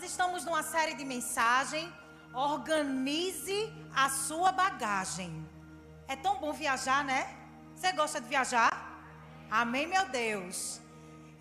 Nós 0.00 0.08
estamos 0.12 0.46
numa 0.46 0.62
série 0.62 0.94
de 0.94 1.04
mensagem. 1.04 1.92
Organize 2.32 3.70
a 3.94 4.08
sua 4.08 4.50
bagagem. 4.50 5.46
É 6.08 6.16
tão 6.16 6.38
bom 6.38 6.54
viajar, 6.54 7.04
né? 7.04 7.36
Você 7.74 7.92
gosta 7.92 8.18
de 8.18 8.26
viajar? 8.26 8.72
Amém, 9.50 9.86
meu 9.86 10.08
Deus. 10.08 10.80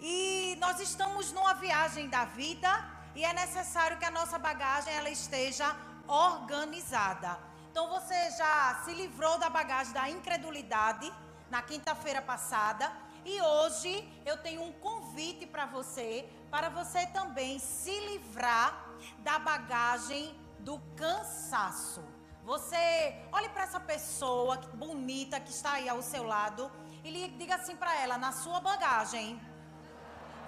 E 0.02 0.58
nós 0.60 0.78
estamos 0.82 1.32
numa 1.32 1.54
viagem 1.54 2.10
da 2.10 2.26
vida 2.26 2.70
e 3.16 3.24
é 3.24 3.32
necessário 3.32 3.98
que 3.98 4.04
a 4.04 4.12
nossa 4.12 4.38
bagagem 4.38 4.94
ela 4.94 5.10
esteja 5.10 5.74
organizada. 6.06 7.40
Então 7.72 7.88
você 7.88 8.30
já 8.32 8.82
se 8.84 8.94
livrou 8.94 9.38
da 9.40 9.50
bagagem 9.50 9.94
da 9.94 10.10
incredulidade 10.10 11.10
na 11.50 11.62
quinta-feira 11.62 12.22
passada 12.22 12.92
e 13.24 13.42
hoje 13.42 13.92
eu 14.26 14.36
tenho 14.38 14.62
um 14.64 14.74
convite 14.74 15.46
para 15.46 15.66
você, 15.66 16.28
para 16.50 16.70
você 16.70 17.06
também 17.08 17.60
se 17.60 17.98
livrar 18.08 18.86
da 19.20 19.38
bagagem 19.40 20.36
do 20.60 20.80
cansaço. 20.96 22.04
Você 22.44 23.16
olhe 23.32 23.50
para 23.50 23.64
essa 23.64 23.80
pessoa 23.80 24.58
bonita 24.74 25.40
que 25.40 25.52
está 25.52 25.74
aí 25.74 25.88
ao 25.88 26.02
seu 26.02 26.24
lado 26.24 26.72
e 27.04 27.28
diga 27.38 27.56
assim 27.56 27.76
para 27.76 27.96
ela: 28.00 28.18
na 28.18 28.32
sua 28.32 28.60
bagagem, 28.60 29.40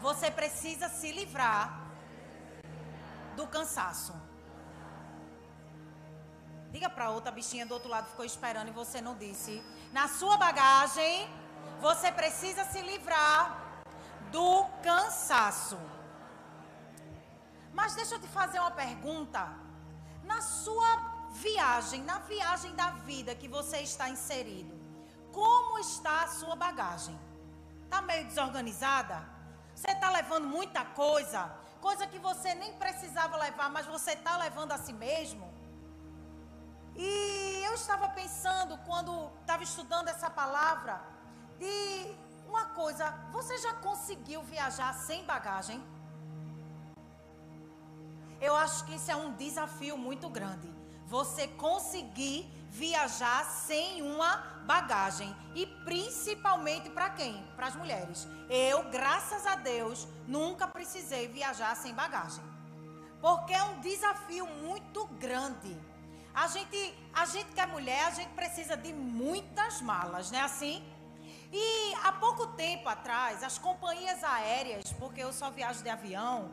você 0.02 0.32
precisa 0.32 0.90
se 0.90 1.12
livrar 1.12 1.88
do 3.36 3.46
cansaço. 3.48 4.14
Diga 6.72 6.90
para 6.90 7.10
outra 7.10 7.32
bichinha 7.32 7.66
do 7.66 7.74
outro 7.74 7.90
lado 7.90 8.08
ficou 8.08 8.26
esperando 8.26 8.70
e 8.70 8.72
você 8.72 9.02
não 9.02 9.16
disse. 9.16 9.62
Na 9.92 10.08
sua 10.08 10.38
bagagem, 10.38 11.30
você 11.82 12.12
precisa 12.12 12.64
se 12.66 12.82
livrar 12.82 13.61
do 14.32 14.66
cansaço. 14.84 15.80
Mas 17.74 17.96
deixa 17.96 18.16
eu 18.16 18.22
te 18.22 18.28
fazer 18.28 18.60
uma 18.60 18.72
pergunta. 18.72 19.50
Na 20.24 20.42
sua 20.42 20.92
viagem, 21.32 22.02
na 22.04 22.20
viagem 22.20 22.74
da 22.76 22.92
vida 23.10 23.34
que 23.36 23.48
você 23.48 23.78
está 23.80 24.10
inserido, 24.10 24.80
como 25.32 25.80
está 25.80 26.24
a 26.24 26.28
sua 26.28 26.56
bagagem? 26.56 27.18
Está 27.86 28.02
meio 28.02 28.26
desorganizada? 28.26 29.18
Você 29.74 29.92
está 29.92 30.10
levando 30.10 30.48
muita 30.48 30.84
coisa? 30.86 31.52
Coisa 31.80 32.06
que 32.06 32.20
você 32.20 32.54
nem 32.54 32.74
precisava 32.74 33.38
levar, 33.38 33.70
mas 33.70 33.86
você 33.86 34.12
está 34.12 34.38
levando 34.38 34.72
a 34.74 34.78
si 34.78 34.94
mesmo? 34.94 35.52
E 36.96 37.64
eu 37.66 37.74
estava 37.74 38.10
pensando, 38.10 38.78
quando 38.86 39.32
estava 39.42 39.64
estudando 39.64 40.10
essa 40.10 40.30
palavra, 40.30 41.02
de 41.58 42.16
uma 42.52 42.66
coisa: 42.66 43.06
você 43.32 43.58
já 43.58 43.74
conseguiu 43.74 44.44
viajar 44.44 44.94
sem 44.94 45.24
bagagem? 45.24 45.82
Eu 48.40 48.56
acho 48.56 48.86
que 48.86 48.96
isso 48.96 49.10
é 49.10 49.16
um 49.16 49.34
desafio 49.34 49.98
muito 49.98 50.30
grande. 50.30 50.70
Você 51.08 51.48
conseguir 51.48 52.50
viajar 52.70 53.44
sem 53.46 54.02
uma 54.02 54.38
bagagem. 54.66 55.36
E 55.54 55.66
principalmente 55.90 56.90
para 56.90 57.10
quem? 57.10 57.44
Para 57.56 57.68
as 57.68 57.76
mulheres. 57.76 58.28
Eu, 58.50 58.90
graças 58.90 59.46
a 59.46 59.56
Deus, 59.56 60.08
nunca 60.28 60.68
precisei 60.68 61.28
viajar 61.28 61.76
sem 61.76 61.94
bagagem. 61.94 62.44
Porque 63.20 63.54
é 63.54 63.64
um 63.64 63.80
desafio 63.82 64.48
muito 64.48 65.06
grande. 65.26 65.78
A 66.34 66.48
gente, 66.48 66.98
a 67.14 67.26
gente 67.26 67.52
que 67.52 67.60
é 67.60 67.66
mulher, 67.66 68.06
a 68.06 68.12
gente 68.12 68.30
precisa 68.30 68.76
de 68.78 68.94
muitas 68.94 69.82
malas, 69.82 70.32
não 70.32 70.40
é 70.40 70.44
assim? 70.44 70.82
E 71.52 71.94
há 72.04 72.14
pouco 72.14 72.48
tempo 72.48 72.88
atrás, 72.88 73.44
as 73.44 73.58
companhias 73.58 74.24
aéreas, 74.24 74.94
porque 74.94 75.22
eu 75.22 75.34
só 75.34 75.52
viajo 75.52 75.84
de 75.84 75.90
avião, 75.90 76.50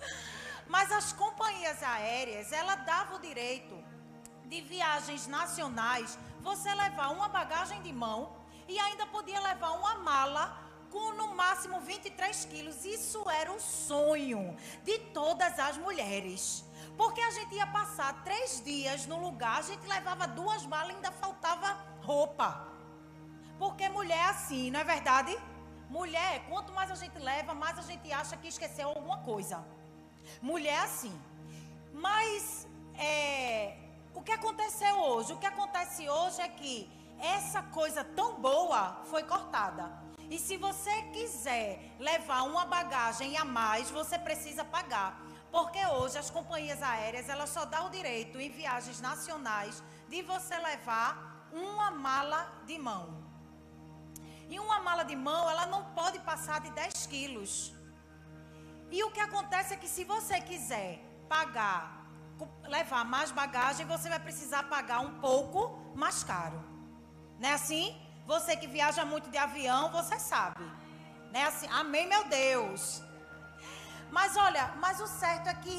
mas 0.68 0.92
as 0.92 1.12
companhias 1.12 1.82
aéreas, 1.82 2.52
ela 2.52 2.74
dava 2.74 3.16
o 3.16 3.18
direito 3.20 3.82
de 4.44 4.60
viagens 4.60 5.26
nacionais, 5.26 6.18
você 6.40 6.74
levar 6.74 7.08
uma 7.10 7.28
bagagem 7.28 7.80
de 7.82 7.92
mão 7.92 8.36
e 8.68 8.78
ainda 8.78 9.06
podia 9.06 9.40
levar 9.40 9.70
uma 9.70 9.94
mala 9.94 10.58
com 10.90 11.12
no 11.12 11.34
máximo 11.34 11.80
23 11.80 12.44
quilos. 12.46 12.84
Isso 12.84 13.28
era 13.30 13.50
o 13.50 13.60
sonho 13.60 14.56
de 14.84 14.98
todas 15.14 15.58
as 15.58 15.78
mulheres. 15.78 16.64
Porque 16.96 17.20
a 17.20 17.30
gente 17.30 17.54
ia 17.54 17.66
passar 17.66 18.22
três 18.24 18.62
dias 18.62 19.06
no 19.06 19.18
lugar, 19.18 19.58
a 19.58 19.62
gente 19.62 19.86
levava 19.86 20.26
duas 20.26 20.66
malas 20.66 20.90
e 20.90 20.96
ainda 20.96 21.12
faltava 21.12 21.78
roupa. 22.02 22.69
Porque 23.62 23.86
mulher 23.90 24.16
é 24.16 24.30
assim, 24.30 24.70
não 24.70 24.80
é 24.80 24.84
verdade? 24.84 25.32
Mulher, 25.90 26.46
quanto 26.48 26.72
mais 26.72 26.90
a 26.90 26.94
gente 26.94 27.18
leva, 27.18 27.52
mais 27.52 27.78
a 27.78 27.82
gente 27.82 28.10
acha 28.10 28.34
que 28.34 28.48
esqueceu 28.48 28.88
alguma 28.88 29.18
coisa. 29.18 29.62
Mulher 30.40 30.78
é 30.78 30.84
assim. 30.84 31.14
Mas 31.92 32.66
é, 32.94 33.76
o 34.14 34.22
que 34.22 34.32
aconteceu 34.32 34.94
hoje? 34.96 35.34
O 35.34 35.36
que 35.36 35.44
acontece 35.44 36.08
hoje 36.08 36.40
é 36.40 36.48
que 36.48 36.90
essa 37.18 37.62
coisa 37.62 38.02
tão 38.02 38.40
boa 38.40 39.02
foi 39.10 39.24
cortada. 39.24 39.92
E 40.30 40.38
se 40.38 40.56
você 40.56 41.02
quiser 41.12 41.94
levar 41.98 42.44
uma 42.44 42.64
bagagem 42.64 43.36
a 43.36 43.44
mais, 43.44 43.90
você 43.90 44.18
precisa 44.18 44.64
pagar. 44.64 45.20
Porque 45.52 45.84
hoje 45.84 46.16
as 46.16 46.30
companhias 46.30 46.82
aéreas, 46.82 47.28
elas 47.28 47.50
só 47.50 47.66
dão 47.66 47.88
o 47.88 47.90
direito 47.90 48.40
em 48.40 48.48
viagens 48.48 49.02
nacionais 49.02 49.82
de 50.08 50.22
você 50.22 50.56
levar 50.56 51.50
uma 51.52 51.90
mala 51.90 52.50
de 52.64 52.78
mão. 52.78 53.19
E 54.52 54.58
uma 54.58 54.78
mala 54.80 55.04
de 55.10 55.16
mão, 55.28 55.48
ela 55.48 55.66
não 55.66 55.82
pode 55.98 56.18
passar 56.30 56.60
de 56.60 56.70
10 56.70 57.06
quilos. 57.06 57.52
E 58.90 59.02
o 59.04 59.10
que 59.14 59.20
acontece 59.20 59.72
é 59.74 59.76
que 59.76 59.88
se 59.88 60.04
você 60.04 60.40
quiser 60.40 60.98
pagar, 61.28 61.82
levar 62.76 63.04
mais 63.04 63.30
bagagem, 63.30 63.86
você 63.86 64.08
vai 64.08 64.18
precisar 64.18 64.64
pagar 64.64 65.00
um 65.00 65.20
pouco 65.20 65.60
mais 65.94 66.24
caro. 66.24 66.60
Não 67.38 67.48
é 67.48 67.54
assim? 67.54 67.96
Você 68.26 68.56
que 68.56 68.66
viaja 68.66 69.04
muito 69.04 69.30
de 69.30 69.38
avião, 69.38 69.90
você 69.90 70.18
sabe. 70.18 70.64
Não 71.32 71.40
é 71.40 71.44
assim? 71.44 71.68
Amém, 71.68 72.06
meu 72.08 72.24
Deus. 72.24 73.02
Mas 74.10 74.36
olha, 74.36 74.74
mas 74.82 75.00
o 75.00 75.06
certo 75.06 75.48
é 75.48 75.54
que 75.54 75.78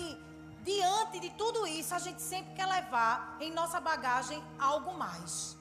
diante 0.64 1.20
de 1.20 1.30
tudo 1.32 1.68
isso, 1.68 1.94
a 1.94 2.00
gente 2.00 2.22
sempre 2.22 2.54
quer 2.54 2.66
levar 2.66 3.38
em 3.40 3.52
nossa 3.52 3.80
bagagem 3.80 4.42
algo 4.58 4.94
mais. 4.98 5.58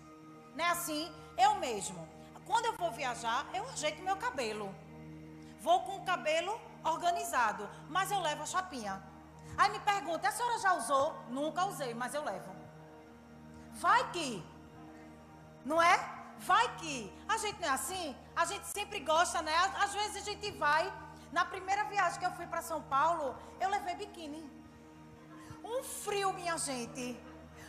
Não 0.55 0.65
é 0.65 0.71
assim? 0.71 1.11
Eu 1.37 1.55
mesmo. 1.57 2.09
Quando 2.51 2.67
eu 2.67 2.77
vou 2.83 2.91
viajar, 2.91 3.47
eu 3.55 3.65
ajeito 3.69 4.03
meu 4.03 4.17
cabelo. 4.17 4.75
Vou 5.61 5.83
com 5.83 5.99
o 5.99 6.05
cabelo 6.05 6.61
organizado, 6.83 7.71
mas 7.89 8.11
eu 8.11 8.21
levo 8.21 8.43
a 8.43 8.47
chapinha. 8.47 9.01
Aí 9.57 9.71
me 9.71 9.79
pergunta, 9.79 10.29
a 10.29 10.33
senhora 10.33 10.59
já 10.59 10.73
usou? 10.75 11.15
Nunca 11.29 11.67
usei, 11.67 11.95
mas 11.95 12.13
eu 12.13 12.25
levo. 12.25 12.51
Vai 13.85 14.11
que. 14.11 14.45
Não 15.65 15.81
é? 15.81 15.97
Vai 16.41 16.67
que. 16.79 16.97
A 17.29 17.37
gente 17.37 17.61
não 17.61 17.69
é 17.69 17.71
assim? 17.71 18.17
A 18.35 18.45
gente 18.45 18.67
sempre 18.67 18.99
gosta, 18.99 19.41
né? 19.43 19.55
Às 19.85 19.95
vezes 19.95 20.17
a 20.17 20.25
gente 20.31 20.51
vai 20.51 20.93
na 21.31 21.45
primeira 21.45 21.85
viagem 21.85 22.19
que 22.19 22.27
eu 22.27 22.33
fui 22.33 22.49
para 22.49 22.63
São 22.63 22.83
Paulo, 22.83 23.37
eu 23.61 23.71
levei 23.71 23.95
biquíni. 23.95 24.43
Um 25.63 25.85
frio, 25.85 26.33
minha 26.33 26.59
gente. 26.59 27.17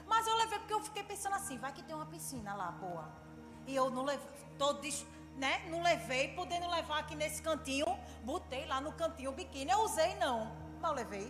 Mas 0.08 0.26
eu 0.26 0.36
levei 0.38 0.58
porque 0.58 0.74
eu 0.74 0.82
fiquei 0.82 1.04
pensando 1.04 1.36
assim, 1.36 1.60
vai 1.60 1.72
que 1.72 1.84
tem 1.84 1.96
uma 1.96 2.08
piscina 2.08 2.56
lá, 2.56 2.72
boa. 2.72 3.08
E 3.68 3.76
eu 3.76 3.90
não 3.92 4.04
levei, 4.04 4.28
todo, 4.62 4.88
né? 5.44 5.54
Não 5.72 5.82
levei, 5.82 6.24
podendo 6.40 6.68
levar 6.70 7.00
aqui 7.00 7.16
nesse 7.16 7.42
cantinho, 7.42 7.88
botei 8.24 8.64
lá 8.72 8.80
no 8.80 8.92
cantinho 9.02 9.32
o 9.32 9.34
biquíni. 9.34 9.72
Eu 9.72 9.80
usei 9.88 10.14
não, 10.24 10.40
eu 10.84 10.94
levei. 11.02 11.28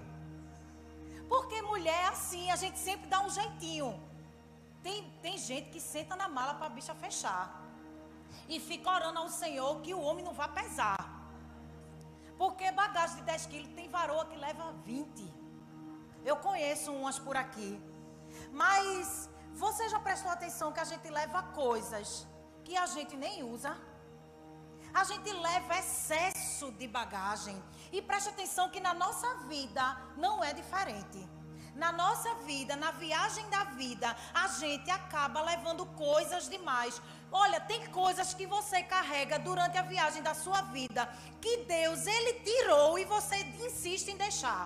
Porque 1.30 1.62
mulher 1.62 2.00
é 2.06 2.08
assim, 2.08 2.52
a 2.52 2.58
gente 2.58 2.78
sempre 2.78 3.08
dá 3.08 3.20
um 3.26 3.30
jeitinho. 3.30 3.90
Tem, 4.84 4.98
tem 5.22 5.38
gente 5.38 5.70
que 5.70 5.80
senta 5.80 6.14
na 6.22 6.28
mala 6.28 6.56
para 6.56 6.66
a 6.66 6.76
bicha 6.78 6.94
fechar. 6.94 7.46
E 8.50 8.60
fica 8.60 8.90
orando 8.98 9.20
ao 9.20 9.30
Senhor 9.30 9.80
que 9.82 9.94
o 9.94 10.02
homem 10.02 10.26
não 10.26 10.34
vá 10.34 10.48
pesar. 10.50 11.00
Porque 12.38 12.70
bagagem 12.72 13.18
de 13.18 13.22
10 13.22 13.46
quilos 13.46 13.74
tem 13.76 13.88
varoa 13.88 14.26
que 14.26 14.36
leva 14.36 14.74
20. 14.84 15.34
Eu 16.26 16.36
conheço 16.48 16.92
umas 16.92 17.18
por 17.18 17.38
aqui. 17.38 17.80
Mas 18.52 19.30
você 19.54 19.88
já 19.88 20.00
prestou 20.00 20.32
atenção 20.32 20.74
que 20.74 20.82
a 20.82 20.90
gente 20.92 21.10
leva 21.10 21.44
coisas 21.64 22.28
que 22.72 22.78
a 22.78 22.86
gente 22.86 23.18
nem 23.18 23.44
usa? 23.44 23.72
A 24.94 25.04
gente 25.04 25.30
leva 25.48 25.78
excesso 25.78 26.72
de 26.80 26.88
bagagem. 26.88 27.62
E 27.92 28.02
preste 28.02 28.30
atenção 28.30 28.70
que 28.70 28.80
na 28.80 28.94
nossa 28.94 29.30
vida 29.54 29.84
não 30.16 30.42
é 30.42 30.54
diferente. 30.54 31.20
Na 31.76 31.92
nossa 31.92 32.34
vida, 32.50 32.78
na 32.78 32.92
viagem 32.92 33.46
da 33.50 33.66
vida, 33.82 34.16
a 34.34 34.48
gente 34.48 34.90
acaba 34.90 35.42
levando 35.42 35.86
coisas 35.86 36.48
demais. 36.50 37.02
Olha, 37.30 37.60
tem 37.60 37.88
coisas 37.88 38.34
que 38.34 38.46
você 38.46 38.82
carrega 38.84 39.38
durante 39.38 39.78
a 39.78 39.82
viagem 39.82 40.24
da 40.24 40.34
sua 40.34 40.62
vida 40.78 41.04
que 41.42 41.58
Deus 41.76 42.08
ele 42.08 42.34
tirou 42.50 42.98
e 42.98 43.04
você 43.04 43.38
insiste 43.68 44.12
em 44.12 44.18
deixar. 44.18 44.66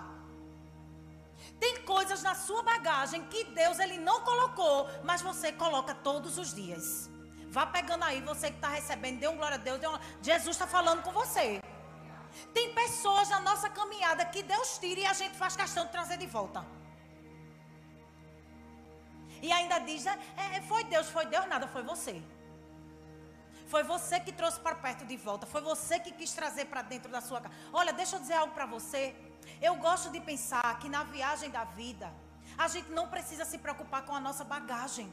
Tem 1.58 1.82
coisas 1.82 2.22
na 2.22 2.36
sua 2.36 2.62
bagagem 2.62 3.24
que 3.24 3.42
Deus 3.62 3.80
ele 3.80 3.98
não 3.98 4.20
colocou, 4.20 4.88
mas 5.02 5.22
você 5.22 5.50
coloca 5.50 5.92
todos 5.92 6.38
os 6.38 6.54
dias. 6.54 7.15
Vá 7.56 7.64
pegando 7.64 8.04
aí, 8.04 8.20
você 8.20 8.50
que 8.50 8.56
está 8.56 8.68
recebendo, 8.68 9.18
dê 9.18 9.28
um 9.28 9.36
glória 9.40 9.54
a 9.54 9.62
Deus. 9.66 9.78
Um... 9.90 9.98
Jesus 10.22 10.54
está 10.56 10.66
falando 10.66 11.02
com 11.02 11.10
você. 11.10 11.44
Tem 12.56 12.74
pessoas 12.74 13.30
na 13.30 13.40
nossa 13.40 13.68
caminhada 13.70 14.26
que 14.26 14.42
Deus 14.42 14.76
tira 14.82 15.00
e 15.00 15.06
a 15.06 15.14
gente 15.20 15.34
faz 15.42 15.56
questão 15.56 15.86
de 15.86 15.92
trazer 15.96 16.18
de 16.18 16.26
volta. 16.26 16.62
E 19.40 19.50
ainda 19.50 19.78
diz, 19.78 20.04
é, 20.04 20.18
é, 20.56 20.60
foi 20.70 20.84
Deus, 20.84 21.08
foi 21.08 21.24
Deus, 21.34 21.46
nada, 21.46 21.66
foi 21.66 21.82
você. 21.82 22.22
Foi 23.72 23.82
você 23.82 24.20
que 24.20 24.32
trouxe 24.32 24.60
para 24.60 24.74
perto 24.74 25.06
de 25.06 25.16
volta. 25.16 25.46
Foi 25.46 25.62
você 25.62 25.98
que 25.98 26.12
quis 26.12 26.34
trazer 26.34 26.66
para 26.66 26.82
dentro 26.82 27.10
da 27.10 27.22
sua 27.22 27.40
casa. 27.40 27.54
Olha, 27.72 27.90
deixa 27.90 28.16
eu 28.16 28.20
dizer 28.20 28.34
algo 28.34 28.52
para 28.52 28.66
você. 28.66 29.16
Eu 29.62 29.76
gosto 29.76 30.10
de 30.10 30.20
pensar 30.20 30.78
que 30.78 30.90
na 30.90 31.04
viagem 31.04 31.48
da 31.48 31.64
vida, 31.64 32.12
a 32.58 32.68
gente 32.68 32.90
não 32.90 33.08
precisa 33.08 33.46
se 33.46 33.56
preocupar 33.56 34.02
com 34.04 34.14
a 34.14 34.20
nossa 34.20 34.44
bagagem. 34.44 35.10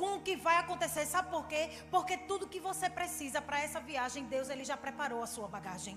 Com 0.00 0.12
o 0.16 0.22
que 0.26 0.34
vai 0.44 0.56
acontecer, 0.56 1.04
sabe 1.04 1.28
por 1.34 1.44
quê? 1.50 1.62
Porque 1.94 2.16
tudo 2.28 2.50
que 2.52 2.60
você 2.68 2.88
precisa 2.98 3.40
para 3.48 3.60
essa 3.66 3.80
viagem, 3.88 4.24
Deus 4.34 4.48
ele 4.52 4.64
já 4.70 4.76
preparou 4.84 5.22
a 5.22 5.26
sua 5.26 5.48
bagagem. 5.56 5.94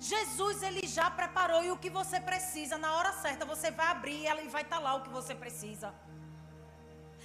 Jesus 0.00 0.64
ele 0.68 0.84
já 0.84 1.08
preparou 1.20 1.60
e 1.62 1.70
o 1.70 1.78
que 1.82 1.90
você 1.98 2.18
precisa 2.30 2.76
na 2.76 2.90
hora 2.96 3.12
certa, 3.24 3.44
você 3.44 3.70
vai 3.70 3.86
abrir 3.86 4.24
e 4.24 4.48
vai 4.48 4.62
estar 4.62 4.78
tá 4.78 4.82
lá 4.86 4.94
o 4.96 5.02
que 5.04 5.10
você 5.10 5.32
precisa. 5.32 5.94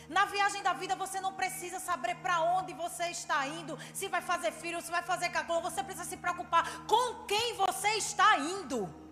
Na 0.08 0.26
viagem 0.26 0.62
da 0.62 0.74
vida 0.74 0.96
você 0.96 1.20
não 1.20 1.34
precisa 1.34 1.80
saber 1.80 2.16
para 2.18 2.40
onde 2.58 2.74
você 2.74 3.06
está 3.06 3.48
indo, 3.48 3.80
se 3.96 4.08
vai 4.08 4.22
fazer 4.22 4.52
filho, 4.52 4.80
se 4.80 4.92
vai 4.92 5.02
fazer 5.02 5.30
cagão, 5.30 5.60
você 5.70 5.84
precisa 5.84 6.06
se 6.06 6.18
preocupar 6.18 6.64
com 6.86 7.26
quem 7.26 7.56
você 7.56 7.90
está 8.06 8.38
indo. 8.38 9.06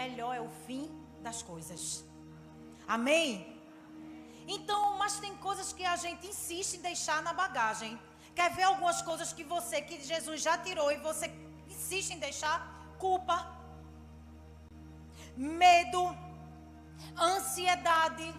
Melhor 0.00 0.32
é 0.34 0.40
o 0.40 0.50
fim 0.66 0.84
das 1.26 1.40
coisas. 1.42 2.04
Amém? 2.96 3.26
Então, 4.56 4.82
mas 5.00 5.20
tem 5.24 5.34
coisas 5.48 5.72
que 5.72 5.84
a 5.84 5.96
gente 6.04 6.26
insiste 6.26 6.74
em 6.76 6.82
deixar 6.90 7.22
na 7.22 7.32
bagagem. 7.32 7.98
Quer 8.34 8.50
ver 8.56 8.64
algumas 8.64 9.00
coisas 9.02 9.32
que 9.32 9.44
você, 9.44 9.80
que 9.88 10.02
Jesus 10.12 10.40
já 10.42 10.56
tirou 10.66 10.90
e 10.90 10.98
você 11.08 11.26
insiste 11.68 12.12
em 12.12 12.18
deixar? 12.18 12.58
Culpa 12.98 13.36
medo, 15.36 16.16
ansiedade, 17.18 18.34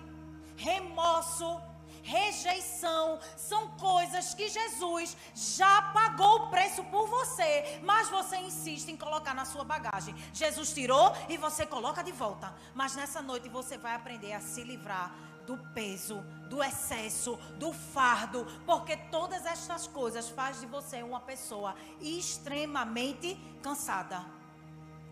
remorso, 0.56 1.62
rejeição, 2.04 3.20
são 3.36 3.70
coisas 3.78 4.34
que 4.34 4.50
Jesus 4.50 5.16
já 5.34 5.82
pagou 5.94 6.36
o 6.36 6.50
preço 6.50 6.84
por 6.86 7.08
você, 7.08 7.80
mas 7.84 8.10
você 8.10 8.38
insiste 8.38 8.90
em 8.90 8.98
colocar 8.98 9.34
na 9.34 9.46
sua 9.46 9.64
bagagem. 9.64 10.16
Jesus 10.34 10.74
tirou 10.74 11.14
e 11.30 11.38
você 11.38 11.66
coloca 11.66 12.04
de 12.04 12.12
volta, 12.12 12.54
mas 12.76 12.96
nessa 12.96 13.22
noite 13.22 13.50
você 13.50 13.78
vai 13.78 13.96
aprender 13.96 14.34
a 14.34 14.42
se 14.42 14.64
livrar 14.64 15.16
do 15.46 15.58
peso, 15.74 16.24
do 16.50 16.64
excesso, 16.64 17.36
do 17.58 17.74
fardo, 17.74 18.46
porque 18.66 18.96
todas 18.96 19.46
estas 19.46 19.88
coisas 19.88 20.30
faz 20.30 20.60
de 20.60 20.66
você 20.66 21.04
uma 21.04 21.20
pessoa 21.20 21.76
extremamente 22.00 23.38
cansada. 23.62 24.24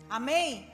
Amém? 0.08 0.71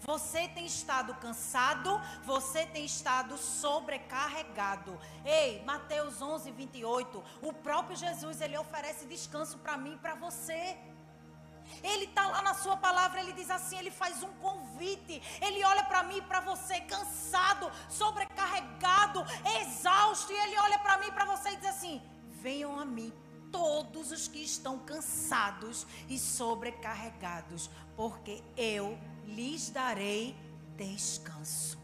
Você 0.00 0.48
tem 0.48 0.64
estado 0.64 1.14
cansado, 1.14 2.00
você 2.24 2.66
tem 2.66 2.84
estado 2.84 3.36
sobrecarregado. 3.36 4.98
Ei, 5.24 5.62
Mateus 5.64 6.22
11, 6.22 6.50
28. 6.50 7.22
O 7.42 7.52
próprio 7.52 7.96
Jesus, 7.96 8.40
ele 8.40 8.56
oferece 8.56 9.04
descanso 9.06 9.58
para 9.58 9.76
mim 9.76 9.94
e 9.94 9.98
para 9.98 10.14
você. 10.14 10.78
Ele 11.82 12.04
está 12.04 12.26
lá 12.26 12.42
na 12.42 12.54
sua 12.54 12.76
palavra, 12.76 13.20
ele 13.20 13.32
diz 13.32 13.50
assim, 13.50 13.78
ele 13.78 13.90
faz 13.90 14.22
um 14.22 14.32
convite. 14.34 15.22
Ele 15.40 15.62
olha 15.64 15.84
para 15.84 16.02
mim 16.02 16.16
e 16.16 16.22
para 16.22 16.40
você 16.40 16.80
cansado, 16.80 17.70
sobrecarregado, 17.88 19.24
exausto, 19.60 20.32
e 20.32 20.36
ele 20.36 20.58
olha 20.58 20.78
para 20.78 20.98
mim 20.98 21.06
e 21.08 21.12
para 21.12 21.24
você 21.26 21.50
e 21.50 21.56
diz 21.56 21.66
assim: 21.66 22.02
"Venham 22.42 22.78
a 22.78 22.84
mim 22.84 23.12
todos 23.52 24.12
os 24.12 24.28
que 24.28 24.42
estão 24.42 24.78
cansados 24.78 25.86
e 26.08 26.18
sobrecarregados, 26.18 27.70
porque 27.96 28.42
eu 28.56 28.98
lhes 29.36 29.70
darei 29.70 30.36
descanso. 30.76 31.78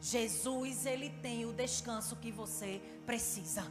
Jesus, 0.00 0.84
ele 0.92 1.08
tem 1.24 1.46
o 1.46 1.52
descanso 1.52 2.14
que 2.16 2.30
você 2.30 2.70
precisa. 3.06 3.64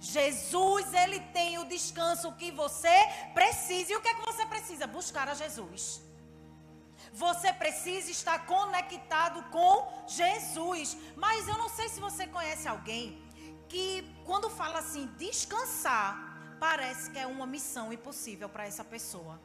Jesus, 0.00 0.92
ele 1.02 1.20
tem 1.36 1.58
o 1.58 1.64
descanso 1.64 2.32
que 2.40 2.50
você 2.50 2.96
precisa. 3.34 3.92
E 3.92 3.96
o 3.96 4.00
que 4.00 4.08
é 4.08 4.14
que 4.14 4.24
você 4.30 4.46
precisa? 4.46 4.86
Buscar 4.86 5.28
a 5.28 5.34
Jesus. 5.34 6.00
Você 7.12 7.52
precisa 7.52 8.10
estar 8.10 8.38
conectado 8.46 9.42
com 9.50 9.74
Jesus. 10.06 10.96
Mas 11.14 11.46
eu 11.48 11.58
não 11.58 11.68
sei 11.68 11.88
se 11.88 12.00
você 12.00 12.26
conhece 12.26 12.66
alguém 12.66 13.22
que, 13.68 14.04
quando 14.24 14.48
fala 14.48 14.78
assim, 14.78 15.06
descansar, 15.18 16.56
parece 16.58 17.10
que 17.10 17.18
é 17.18 17.26
uma 17.26 17.46
missão 17.46 17.92
impossível 17.92 18.48
para 18.48 18.66
essa 18.66 18.84
pessoa 18.84 19.38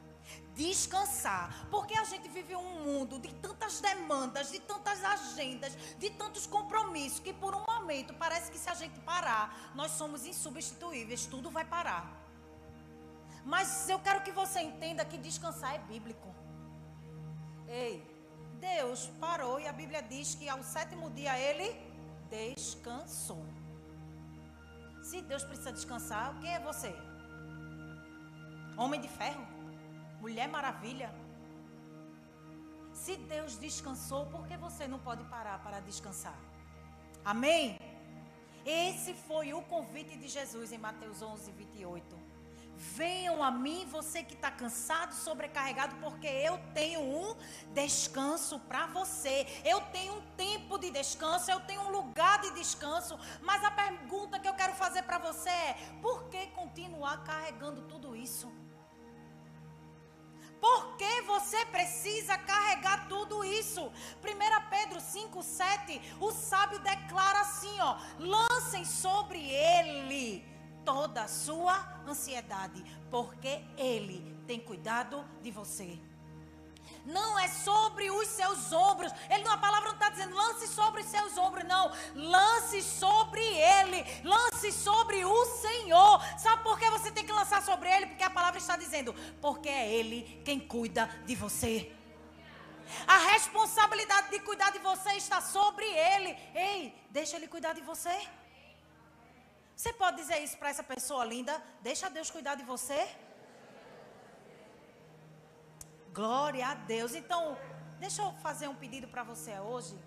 descansar. 0.54 1.66
Porque 1.70 1.94
a 1.96 2.04
gente 2.04 2.28
vive 2.28 2.54
um 2.54 2.84
mundo 2.84 3.18
de 3.18 3.32
tantas 3.34 3.80
demandas, 3.80 4.50
de 4.50 4.60
tantas 4.60 5.02
agendas, 5.04 5.76
de 5.98 6.10
tantos 6.10 6.46
compromissos, 6.46 7.20
que 7.20 7.32
por 7.32 7.54
um 7.54 7.64
momento 7.64 8.14
parece 8.14 8.50
que 8.50 8.58
se 8.58 8.68
a 8.68 8.74
gente 8.74 8.98
parar, 9.00 9.72
nós 9.74 9.92
somos 9.92 10.26
insubstituíveis, 10.26 11.26
tudo 11.26 11.50
vai 11.50 11.64
parar. 11.64 12.22
Mas 13.44 13.88
eu 13.88 13.98
quero 13.98 14.22
que 14.22 14.32
você 14.32 14.60
entenda 14.60 15.04
que 15.04 15.18
descansar 15.18 15.74
é 15.74 15.78
bíblico. 15.78 16.32
Ei, 17.66 18.04
Deus 18.60 19.10
parou 19.20 19.58
e 19.58 19.66
a 19.66 19.72
Bíblia 19.72 20.02
diz 20.02 20.34
que 20.34 20.48
ao 20.48 20.62
sétimo 20.62 21.10
dia 21.10 21.36
ele 21.38 21.68
descansou. 22.30 23.44
Se 25.02 25.20
Deus 25.20 25.42
precisa 25.42 25.72
descansar, 25.72 26.30
o 26.32 26.38
que 26.40 26.46
é 26.46 26.60
você? 26.60 26.94
Homem 28.76 29.00
de 29.00 29.08
ferro? 29.08 29.51
Mulher 30.24 30.48
Maravilha. 30.48 31.12
Se 32.94 33.16
Deus 33.16 33.56
descansou, 33.58 34.26
por 34.26 34.46
que 34.46 34.56
você 34.56 34.86
não 34.86 35.00
pode 35.00 35.24
parar 35.24 35.58
para 35.64 35.80
descansar? 35.80 36.38
Amém? 37.24 37.76
Esse 38.64 39.14
foi 39.14 39.52
o 39.52 39.62
convite 39.62 40.16
de 40.16 40.28
Jesus 40.28 40.70
em 40.70 40.78
Mateus 40.78 41.20
11, 41.20 41.50
28. 41.50 42.16
Venham 42.76 43.42
a 43.42 43.50
mim, 43.50 43.84
você 43.90 44.22
que 44.22 44.34
está 44.34 44.48
cansado, 44.48 45.12
sobrecarregado, 45.12 45.96
porque 45.96 46.28
eu 46.28 46.56
tenho 46.72 47.00
um 47.00 47.36
descanso 47.74 48.60
para 48.60 48.86
você. 48.86 49.44
Eu 49.64 49.80
tenho 49.96 50.18
um 50.18 50.22
tempo 50.36 50.78
de 50.78 50.90
descanso, 50.90 51.50
eu 51.50 51.60
tenho 51.60 51.82
um 51.82 51.90
lugar 51.90 52.40
de 52.42 52.52
descanso. 52.52 53.18
Mas 53.40 53.64
a 53.64 53.72
pergunta 53.72 54.38
que 54.38 54.48
eu 54.48 54.54
quero 54.54 54.74
fazer 54.74 55.02
para 55.02 55.18
você 55.18 55.50
é: 55.50 55.76
por 56.00 56.28
que 56.28 56.46
continuar 56.48 57.24
carregando 57.24 57.82
tudo 57.82 58.14
isso? 58.14 58.61
Por 60.62 60.96
que 60.96 61.22
você 61.22 61.66
precisa 61.66 62.38
carregar 62.38 63.08
tudo 63.08 63.42
isso? 63.42 63.82
1 63.82 63.90
Pedro 64.70 65.00
5, 65.00 65.42
7, 65.42 66.00
o 66.20 66.30
sábio 66.30 66.78
declara 66.78 67.40
assim: 67.40 67.80
ó, 67.80 67.96
lancem 68.20 68.84
sobre 68.84 69.40
ele 69.50 70.46
toda 70.84 71.24
a 71.24 71.28
sua 71.28 72.00
ansiedade, 72.06 72.80
porque 73.10 73.64
ele 73.76 74.36
tem 74.46 74.60
cuidado 74.60 75.24
de 75.42 75.50
você 75.50 75.98
não 77.04 77.38
é 77.38 77.48
sobre 77.48 78.10
os 78.10 78.28
seus 78.28 78.72
ombros. 78.72 79.12
Ele, 79.28 79.46
a 79.48 79.56
palavra 79.56 79.88
não 79.88 79.94
está 79.94 80.10
dizendo 80.10 80.34
lance 80.34 80.68
sobre 80.68 81.02
os 81.02 81.06
seus 81.06 81.36
ombros, 81.36 81.64
não. 81.64 81.90
Lance 82.14 82.82
sobre 82.82 83.42
ele, 83.42 84.04
lance 84.24 84.72
sobre 84.72 85.24
o 85.24 85.44
Senhor. 85.46 86.20
Sabe 86.38 86.62
por 86.62 86.78
que 86.78 86.88
você 86.90 87.10
tem 87.10 87.24
que 87.24 87.32
lançar 87.32 87.62
sobre 87.62 87.90
ele? 87.90 88.06
Porque 88.06 88.24
a 88.24 88.30
palavra 88.30 88.58
está 88.58 88.76
dizendo, 88.76 89.14
porque 89.40 89.68
é 89.68 89.92
ele 89.92 90.42
quem 90.44 90.60
cuida 90.60 91.06
de 91.26 91.34
você. 91.34 91.92
A 93.06 93.18
responsabilidade 93.32 94.30
de 94.30 94.40
cuidar 94.40 94.70
de 94.70 94.78
você 94.78 95.12
está 95.12 95.40
sobre 95.40 95.86
ele. 95.86 96.36
Ei, 96.54 96.94
deixa 97.10 97.36
ele 97.36 97.48
cuidar 97.48 97.72
de 97.72 97.80
você. 97.80 98.16
Você 99.74 99.92
pode 99.92 100.18
dizer 100.18 100.38
isso 100.42 100.56
para 100.58 100.70
essa 100.70 100.82
pessoa 100.82 101.24
linda? 101.24 101.60
Deixa 101.80 102.08
Deus 102.08 102.30
cuidar 102.30 102.54
de 102.54 102.62
você. 102.62 103.08
Glória 106.12 106.66
a 106.68 106.74
Deus. 106.74 107.14
Então, 107.14 107.56
deixa 107.98 108.22
eu 108.22 108.32
fazer 108.46 108.68
um 108.68 108.74
pedido 108.74 109.08
para 109.08 109.22
você 109.22 109.58
hoje. 109.58 109.98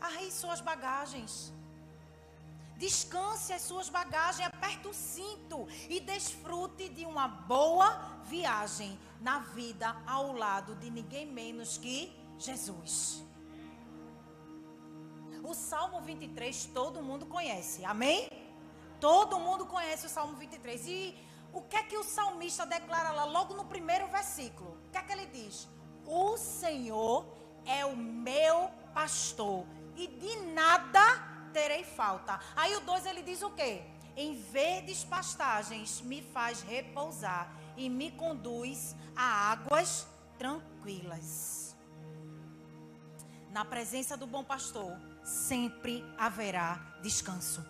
Arrie 0.00 0.30
suas 0.30 0.60
bagagens. 0.60 1.52
Descanse 2.76 3.52
as 3.52 3.62
suas 3.62 3.88
bagagens, 3.88 4.46
aperte 4.46 4.86
o 4.86 4.94
cinto 4.94 5.66
e 5.88 5.98
desfrute 5.98 6.88
de 6.88 7.04
uma 7.04 7.26
boa 7.26 7.88
viagem 8.24 8.96
na 9.20 9.40
vida 9.40 9.96
ao 10.06 10.32
lado 10.32 10.76
de 10.76 10.88
ninguém 10.88 11.26
menos 11.26 11.76
que 11.76 12.16
Jesus. 12.38 13.24
O 15.42 15.54
Salmo 15.54 16.00
23 16.00 16.66
todo 16.66 17.02
mundo 17.02 17.26
conhece, 17.26 17.84
amém? 17.84 18.28
Todo 19.00 19.40
mundo 19.40 19.66
conhece 19.66 20.06
o 20.06 20.08
Salmo 20.08 20.36
23. 20.36 20.86
E 20.86 21.18
o 21.52 21.62
que 21.62 21.74
é 21.74 21.82
que 21.82 21.96
o 21.96 22.04
salmista 22.04 22.64
declara 22.64 23.10
lá 23.10 23.24
logo 23.24 23.54
no 23.54 23.64
primeiro 23.64 24.06
versículo? 24.06 24.77
O 24.88 24.90
que 24.90 24.98
é 24.98 25.02
que 25.02 25.12
ele 25.12 25.26
diz? 25.26 25.68
O 26.06 26.38
Senhor 26.38 27.26
é 27.66 27.84
o 27.84 27.94
meu 27.94 28.70
pastor 28.94 29.66
e 29.94 30.06
de 30.06 30.36
nada 30.54 31.00
terei 31.52 31.84
falta. 31.84 32.40
Aí 32.56 32.74
o 32.74 32.80
2 32.80 33.04
ele 33.06 33.22
diz 33.22 33.42
o 33.42 33.50
quê? 33.50 33.82
Em 34.16 34.34
verdes 34.34 35.04
pastagens 35.04 36.00
me 36.00 36.22
faz 36.22 36.62
repousar 36.62 37.54
e 37.76 37.90
me 37.90 38.10
conduz 38.10 38.96
a 39.14 39.52
águas 39.52 40.06
tranquilas. 40.38 41.76
Na 43.50 43.64
presença 43.64 44.16
do 44.16 44.26
bom 44.26 44.42
pastor, 44.42 44.96
sempre 45.22 46.02
haverá 46.16 46.98
descanso. 47.02 47.64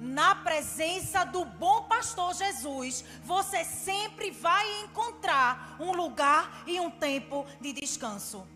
Na 0.00 0.34
presença 0.34 1.24
do 1.24 1.44
bom 1.44 1.84
pastor 1.84 2.34
Jesus, 2.34 3.04
você 3.24 3.64
sempre 3.64 4.30
vai 4.30 4.82
encontrar 4.82 5.76
um 5.80 5.92
lugar 5.92 6.62
e 6.66 6.78
um 6.80 6.90
tempo 6.90 7.46
de 7.60 7.72
descanso. 7.72 8.46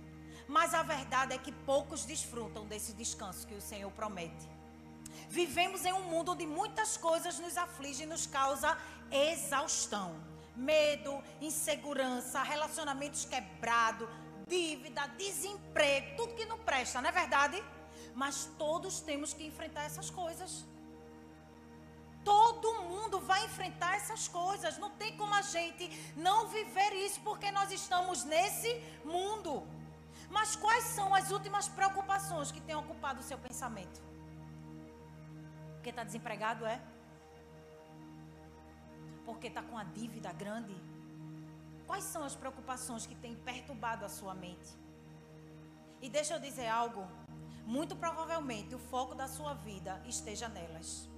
Mas 0.48 0.74
a 0.74 0.82
verdade 0.82 1.32
é 1.32 1.38
que 1.38 1.52
poucos 1.52 2.04
desfrutam 2.04 2.66
desse 2.66 2.92
descanso 2.92 3.46
que 3.46 3.54
o 3.54 3.60
Senhor 3.60 3.90
promete. 3.92 4.48
Vivemos 5.28 5.84
em 5.84 5.92
um 5.92 6.02
mundo 6.02 6.32
onde 6.32 6.44
muitas 6.44 6.96
coisas 6.96 7.38
nos 7.38 7.56
afligem 7.56 8.04
e 8.04 8.08
nos 8.08 8.26
causa 8.26 8.76
exaustão, 9.12 10.14
medo, 10.56 11.22
insegurança, 11.40 12.42
relacionamentos 12.42 13.24
quebrados, 13.24 14.08
dívida, 14.48 15.06
desemprego, 15.16 16.16
tudo 16.16 16.34
que 16.34 16.44
não 16.44 16.58
presta, 16.58 17.00
não 17.00 17.08
é 17.08 17.12
verdade? 17.12 17.62
Mas 18.14 18.50
todos 18.58 19.00
temos 19.00 19.32
que 19.32 19.44
enfrentar 19.44 19.84
essas 19.84 20.10
coisas. 20.10 20.64
Todo 22.24 22.82
mundo 22.82 23.20
vai 23.20 23.44
enfrentar 23.44 23.96
essas 23.96 24.28
coisas. 24.28 24.78
Não 24.78 24.90
tem 24.90 25.16
como 25.16 25.34
a 25.34 25.42
gente 25.42 25.88
não 26.16 26.48
viver 26.48 26.92
isso 27.06 27.20
porque 27.20 27.50
nós 27.50 27.70
estamos 27.70 28.24
nesse 28.24 28.72
mundo. 29.04 29.66
Mas 30.28 30.54
quais 30.54 30.84
são 30.84 31.14
as 31.14 31.30
últimas 31.30 31.68
preocupações 31.68 32.52
que 32.52 32.60
têm 32.60 32.76
ocupado 32.76 33.20
o 33.20 33.22
seu 33.22 33.38
pensamento? 33.38 34.00
Porque 35.74 35.90
está 35.90 36.04
desempregado, 36.04 36.66
é? 36.66 36.80
Porque 39.24 39.48
está 39.48 39.62
com 39.62 39.76
a 39.78 39.84
dívida 39.84 40.32
grande? 40.32 40.76
Quais 41.86 42.04
são 42.04 42.22
as 42.22 42.36
preocupações 42.36 43.06
que 43.06 43.14
têm 43.14 43.34
perturbado 43.34 44.04
a 44.04 44.08
sua 44.08 44.34
mente? 44.34 44.70
E 46.00 46.08
deixa 46.08 46.34
eu 46.34 46.40
dizer 46.40 46.68
algo. 46.68 47.06
Muito 47.66 47.96
provavelmente 47.96 48.74
o 48.74 48.78
foco 48.78 49.14
da 49.14 49.26
sua 49.26 49.54
vida 49.54 50.00
esteja 50.06 50.48
nelas 50.48 51.08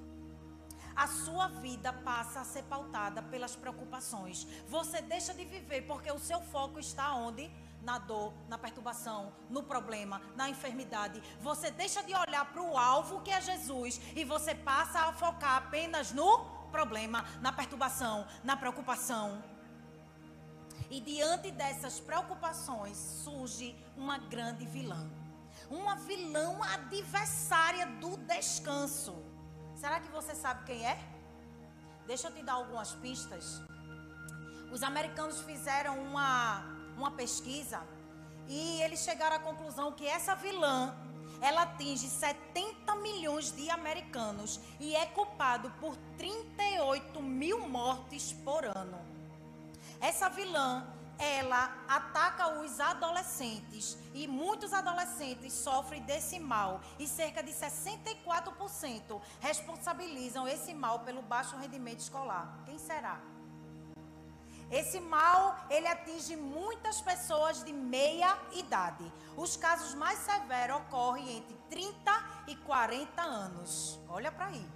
a 0.94 1.06
sua 1.06 1.48
vida 1.48 1.92
passa 1.92 2.40
a 2.40 2.44
ser 2.44 2.62
pautada 2.64 3.22
pelas 3.22 3.56
preocupações. 3.56 4.46
Você 4.68 5.00
deixa 5.02 5.32
de 5.34 5.44
viver 5.44 5.82
porque 5.82 6.10
o 6.10 6.18
seu 6.18 6.40
foco 6.40 6.78
está 6.78 7.14
onde? 7.14 7.50
Na 7.82 7.98
dor, 7.98 8.32
na 8.48 8.56
perturbação, 8.56 9.32
no 9.50 9.62
problema, 9.62 10.22
na 10.36 10.48
enfermidade. 10.48 11.20
Você 11.40 11.70
deixa 11.70 12.02
de 12.02 12.14
olhar 12.14 12.44
para 12.52 12.62
o 12.62 12.78
alvo 12.78 13.20
que 13.22 13.30
é 13.30 13.40
Jesus 13.40 14.00
e 14.14 14.24
você 14.24 14.54
passa 14.54 15.00
a 15.00 15.12
focar 15.12 15.56
apenas 15.56 16.12
no 16.12 16.44
problema, 16.70 17.24
na 17.40 17.52
perturbação, 17.52 18.26
na 18.44 18.56
preocupação. 18.56 19.42
E 20.90 21.00
diante 21.00 21.50
dessas 21.50 21.98
preocupações 21.98 22.96
surge 22.96 23.74
uma 23.96 24.18
grande 24.18 24.66
vilã. 24.66 25.10
Uma 25.70 25.96
vilã 25.96 26.58
adversária 26.62 27.86
do 27.86 28.16
descanso. 28.18 29.31
Será 29.82 29.98
que 29.98 30.12
você 30.12 30.32
sabe 30.32 30.64
quem 30.64 30.86
é? 30.86 30.96
Deixa 32.06 32.28
eu 32.28 32.32
te 32.32 32.40
dar 32.40 32.52
algumas 32.52 32.92
pistas. 32.94 33.60
Os 34.70 34.80
americanos 34.80 35.40
fizeram 35.40 35.98
uma, 35.98 36.62
uma 36.96 37.10
pesquisa 37.10 37.82
e 38.46 38.80
eles 38.80 39.00
chegaram 39.00 39.34
à 39.34 39.40
conclusão 39.40 39.90
que 39.90 40.06
essa 40.06 40.36
vilã 40.36 40.94
ela 41.40 41.62
atinge 41.62 42.08
70 42.08 42.94
milhões 42.94 43.50
de 43.50 43.68
americanos 43.70 44.60
e 44.78 44.94
é 44.94 45.04
culpado 45.06 45.68
por 45.80 45.96
38 46.16 47.20
mil 47.20 47.68
mortes 47.68 48.32
por 48.44 48.64
ano. 48.64 49.00
Essa 50.00 50.28
vilã 50.28 50.86
ela 51.22 51.72
ataca 51.86 52.60
os 52.60 52.80
adolescentes 52.80 53.96
e 54.12 54.26
muitos 54.26 54.72
adolescentes 54.72 55.52
sofrem 55.52 56.02
desse 56.02 56.40
mal 56.40 56.80
e 56.98 57.06
cerca 57.06 57.42
de 57.42 57.52
64% 57.52 59.20
responsabilizam 59.40 60.48
esse 60.48 60.74
mal 60.74 61.00
pelo 61.00 61.22
baixo 61.22 61.56
rendimento 61.56 62.00
escolar. 62.00 62.58
Quem 62.66 62.78
será? 62.78 63.20
Esse 64.70 64.98
mal, 65.00 65.56
ele 65.68 65.86
atinge 65.86 66.34
muitas 66.34 67.00
pessoas 67.00 67.62
de 67.62 67.72
meia 67.72 68.36
idade. 68.52 69.04
Os 69.36 69.54
casos 69.54 69.94
mais 69.94 70.18
severos 70.20 70.78
ocorrem 70.78 71.36
entre 71.36 71.54
30 71.68 72.24
e 72.48 72.56
40 72.56 73.22
anos. 73.22 74.00
Olha 74.08 74.32
para 74.32 74.46
aí. 74.46 74.66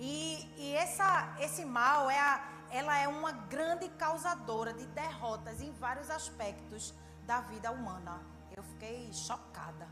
E, 0.00 0.50
e 0.56 0.74
essa, 0.74 1.36
esse 1.38 1.64
mal 1.64 2.10
é 2.10 2.18
a, 2.18 2.42
ela 2.72 2.96
é 2.98 3.06
uma 3.06 3.32
grande 3.32 3.86
causadora 3.90 4.72
de 4.72 4.86
derrotas 4.86 5.60
em 5.60 5.70
vários 5.72 6.08
aspectos 6.08 6.94
da 7.26 7.42
vida 7.42 7.70
humana. 7.70 8.22
Eu 8.56 8.62
fiquei 8.62 9.12
chocada. 9.12 9.86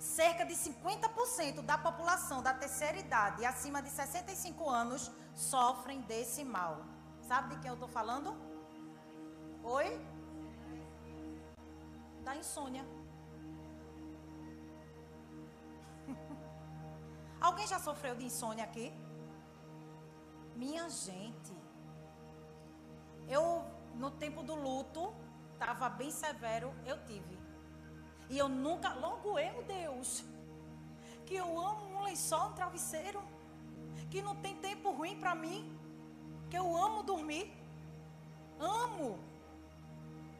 Cerca 0.00 0.44
de 0.44 0.54
50% 0.54 1.62
da 1.62 1.78
população 1.78 2.42
da 2.42 2.52
terceira 2.52 2.98
idade, 2.98 3.46
acima 3.46 3.80
de 3.80 3.90
65 3.90 4.68
anos, 4.68 5.10
sofrem 5.36 6.00
desse 6.02 6.44
mal. 6.44 6.84
Sabe 7.22 7.54
de 7.54 7.60
quem 7.60 7.68
eu 7.68 7.74
estou 7.74 7.88
falando? 7.88 8.36
Oi? 9.62 10.04
Da 12.24 12.34
insônia. 12.34 12.84
Alguém 17.40 17.68
já 17.68 17.78
sofreu 17.78 18.16
de 18.16 18.24
insônia 18.24 18.64
aqui? 18.64 18.92
Minha 20.56 20.88
gente, 20.90 21.63
eu, 23.28 23.64
no 23.94 24.10
tempo 24.10 24.42
do 24.42 24.54
luto, 24.54 25.12
estava 25.52 25.88
bem 25.88 26.10
severo, 26.10 26.72
eu 26.84 27.02
tive. 27.04 27.38
E 28.28 28.38
eu 28.38 28.48
nunca, 28.48 28.92
logo 28.94 29.38
eu, 29.38 29.62
Deus, 29.64 30.24
que 31.26 31.34
eu 31.34 31.58
amo 31.58 31.86
um 31.96 32.02
lençol, 32.02 32.48
um 32.48 32.52
travesseiro, 32.52 33.22
que 34.10 34.22
não 34.22 34.36
tem 34.36 34.56
tempo 34.56 34.90
ruim 34.90 35.18
para 35.18 35.34
mim, 35.34 35.78
que 36.50 36.58
eu 36.58 36.76
amo 36.76 37.02
dormir, 37.02 37.52
amo. 38.58 39.18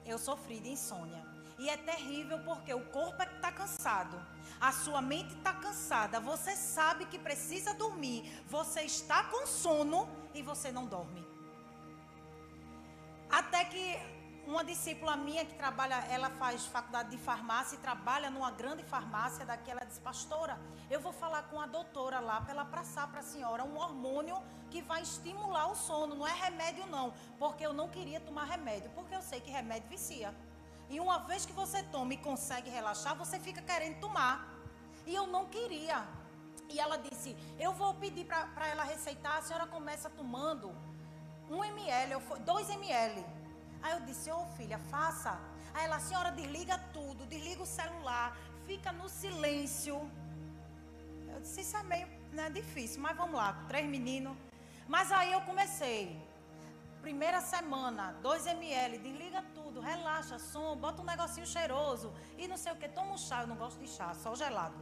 Eu 0.05 0.19
sofri 0.19 0.61
de 0.61 0.71
insônia. 0.71 1.25
E 1.59 1.69
é 1.69 1.76
terrível 1.76 2.41
porque 2.45 2.75
o 2.75 2.85
corpo 2.87 3.23
é 3.23 3.26
está 3.26 3.53
cansado, 3.53 4.21
a 4.61 4.73
sua 4.73 5.00
mente 5.00 5.35
está 5.37 5.53
cansada, 5.53 6.19
você 6.19 6.57
sabe 6.57 7.07
que 7.07 7.19
precisa 7.19 7.73
dormir, 7.75 8.43
você 8.49 8.83
está 8.83 9.25
com 9.25 9.47
sono 9.47 10.09
e 10.35 10.43
você 10.43 10.73
não 10.73 10.87
dorme. 10.87 11.24
Até 13.31 13.64
que 13.64 13.99
uma 14.47 14.62
discípula 14.62 15.16
minha 15.16 15.45
que 15.45 15.54
trabalha, 15.54 15.95
ela 16.11 16.31
faz 16.31 16.66
faculdade 16.66 17.11
de 17.11 17.19
farmácia 17.19 17.76
e 17.76 17.78
trabalha 17.78 18.31
numa 18.31 18.50
grande 18.50 18.83
farmácia 18.83 19.45
daqui, 19.45 19.71
ela 19.71 19.85
disse, 19.85 20.00
pastora, 20.00 20.59
eu 20.90 21.00
vou 21.00 21.12
falar 21.12 21.45
com 21.45 21.61
a 21.61 21.66
doutora 21.66 22.21
lá 22.21 22.40
para 22.40 22.52
ela 22.52 22.64
passar 22.64 23.09
para 23.09 23.21
a 23.21 23.23
senhora 23.23 23.64
um 23.64 23.76
hormônio 23.76 24.37
que 24.71 24.83
vai 24.83 25.02
estimular 25.02 25.71
o 25.71 25.75
sono, 25.75 26.14
não 26.14 26.26
é 26.26 26.33
remédio 26.33 26.87
não, 26.87 27.14
porque 27.38 27.64
eu 27.64 27.73
não 27.73 27.88
queria 27.88 28.21
tomar 28.21 28.45
remédio, 28.45 28.90
porque 28.90 29.14
eu 29.14 29.23
sei 29.23 29.40
que 29.40 29.50
remédio 29.50 29.88
vicia. 29.88 30.35
E 30.90 31.00
uma 31.00 31.19
vez 31.21 31.47
que 31.47 31.52
você 31.52 31.83
toma 31.83 32.12
e 32.12 32.19
consegue 32.19 32.69
relaxar, 32.69 33.16
você 33.16 33.38
fica 33.38 33.62
querendo 33.62 34.00
tomar. 34.00 34.52
E 35.07 35.14
eu 35.14 35.26
não 35.26 35.47
queria. 35.47 36.07
E 36.69 36.78
ela 36.78 36.97
disse, 36.97 37.37
eu 37.59 37.73
vou 37.73 37.95
pedir 37.95 38.26
para 38.26 38.66
ela 38.66 38.85
receitar, 38.85 39.38
a 39.38 39.43
senhora 39.43 39.66
começa 39.66 40.11
tomando 40.11 40.75
um 41.51 41.65
ml, 41.65 42.21
2 42.45 42.71
ml. 42.71 43.25
Aí 43.83 43.93
eu 43.93 44.01
disse, 44.01 44.31
ô 44.31 44.43
oh, 44.43 44.47
filha, 44.57 44.79
faça. 44.79 45.39
Aí 45.75 45.85
ela, 45.85 45.99
senhora 45.99 46.31
desliga 46.31 46.79
tudo, 46.93 47.27
desliga 47.27 47.63
o 47.63 47.67
celular, 47.67 48.37
fica 48.67 48.93
no 48.93 49.09
silêncio. 49.09 49.97
Eu 51.29 51.41
disse, 51.41 51.61
isso 51.63 51.77
é 51.77 51.83
meio 51.83 52.09
né, 52.33 52.49
difícil, 52.51 53.01
mas 53.01 53.17
vamos 53.17 53.35
lá, 53.35 53.65
três 53.69 53.87
meninos. 53.89 54.37
Mas 54.89 55.11
aí 55.13 55.33
eu 55.33 55.41
comecei. 55.43 56.17
Primeira 57.03 57.41
semana, 57.43 58.15
2 58.23 58.47
ml, 58.47 58.99
desliga 58.99 59.45
tudo, 59.55 59.79
relaxa, 59.79 60.39
som, 60.39 60.75
bota 60.75 61.03
um 61.03 61.05
negocinho 61.05 61.47
cheiroso 61.47 62.11
e 62.39 62.49
não 62.49 62.57
sei 62.57 62.73
o 62.73 62.77
que, 62.77 62.89
toma 62.89 63.13
um 63.13 63.19
chá, 63.19 63.43
eu 63.43 63.47
não 63.47 63.57
gosto 63.57 63.79
de 63.79 63.87
chá, 63.87 64.15
só 64.15 64.35
gelado. 64.35 64.75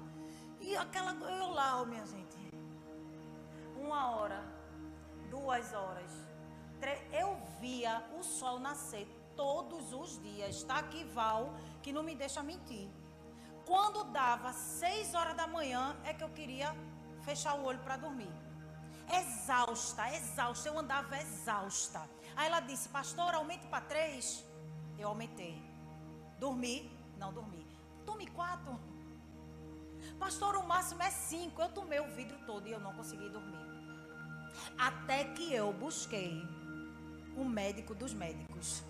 E 0.61 0.77
aquela, 0.77 1.11
eu 1.11 1.49
lá, 1.49 1.83
oh, 1.83 1.87
minha 1.87 2.07
gente, 2.07 2.39
uma 3.77 4.13
hora, 4.13 4.41
duas 5.29 5.73
horas, 5.73 6.13
eu 7.13 7.37
via 7.61 8.05
o 8.19 8.23
sol 8.23 8.59
nascer 8.59 9.07
todos 9.37 9.93
os 9.93 10.21
dias. 10.23 10.57
Está 10.57 10.79
aqui 10.79 11.05
Val, 11.05 11.55
que 11.83 11.93
não 11.93 12.03
me 12.03 12.15
deixa 12.15 12.43
mentir. 12.43 12.89
Quando 13.65 14.05
dava 14.05 14.53
seis 14.53 15.15
horas 15.15 15.37
da 15.37 15.47
manhã, 15.47 15.97
é 16.05 16.13
que 16.13 16.25
eu 16.25 16.31
queria 16.31 16.75
fechar 17.23 17.55
o 17.55 17.65
olho 17.65 17.79
para 17.81 17.97
dormir. 17.97 18.33
Exausta, 19.21 20.13
exausta. 20.15 20.69
Eu 20.69 20.79
andava 20.79 21.17
exausta. 21.19 22.03
Aí 22.37 22.47
ela 22.47 22.61
disse, 22.61 22.89
pastor, 22.89 23.35
aumente 23.35 23.67
para 23.67 23.85
três. 23.85 24.45
Eu 24.99 25.09
aumentei. 25.09 25.63
Dormi? 26.39 26.91
Não 27.19 27.33
dormi. 27.33 27.67
Tome 28.05 28.27
quatro. 28.27 28.79
Pastor, 30.19 30.57
o 30.57 30.67
máximo 30.67 31.03
é 31.03 31.11
cinco. 31.11 31.63
Eu 31.63 31.69
tomei 31.69 32.01
o 32.01 32.09
vidro 32.09 32.39
todo 32.47 32.67
e 32.67 32.73
eu 32.73 32.81
não 32.81 32.93
consegui 32.95 33.29
dormir. 33.29 33.63
Até 34.79 35.25
que 35.25 35.53
eu 35.53 35.73
busquei 35.73 36.43
o 37.37 37.45
médico 37.45 37.95
dos 37.95 38.13
médicos. 38.13 38.83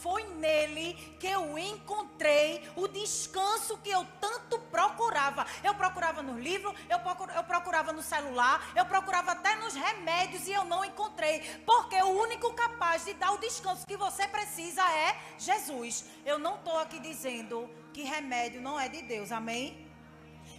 Foi 0.00 0.24
nele 0.36 0.94
que 1.18 1.26
eu 1.26 1.58
encontrei 1.58 2.62
o 2.74 2.88
descanso 2.88 3.76
que 3.78 3.90
eu 3.90 4.06
tanto 4.18 4.58
procurava. 4.70 5.44
Eu 5.62 5.74
procurava 5.74 6.22
no 6.22 6.38
livro, 6.38 6.74
eu 6.88 6.98
procurava 7.44 7.92
no 7.92 8.02
celular, 8.02 8.72
eu 8.74 8.86
procurava 8.86 9.32
até 9.32 9.56
nos 9.56 9.74
remédios 9.74 10.48
e 10.48 10.52
eu 10.52 10.64
não 10.64 10.82
encontrei. 10.84 11.40
Porque 11.66 11.96
o 11.96 12.18
único 12.18 12.54
capaz 12.54 13.04
de 13.04 13.12
dar 13.14 13.32
o 13.32 13.38
descanso 13.38 13.86
que 13.86 13.96
você 13.96 14.26
precisa 14.26 14.82
é 14.90 15.18
Jesus. 15.38 16.06
Eu 16.24 16.38
não 16.38 16.54
estou 16.54 16.78
aqui 16.78 16.98
dizendo 16.98 17.68
que 17.92 18.02
remédio 18.02 18.62
não 18.62 18.80
é 18.80 18.88
de 18.88 19.02
Deus, 19.02 19.30
amém? 19.30 19.89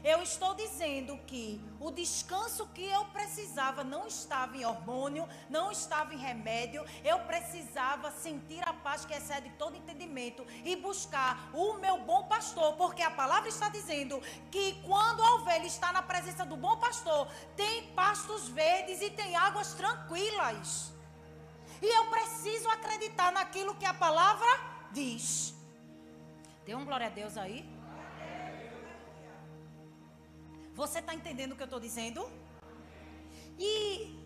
Eu 0.04 0.24
estou 0.24 0.56
dizendo 0.56 1.16
que 1.28 1.62
o 1.80 1.92
descanso 1.92 2.68
que 2.74 2.84
eu 2.84 3.06
precisava 3.06 3.84
não 3.84 4.08
estava 4.08 4.58
em 4.58 4.66
hormônio, 4.66 5.30
não 5.48 5.72
estava 5.72 6.14
em 6.14 6.18
remédio. 6.18 6.84
Eu 7.04 7.20
precisava 7.20 8.10
sentir 8.10 8.68
a 8.68 8.74
paz 8.74 9.06
que 9.06 9.14
excede 9.14 9.50
todo 9.60 9.78
entendimento 9.78 10.46
e 10.66 10.76
buscar 10.76 11.52
o 11.54 11.76
meu 11.76 12.00
bom 12.00 12.24
pastor, 12.24 12.74
porque 12.74 13.04
a 13.04 13.12
palavra 13.12 13.48
está 13.48 13.70
dizendo 13.70 14.20
que 14.50 14.82
quando 14.84 15.22
a 15.24 15.36
ovelha 15.36 15.68
está 15.68 15.94
na 15.94 16.02
presença 16.02 16.46
do 16.46 16.58
bom 16.58 16.78
pastor, 16.78 17.28
tem 17.56 17.88
pastos 17.94 18.48
verdes 18.50 19.02
e 19.02 19.12
tem 19.12 19.36
águas 19.36 19.74
tranquilas. 19.76 20.92
E 21.80 21.86
eu 21.86 22.06
preciso 22.10 22.68
acreditar 22.70 23.32
naquilo 23.32 23.76
que 23.76 23.86
a 23.86 23.94
palavra 23.94 24.50
diz. 24.92 25.54
Dê 26.66 26.74
um 26.74 26.86
glória 26.86 27.08
a 27.08 27.10
Deus 27.10 27.38
aí. 27.38 27.81
Você 30.76 31.00
está 31.00 31.14
entendendo 31.14 31.52
o 31.52 31.56
que 31.56 31.64
eu 31.64 31.66
estou 31.66 31.80
dizendo? 31.80 32.26
E 33.60 34.18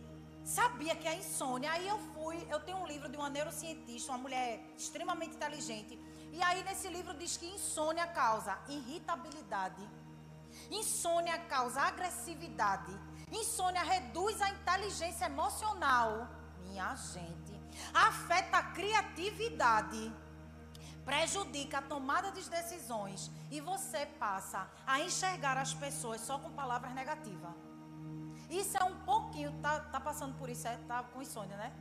sabia 0.43 0.95
que 0.95 1.07
a 1.07 1.15
insônia. 1.15 1.71
Aí 1.71 1.87
eu 1.87 1.97
fui, 2.13 2.37
eu 2.49 2.59
tenho 2.59 2.77
um 2.77 2.87
livro 2.87 3.09
de 3.09 3.17
uma 3.17 3.29
neurocientista, 3.29 4.11
uma 4.11 4.19
mulher 4.19 4.61
extremamente 4.77 5.35
inteligente. 5.35 5.99
E 6.31 6.41
aí 6.43 6.63
nesse 6.63 6.87
livro 6.87 7.13
diz 7.15 7.35
que 7.37 7.47
insônia 7.47 8.05
causa 8.07 8.57
irritabilidade. 8.69 9.83
Insônia 10.69 11.37
causa 11.39 11.81
agressividade. 11.81 12.93
Insônia 13.31 13.83
reduz 13.83 14.39
a 14.41 14.49
inteligência 14.49 15.25
emocional. 15.25 16.29
Minha 16.67 16.95
gente. 16.95 17.53
Afeta 17.93 18.57
a 18.57 18.63
criatividade 18.63 20.13
prejudica 21.03 21.79
a 21.79 21.81
tomada 21.81 22.31
de 22.31 22.49
decisões 22.49 23.31
e 23.49 23.61
você 23.61 24.05
passa 24.05 24.67
a 24.85 24.99
enxergar 25.01 25.57
as 25.57 25.73
pessoas 25.73 26.21
só 26.21 26.37
com 26.39 26.51
palavras 26.51 26.93
negativas. 26.93 27.51
Isso 28.49 28.77
é 28.77 28.83
um 28.83 28.95
pouquinho, 28.99 29.51
tá, 29.61 29.79
tá 29.79 29.99
passando 29.99 30.35
por 30.37 30.49
isso, 30.49 30.67
é, 30.67 30.77
tá 30.87 31.03
com 31.03 31.21
insônia, 31.21 31.57
né? 31.57 31.73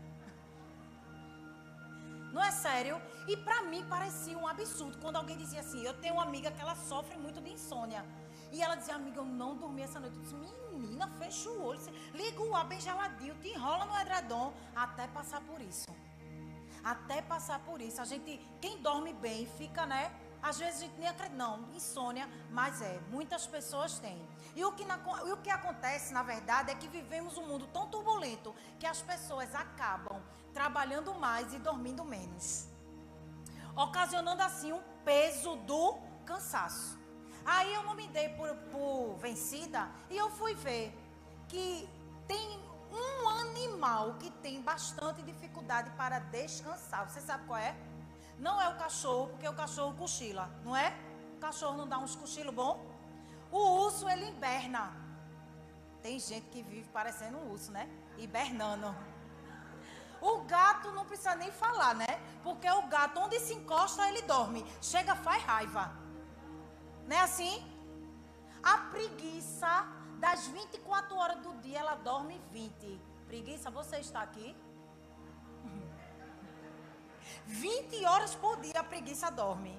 Não 2.33 2.42
é 2.42 2.50
sério? 2.50 3.00
E 3.28 3.37
para 3.37 3.62
mim 3.62 3.85
parecia 3.88 4.37
um 4.37 4.47
absurdo 4.47 4.99
quando 4.99 5.16
alguém 5.16 5.37
dizia 5.37 5.61
assim: 5.61 5.85
Eu 5.85 5.94
tenho 6.00 6.14
uma 6.14 6.25
amiga 6.25 6.50
que 6.50 6.61
ela 6.61 6.75
sofre 6.75 7.16
muito 7.16 7.40
de 7.40 7.50
insônia. 7.50 8.04
E 8.50 8.61
ela 8.61 8.75
dizia: 8.75 8.97
Amiga, 8.97 9.21
eu 9.21 9.25
não 9.25 9.56
dormi 9.56 9.83
essa 9.83 10.00
noite. 10.00 10.16
Eu 10.16 10.23
disse: 10.23 10.35
Menina, 10.35 11.06
fecha 11.18 11.49
o 11.49 11.62
olho, 11.64 11.80
liga 12.12 12.42
o 12.42 12.56
ar 12.56 12.64
bem 12.64 12.80
geladinho, 12.80 13.37
te 13.37 13.50
enrola 13.50 13.85
no 13.85 13.97
edredom 14.00 14.52
até 14.75 15.06
passar 15.06 15.40
por 15.42 15.61
isso 15.61 15.94
até 16.85 17.23
passar 17.23 17.59
por 17.61 17.80
isso. 17.80 18.00
A 18.00 18.04
gente, 18.04 18.38
quem 18.61 18.78
dorme 18.83 19.14
bem, 19.14 19.47
fica, 19.56 19.87
né? 19.87 20.12
Às 20.48 20.58
vezes 20.58 20.76
a 20.76 20.84
gente 20.84 20.98
nem 20.98 21.08
acredita, 21.08 21.38
não, 21.38 21.70
insônia, 21.72 22.28
mas 22.50 22.82
é, 22.82 23.00
muitas 23.10 23.46
pessoas 23.46 23.98
têm. 23.98 24.20
E 24.54 24.62
o, 24.62 24.72
que 24.72 24.84
na, 24.84 25.00
e 25.24 25.32
o 25.32 25.38
que 25.38 25.48
acontece, 25.48 26.12
na 26.12 26.22
verdade, 26.22 26.70
é 26.70 26.74
que 26.74 26.87
vivemos 26.87 27.38
um 27.38 27.46
mundo 27.46 27.66
tão 27.68 27.87
turbulento 27.88 28.54
que 28.78 28.87
as 28.87 29.00
pessoas 29.00 29.54
acabam 29.54 30.20
trabalhando 30.52 31.14
mais 31.14 31.54
e 31.54 31.59
dormindo 31.59 32.04
menos, 32.04 32.68
ocasionando 33.74 34.42
assim 34.42 34.70
um 34.70 34.83
peso 35.02 35.57
do 35.57 35.96
cansaço. 36.26 36.98
Aí 37.46 37.72
eu 37.72 37.83
não 37.83 37.94
me 37.94 38.07
dei 38.09 38.28
por, 38.28 38.54
por 38.70 39.16
vencida 39.16 39.88
e 40.11 40.16
eu 40.18 40.30
fui 40.30 40.54
ver 40.54 40.94
que 41.48 41.88
tem 42.28 42.62
um 42.92 43.28
animal 43.30 44.14
que 44.18 44.30
tem 44.30 44.61
bastante 44.61 45.22
dificuldade 45.22 45.88
para 45.92 46.18
descansar. 46.18 47.09
Você 47.09 47.22
sabe 47.22 47.46
qual 47.46 47.59
é? 47.59 47.74
Não 48.46 48.61
é 48.61 48.68
o 48.68 48.76
cachorro, 48.76 49.28
porque 49.28 49.48
o 49.48 49.54
cachorro 49.54 49.94
cochila, 49.94 50.50
não 50.66 50.76
é? 50.76 50.88
O 51.37 51.38
cachorro 51.38 51.78
não 51.78 51.88
dá 51.88 51.98
uns 51.98 52.14
cochilos 52.14 52.54
bom? 52.54 52.74
O 53.50 53.61
urso, 53.85 54.07
ele 54.07 54.26
hiberna. 54.28 54.85
Tem 56.02 56.18
gente 56.20 56.46
que 56.50 56.62
vive 56.62 56.87
parecendo 56.90 57.38
um 57.38 57.50
urso, 57.52 57.72
né? 57.72 57.88
Hibernando. 58.18 58.94
O 60.20 60.40
gato 60.42 60.90
não 60.92 61.07
precisa 61.07 61.35
nem 61.37 61.50
falar, 61.50 61.94
né? 61.94 62.12
Porque 62.42 62.70
o 62.70 62.83
gato, 62.83 63.18
onde 63.18 63.40
se 63.40 63.54
encosta, 63.54 64.07
ele 64.11 64.20
dorme. 64.22 64.62
Chega, 64.83 65.14
faz 65.16 65.42
raiva. 65.42 65.90
Não 67.07 67.16
é 67.16 67.20
assim? 67.20 67.57
A 68.62 68.76
preguiça 68.92 69.87
das 70.18 70.46
24 70.48 71.16
horas 71.16 71.38
do 71.38 71.54
dia, 71.62 71.78
ela 71.78 71.94
dorme 71.94 72.38
20. 72.52 73.00
Preguiça, 73.26 73.70
você 73.70 73.96
está 74.00 74.20
aqui? 74.20 74.54
20 77.46 78.04
horas 78.04 78.34
por 78.34 78.60
dia 78.60 78.80
a 78.80 78.84
preguiça 78.84 79.30
dorme. 79.30 79.78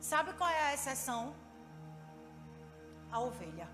Sabe 0.00 0.32
qual 0.34 0.50
é 0.50 0.66
a 0.66 0.74
exceção? 0.74 1.34
A 3.10 3.20
ovelha. 3.20 3.68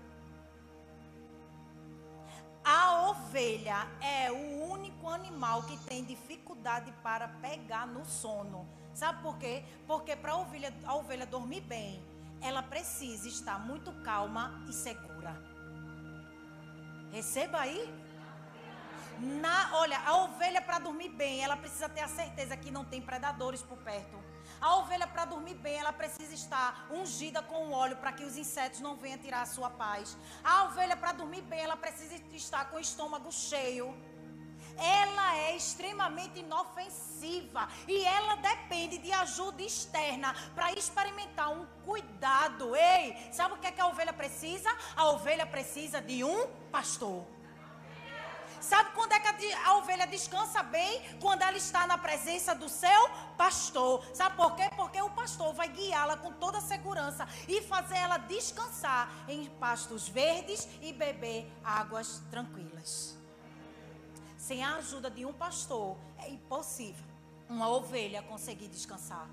A 2.63 3.09
ovelha 3.09 3.87
é 3.99 4.31
o 4.31 4.69
único 4.71 5.09
animal 5.09 5.63
que 5.63 5.77
tem 5.77 6.05
dificuldade 6.05 6.91
para 7.01 7.27
pegar 7.27 7.87
no 7.87 8.05
sono. 8.05 8.67
Sabe 8.93 9.21
por 9.23 9.37
quê? 9.37 9.63
Porque 9.87 10.15
para 10.15 10.33
a 10.33 10.37
ovelha, 10.37 10.73
a 10.85 10.95
ovelha 10.95 11.25
dormir 11.25 11.61
bem, 11.61 12.03
ela 12.39 12.61
precisa 12.61 13.27
estar 13.27 13.59
muito 13.59 13.91
calma 14.03 14.63
e 14.69 14.73
segura. 14.73 15.35
Receba 17.11 17.59
aí. 17.59 18.00
Na, 19.21 19.77
olha, 19.77 19.99
a 19.99 20.17
ovelha 20.23 20.61
para 20.61 20.79
dormir 20.79 21.09
bem, 21.09 21.43
ela 21.43 21.55
precisa 21.55 21.87
ter 21.87 22.01
a 22.01 22.07
certeza 22.07 22.57
que 22.57 22.71
não 22.71 22.83
tem 22.83 23.01
predadores 23.01 23.61
por 23.61 23.77
perto. 23.77 24.17
A 24.59 24.77
ovelha 24.77 25.07
para 25.07 25.25
dormir 25.25 25.55
bem, 25.55 25.75
ela 25.75 25.93
precisa 25.93 26.33
estar 26.33 26.87
ungida 26.91 27.41
com 27.41 27.71
óleo 27.71 27.97
para 27.97 28.11
que 28.11 28.23
os 28.23 28.35
insetos 28.35 28.79
não 28.79 28.95
venham 28.95 29.19
tirar 29.19 29.41
a 29.41 29.45
sua 29.45 29.69
paz. 29.69 30.17
A 30.43 30.65
ovelha 30.65 30.97
para 30.97 31.11
dormir 31.13 31.41
bem, 31.41 31.59
ela 31.59 31.77
precisa 31.77 32.15
estar 32.33 32.69
com 32.69 32.77
o 32.77 32.79
estômago 32.79 33.31
cheio 33.31 33.95
ela 34.77 35.37
é 35.37 35.55
extremamente 35.55 36.39
inofensiva 36.39 37.67
e 37.87 38.03
ela 38.03 38.35
depende 38.35 38.97
de 38.97 39.11
ajuda 39.11 39.61
externa 39.61 40.33
para 40.55 40.71
experimentar 40.73 41.51
um 41.51 41.65
cuidado. 41.85 42.75
Ei, 42.75 43.15
sabe 43.31 43.55
o 43.55 43.57
que, 43.57 43.67
é 43.67 43.71
que 43.71 43.81
a 43.81 43.87
ovelha 43.87 44.13
precisa? 44.13 44.69
A 44.95 45.09
ovelha 45.09 45.45
precisa 45.45 46.01
de 46.01 46.23
um 46.23 46.47
pastor. 46.71 47.25
Sabe 48.61 48.91
quando 48.93 49.13
é 49.13 49.19
que 49.19 49.53
a 49.53 49.75
ovelha 49.77 50.05
descansa 50.05 50.61
bem? 50.61 51.01
Quando 51.19 51.41
ela 51.41 51.57
está 51.57 51.87
na 51.87 51.97
presença 51.97 52.53
do 52.53 52.69
seu 52.69 53.09
pastor. 53.35 54.05
Sabe 54.13 54.35
por 54.35 54.55
quê? 54.55 54.69
Porque 54.75 55.01
o 55.01 55.09
pastor 55.09 55.53
vai 55.53 55.67
guiá-la 55.67 56.15
com 56.17 56.31
toda 56.33 56.61
segurança 56.61 57.27
e 57.47 57.61
fazer 57.61 57.97
ela 57.97 58.17
descansar 58.17 59.09
em 59.27 59.45
pastos 59.59 60.07
verdes 60.07 60.67
e 60.81 60.93
beber 60.93 61.51
águas 61.63 62.21
tranquilas. 62.29 63.17
Sem 64.37 64.63
a 64.63 64.75
ajuda 64.75 65.09
de 65.09 65.25
um 65.25 65.33
pastor, 65.33 65.97
é 66.17 66.29
impossível 66.29 67.05
uma 67.49 67.69
ovelha 67.69 68.21
conseguir 68.23 68.67
descansar. 68.67 69.27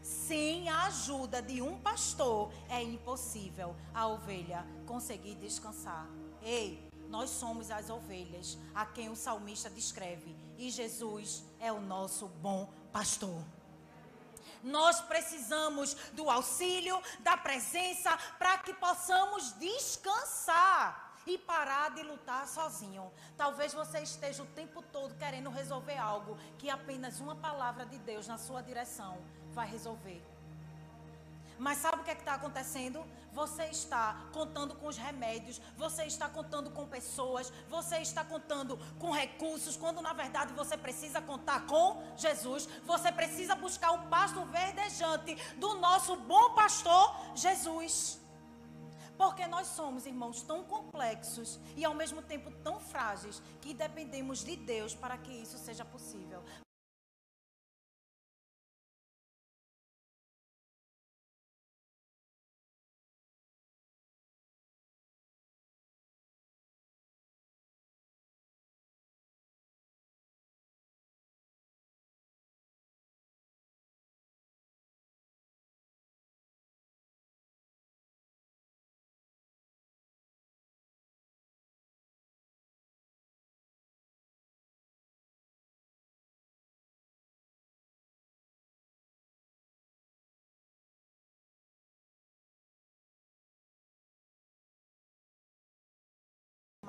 Sem 0.00 0.68
a 0.68 0.84
ajuda 0.86 1.42
de 1.42 1.62
um 1.62 1.78
pastor, 1.78 2.52
é 2.68 2.82
impossível 2.82 3.76
a 3.94 4.06
ovelha 4.06 4.66
conseguir 4.86 5.34
descansar. 5.36 6.08
Ei, 6.42 6.91
nós 7.12 7.28
somos 7.28 7.70
as 7.70 7.90
ovelhas 7.90 8.56
a 8.74 8.86
quem 8.86 9.10
o 9.10 9.14
salmista 9.14 9.68
descreve, 9.68 10.34
e 10.56 10.70
Jesus 10.70 11.44
é 11.60 11.70
o 11.70 11.78
nosso 11.78 12.26
bom 12.26 12.72
pastor. 12.90 13.44
Nós 14.62 14.98
precisamos 15.02 15.92
do 16.14 16.30
auxílio, 16.30 16.98
da 17.20 17.36
presença, 17.36 18.16
para 18.38 18.56
que 18.58 18.72
possamos 18.72 19.52
descansar 19.58 21.18
e 21.26 21.36
parar 21.36 21.90
de 21.90 22.02
lutar 22.02 22.48
sozinho. 22.48 23.12
Talvez 23.36 23.74
você 23.74 24.00
esteja 24.00 24.42
o 24.42 24.46
tempo 24.46 24.80
todo 24.80 25.14
querendo 25.16 25.50
resolver 25.50 25.98
algo 25.98 26.38
que 26.56 26.70
apenas 26.70 27.20
uma 27.20 27.36
palavra 27.36 27.84
de 27.84 27.98
Deus 27.98 28.26
na 28.26 28.38
sua 28.38 28.62
direção 28.62 29.22
vai 29.50 29.68
resolver. 29.68 30.31
Mas 31.62 31.78
sabe 31.78 32.00
o 32.00 32.04
que 32.04 32.10
é 32.10 32.14
está 32.14 32.34
acontecendo? 32.34 33.04
Você 33.32 33.62
está 33.66 34.26
contando 34.32 34.74
com 34.74 34.88
os 34.88 34.96
remédios, 34.96 35.60
você 35.76 36.02
está 36.06 36.28
contando 36.28 36.72
com 36.72 36.88
pessoas, 36.88 37.52
você 37.68 37.98
está 37.98 38.24
contando 38.24 38.76
com 38.98 39.12
recursos, 39.12 39.76
quando 39.76 40.02
na 40.02 40.12
verdade 40.12 40.52
você 40.54 40.76
precisa 40.76 41.20
contar 41.22 41.64
com 41.66 42.02
Jesus. 42.16 42.68
Você 42.84 43.12
precisa 43.12 43.54
buscar 43.54 43.92
o 43.92 44.08
pasto 44.08 44.44
verdejante 44.46 45.36
do 45.56 45.76
nosso 45.76 46.16
bom 46.16 46.52
pastor 46.52 47.14
Jesus. 47.36 48.18
Porque 49.16 49.46
nós 49.46 49.68
somos, 49.68 50.04
irmãos, 50.04 50.42
tão 50.42 50.64
complexos 50.64 51.60
e 51.76 51.84
ao 51.84 51.94
mesmo 51.94 52.22
tempo 52.22 52.50
tão 52.64 52.80
frágeis 52.80 53.40
que 53.60 53.72
dependemos 53.72 54.42
de 54.42 54.56
Deus 54.56 54.96
para 54.96 55.16
que 55.16 55.30
isso 55.30 55.56
seja 55.58 55.84
possível. 55.84 56.42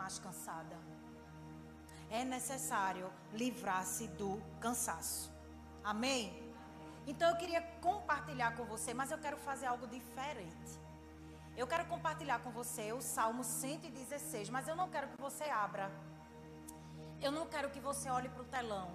Mais 0.03 0.19
cansada. 0.19 0.77
É 2.19 2.21
necessário 2.25 3.09
livrar-se 3.41 4.05
do 4.21 4.31
cansaço. 4.59 5.31
Amém? 5.91 6.23
Então 7.07 7.29
eu 7.29 7.37
queria 7.41 7.61
compartilhar 7.87 8.51
com 8.57 8.65
você, 8.73 8.93
mas 8.93 9.11
eu 9.11 9.19
quero 9.25 9.37
fazer 9.37 9.67
algo 9.73 9.87
diferente. 9.87 10.73
Eu 11.55 11.67
quero 11.71 11.85
compartilhar 11.93 12.39
com 12.43 12.51
você 12.51 12.85
o 12.91 13.01
Salmo 13.01 13.43
116, 13.43 14.49
mas 14.49 14.67
eu 14.67 14.75
não 14.75 14.89
quero 14.89 15.07
que 15.07 15.19
você 15.27 15.45
abra. 15.45 15.89
Eu 17.21 17.31
não 17.31 17.45
quero 17.53 17.69
que 17.73 17.79
você 17.89 18.09
olhe 18.09 18.29
para 18.35 18.43
o 18.45 18.51
telão. 18.57 18.87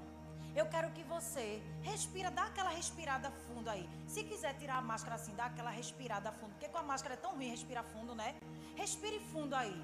Eu 0.60 0.66
quero 0.66 0.90
que 0.96 1.04
você 1.04 1.62
respira, 1.90 2.30
dá 2.30 2.44
aquela 2.50 2.70
respirada 2.80 3.30
fundo 3.44 3.68
aí. 3.70 3.88
Se 4.06 4.24
quiser 4.24 4.54
tirar 4.58 4.76
a 4.78 4.82
máscara 4.82 5.16
assim, 5.16 5.34
dá 5.34 5.46
aquela 5.46 5.70
respirada 5.70 6.32
fundo. 6.32 6.52
Porque 6.54 6.68
com 6.68 6.78
a 6.78 6.82
máscara 6.82 7.14
é 7.14 7.16
tão 7.24 7.32
ruim 7.36 7.48
respirar 7.48 7.84
fundo, 7.84 8.14
né? 8.14 8.34
Respire 8.82 9.20
fundo 9.32 9.54
aí. 9.54 9.78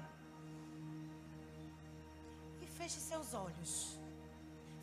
Feche 2.77 2.99
seus 2.99 3.33
olhos. 3.33 3.97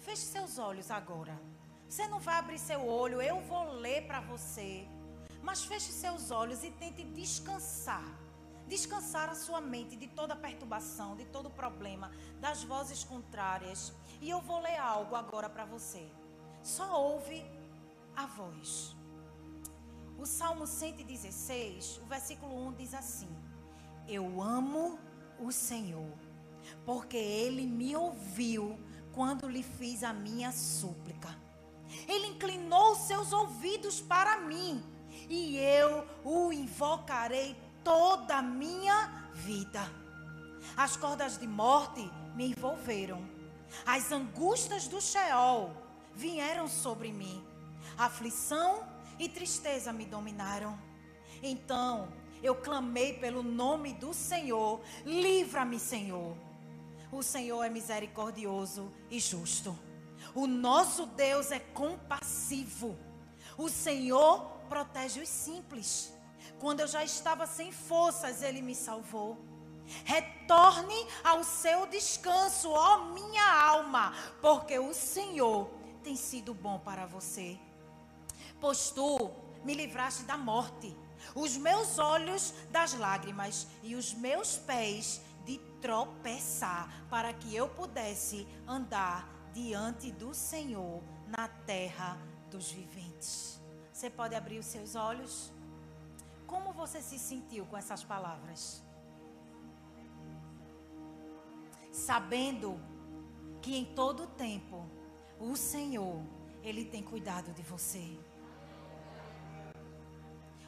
Feche 0.01 0.23
seus 0.23 0.59
olhos 0.59 0.91
agora. 0.91 1.39
Você 1.87 2.09
não 2.09 2.19
vai 2.19 2.37
abrir 2.37 2.59
seu 2.59 2.81
olho, 2.89 3.21
eu 3.21 3.41
vou 3.43 3.65
ler 3.85 4.07
para 4.07 4.21
você. 4.21 4.89
Mas 5.43 5.65
feche 5.65 5.93
seus 5.93 6.31
olhos 6.31 6.65
e 6.65 6.71
tente 6.71 7.05
descansar. 7.05 8.09
Descansar 8.67 9.29
a 9.29 9.35
sua 9.35 9.61
mente 9.61 9.95
de 9.95 10.09
toda 10.09 10.35
perturbação, 10.35 11.15
de 11.17 11.27
todo 11.27 11.51
problema, 11.51 12.11
das 12.41 12.65
vozes 12.65 13.05
contrárias. 13.05 13.93
E 14.23 14.31
eu 14.31 14.41
vou 14.41 14.61
ler 14.61 14.79
algo 14.79 15.15
agora 15.15 15.51
para 15.51 15.67
você. 15.67 16.09
Só 16.63 16.99
ouve 16.99 17.45
a 18.17 18.25
voz. 18.25 18.97
O 20.19 20.25
Salmo 20.25 20.67
116, 20.67 21.99
o 21.99 22.07
versículo 22.07 22.55
1 22.69 22.73
diz 22.73 22.95
assim: 22.95 23.29
Eu 24.09 24.41
amo 24.41 24.99
o 25.39 25.53
Senhor 25.53 26.22
porque 26.85 27.17
ele 27.17 27.67
me 27.67 27.95
ouviu 27.97 28.79
quando 29.13 29.49
lhe 29.49 29.63
fiz 29.63 30.03
a 30.03 30.13
minha 30.13 30.51
súplica. 30.51 31.37
Ele 32.09 32.29
inclinou 32.29 32.95
seus 32.97 33.33
ouvidos 33.33 34.01
para 34.01 34.41
mim, 34.41 34.83
e 35.29 35.57
eu 35.59 36.07
o 36.25 36.53
invocarei 36.53 37.57
toda 37.85 38.37
a 38.37 38.43
minha 38.43 39.31
vida. 39.35 39.83
As 40.77 40.97
cordas 40.97 41.39
de 41.39 41.47
morte 41.47 42.09
me 42.35 42.51
envolveram, 42.51 43.23
as 43.85 44.11
angústias 44.11 44.89
do 44.89 45.01
Sheol 45.01 45.75
vieram 46.15 46.67
sobre 46.69 47.13
mim, 47.13 47.45
aflição 47.99 48.87
e 49.19 49.29
tristeza 49.29 49.93
me 49.93 50.07
dominaram. 50.07 50.79
Então 51.43 52.09
eu 52.43 52.55
clamei 52.55 53.15
pelo 53.19 53.43
nome 53.43 53.93
do 53.95 54.15
Senhor, 54.15 54.81
livra-me, 55.05 55.79
Senhor 55.79 56.37
o 57.13 57.23
Senhor 57.23 57.63
é 57.63 57.69
misericordioso 57.69 58.91
e 59.11 59.21
justo. 59.21 59.79
O 60.35 60.47
nosso 60.47 61.05
Deus 61.07 61.53
é 61.53 61.59
compassivo. 61.61 62.99
O 63.59 63.69
Senhor 63.69 64.41
protege 64.69 65.21
os 65.21 65.29
simples. 65.29 66.13
Quando 66.59 66.81
eu 66.81 66.87
já 66.87 67.05
estava 67.05 67.47
sem 67.47 67.71
forças, 67.71 68.43
Ele 68.43 68.63
me 68.63 68.75
salvou. 68.75 69.39
Retorne 70.05 71.07
ao 71.23 71.45
seu 71.45 71.87
descanso, 71.87 72.71
ó 72.71 73.05
minha 73.13 73.63
alma, 73.63 74.15
porque 74.41 74.79
o 74.79 74.95
Senhor 74.95 75.71
tem 76.03 76.17
sido 76.17 76.55
bom 76.55 76.79
para 76.79 77.05
você. 77.05 77.59
Pois 78.59 78.91
tu 78.91 79.31
me 79.65 79.75
livraste 79.75 80.23
da 80.23 80.39
morte, 80.39 80.97
os 81.35 81.57
meus 81.57 81.99
olhos 81.99 82.55
das 82.71 82.95
lágrimas 82.95 83.67
e 83.83 83.95
os 83.95 84.15
meus 84.15 84.57
pés 84.57 85.21
tropeçar, 85.83 86.89
para 87.11 87.35
que 87.35 87.55
eu 87.55 87.69
pudesse 87.69 88.47
andar 88.67 89.29
diante 89.53 90.11
do 90.13 90.33
Senhor 90.33 91.03
na 91.27 91.49
terra 91.49 92.17
dos 92.51 92.71
viventes. 92.71 93.61
Você 93.93 94.09
pode 94.09 94.35
abrir 94.35 94.59
os 94.59 94.67
seus 94.67 94.95
olhos? 94.95 95.53
Como 96.47 96.73
você 96.73 97.03
se 97.03 97.19
sentiu 97.19 97.67
com 97.67 97.77
essas 97.77 98.05
palavras? 98.05 98.83
Sabendo 101.91 102.81
que 103.61 103.77
em 103.77 103.85
todo 103.85 104.27
tempo 104.27 104.89
o 105.39 105.57
Senhor, 105.57 106.23
ele 106.63 106.85
tem 106.85 107.03
cuidado 107.03 107.53
de 107.53 107.63
você. 107.63 108.19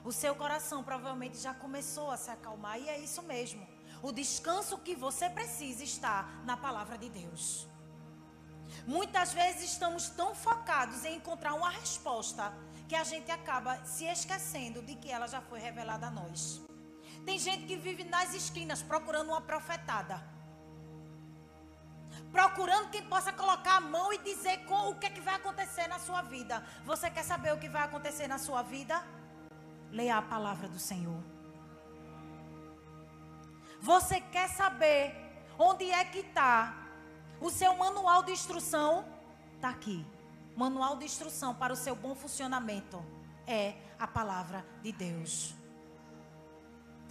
O 0.05 0.13
seu 0.13 0.35
coração 0.35 0.85
provavelmente 0.85 1.39
já 1.39 1.55
começou 1.55 2.11
a 2.11 2.17
se 2.17 2.31
acalmar 2.31 2.79
e 2.79 2.89
é 2.89 2.99
isso 2.99 3.23
mesmo. 3.23 3.74
O 4.07 4.13
descanso 4.13 4.77
que 4.77 4.95
você 4.95 5.31
precisa 5.31 5.83
está 5.83 6.29
na 6.45 6.59
palavra 6.59 6.99
de 6.99 7.09
Deus. 7.09 7.67
Muitas 8.87 9.33
vezes 9.33 9.71
estamos 9.73 10.11
tão 10.11 10.35
focados 10.35 11.07
em 11.07 11.17
encontrar 11.17 11.55
uma 11.55 11.71
resposta 11.71 12.53
que 12.87 12.95
a 12.95 13.03
gente 13.03 13.31
acaba 13.31 13.83
se 13.87 14.05
esquecendo 14.05 14.83
de 14.83 14.95
que 14.95 15.11
ela 15.11 15.27
já 15.27 15.41
foi 15.41 15.59
revelada 15.59 16.09
a 16.09 16.11
nós. 16.11 16.61
Tem 17.25 17.39
gente 17.39 17.65
que 17.65 17.79
vive 17.79 18.05
nas 18.05 18.35
esquinas 18.35 18.83
procurando 18.83 19.31
uma 19.31 19.41
profetada. 19.41 20.23
Procurando 22.31 22.91
quem 22.91 23.07
possa 23.07 23.33
colocar 23.33 23.77
a 23.77 23.81
mão 23.81 24.13
e 24.13 24.19
dizer 24.19 24.67
com, 24.67 24.91
o 24.91 24.97
que, 24.97 25.07
é 25.07 25.11
que 25.17 25.23
vai 25.23 25.37
acontecer 25.37 25.87
na 25.89 25.99
sua 25.99 26.21
vida. 26.21 26.63
Você 26.85 27.09
quer 27.09 27.25
saber 27.25 27.55
o 27.55 27.59
que 27.59 27.71
vai 27.71 27.85
acontecer 27.85 28.29
na 28.29 28.37
sua 28.37 28.61
vida? 28.61 29.03
Leia 29.91 30.19
a 30.19 30.23
palavra 30.23 30.69
do 30.69 30.79
Senhor. 30.79 31.34
Você 33.85 34.19
quer 34.19 34.49
saber 34.49 35.15
onde 35.59 35.91
é 35.91 36.03
que 36.07 36.21
está 36.21 36.75
o 37.39 37.51
seu 37.51 37.77
manual 37.77 38.23
de 38.23 38.33
instrução? 38.33 39.05
Está 39.57 39.69
aqui. 39.69 40.07
Manual 40.57 40.97
de 40.97 41.05
instrução 41.05 41.55
para 41.55 41.71
o 41.71 41.77
seu 41.77 41.95
bom 41.95 42.15
funcionamento 42.15 43.05
é 43.47 43.75
a 43.99 44.07
palavra 44.07 44.65
de 44.83 44.91
Deus. 44.91 45.55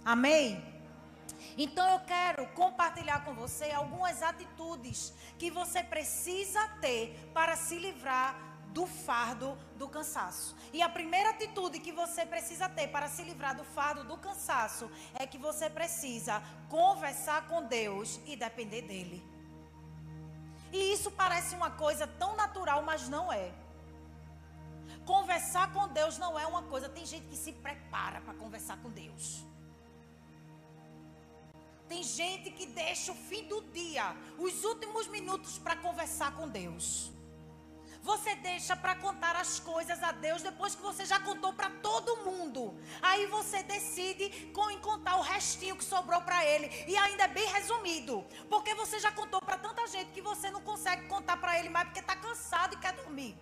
Amém? 0.04 0.60
Então 1.56 1.88
eu 1.92 2.00
quero 2.00 2.44
compartilhar 2.54 3.24
com 3.24 3.34
você 3.34 3.70
algumas 3.70 4.20
atitudes 4.20 5.14
que 5.38 5.52
você 5.52 5.80
precisa 5.80 6.66
ter 6.80 7.30
para 7.32 7.54
se 7.54 7.78
livrar 7.78 8.34
do 8.74 8.86
fardo 8.86 9.56
do 9.78 9.88
cansaço. 9.88 10.54
E 10.72 10.82
a 10.82 10.88
primeira 10.88 11.30
atitude 11.30 11.78
que 11.78 11.92
você 11.92 12.26
precisa 12.26 12.68
ter 12.68 12.88
para 12.88 13.08
se 13.08 13.22
livrar 13.22 13.54
do 13.56 13.64
fardo 13.64 14.02
do 14.04 14.16
cansaço 14.18 14.90
é 15.14 15.24
que 15.26 15.38
você 15.38 15.70
precisa 15.70 16.42
conversar 16.68 17.46
com 17.46 17.62
Deus 17.62 18.20
e 18.26 18.34
depender 18.34 18.82
dele. 18.82 19.22
E 20.72 20.92
isso 20.92 21.10
parece 21.12 21.54
uma 21.54 21.70
coisa 21.70 22.04
tão 22.06 22.34
natural, 22.34 22.82
mas 22.82 23.08
não 23.08 23.32
é. 23.32 23.52
Conversar 25.06 25.72
com 25.72 25.86
Deus 25.88 26.18
não 26.18 26.36
é 26.36 26.44
uma 26.44 26.64
coisa. 26.64 26.88
Tem 26.88 27.06
gente 27.06 27.26
que 27.28 27.36
se 27.36 27.52
prepara 27.52 28.20
para 28.22 28.34
conversar 28.34 28.76
com 28.82 28.90
Deus. 28.90 29.44
Tem 31.88 32.02
gente 32.02 32.50
que 32.50 32.66
deixa 32.66 33.12
o 33.12 33.14
fim 33.14 33.44
do 33.46 33.60
dia, 33.78 34.16
os 34.36 34.64
últimos 34.64 35.06
minutos 35.06 35.58
para 35.58 35.76
conversar 35.76 36.34
com 36.34 36.48
Deus. 36.48 37.13
Você 38.04 38.34
deixa 38.36 38.76
para 38.76 38.94
contar 38.94 39.34
as 39.34 39.58
coisas 39.58 40.02
a 40.02 40.12
Deus 40.12 40.42
depois 40.42 40.74
que 40.74 40.82
você 40.82 41.06
já 41.06 41.18
contou 41.18 41.54
para 41.54 41.70
todo 41.88 42.18
mundo. 42.18 42.78
Aí 43.00 43.26
você 43.26 43.62
decide 43.62 44.28
com 44.52 44.74
contar 44.80 45.16
o 45.16 45.22
restinho 45.22 45.76
que 45.76 45.84
sobrou 45.84 46.20
para 46.20 46.44
ele 46.44 46.66
e 46.86 46.94
ainda 46.96 47.24
é 47.24 47.28
bem 47.28 47.48
resumido, 47.48 48.22
porque 48.50 48.74
você 48.74 48.98
já 48.98 49.10
contou 49.10 49.40
para 49.40 49.56
tanta 49.56 49.86
gente 49.86 50.10
que 50.12 50.20
você 50.20 50.50
não 50.50 50.60
consegue 50.60 51.06
contar 51.06 51.38
para 51.38 51.58
ele 51.58 51.70
mais 51.70 51.86
porque 51.86 52.00
está 52.00 52.14
cansado 52.14 52.74
e 52.74 52.78
quer 52.78 52.92
dormir. 52.92 53.34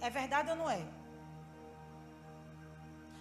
É 0.00 0.10
verdade 0.10 0.50
ou 0.50 0.56
não 0.56 0.68
é? 0.68 0.84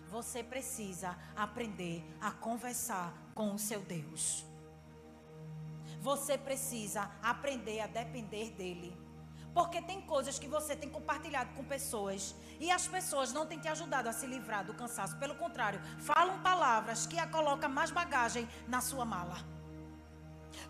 Você 0.10 0.42
precisa 0.44 1.16
aprender 1.36 2.04
a 2.20 2.32
conversar 2.32 3.14
com 3.36 3.54
o 3.54 3.60
seu 3.60 3.82
Deus. 3.82 4.46
Você 6.06 6.38
precisa 6.38 7.10
aprender 7.24 7.80
a 7.80 7.88
depender 7.88 8.52
dele. 8.52 8.96
Porque 9.56 9.82
tem 9.82 10.00
coisas 10.02 10.38
que 10.38 10.48
você 10.48 10.76
tem 10.76 10.88
compartilhado 10.88 11.50
com 11.56 11.64
pessoas 11.64 12.36
e 12.60 12.70
as 12.70 12.88
pessoas 12.88 13.34
não 13.34 13.48
têm 13.48 13.58
te 13.58 13.68
ajudado 13.68 14.08
a 14.08 14.14
se 14.14 14.28
livrar 14.28 14.64
do 14.64 14.76
cansaço. 14.76 15.18
Pelo 15.18 15.34
contrário, 15.34 15.82
falam 15.98 16.44
palavras 16.44 17.08
que 17.08 17.18
a 17.18 17.26
colocam 17.26 17.72
mais 17.72 17.90
bagagem 17.90 18.48
na 18.68 18.82
sua 18.82 19.04
mala. 19.04 19.38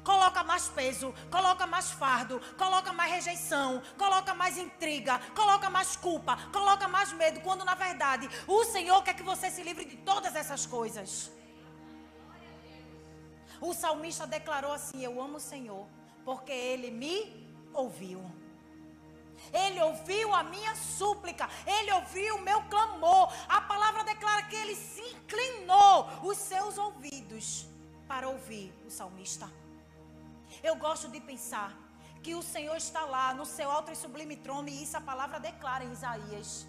Coloca 0.06 0.42
mais 0.42 0.70
peso, 0.70 1.14
coloca 1.30 1.68
mais 1.68 1.92
fardo, 1.92 2.40
coloca 2.58 2.94
mais 2.94 3.12
rejeição, 3.12 3.82
coloca 3.98 4.34
mais 4.34 4.58
intriga, 4.58 5.20
coloca 5.36 5.70
mais 5.70 5.98
culpa, 5.98 6.38
coloca 6.54 6.88
mais 6.88 7.12
medo, 7.12 7.42
quando 7.42 7.66
na 7.66 7.76
verdade 7.76 8.30
o 8.48 8.64
Senhor 8.64 9.04
quer 9.04 9.16
que 9.16 9.24
você 9.32 9.52
se 9.52 9.62
livre 9.64 9.84
de 9.84 9.98
todas 9.98 10.34
essas 10.34 10.66
coisas. 10.66 11.30
O 13.62 13.74
salmista 13.74 14.26
declarou 14.28 14.72
assim: 14.72 15.04
Eu 15.04 15.22
amo 15.22 15.38
o 15.38 15.40
Senhor, 15.40 15.88
porque 16.24 16.52
ele 16.52 16.92
me 16.92 17.46
ouviu. 17.74 18.24
Ele 19.54 19.82
ouviu 19.82 20.34
a 20.34 20.44
minha 20.44 20.76
súplica, 20.76 21.50
ele 21.66 21.92
ouviu 21.94 22.36
o 22.36 22.42
meu 22.42 22.62
clamor. 22.64 23.32
A 23.48 23.62
palavra 23.62 24.04
declara 24.04 24.44
que 24.44 24.56
ele 24.56 24.76
se 24.76 25.02
inclinou 25.02 26.08
os 26.24 26.38
seus 26.38 26.78
ouvidos 26.78 27.68
para 28.08 28.28
ouvir 28.30 28.74
o 28.86 28.90
salmista. 28.90 29.52
Eu 30.64 30.76
gosto 30.76 31.08
de 31.10 31.20
pensar 31.20 31.76
que 32.24 32.34
o 32.34 32.42
Senhor 32.42 32.76
está 32.76 33.02
lá 33.06 33.34
no 33.34 33.46
seu 33.46 33.70
alto 33.70 33.92
e 33.92 33.96
sublime 33.96 34.36
trono, 34.36 34.68
e 34.68 34.84
isso 34.84 34.98
a 34.98 35.02
palavra 35.02 35.40
declara 35.40 35.84
em 35.84 35.92
Isaías. 35.92 36.66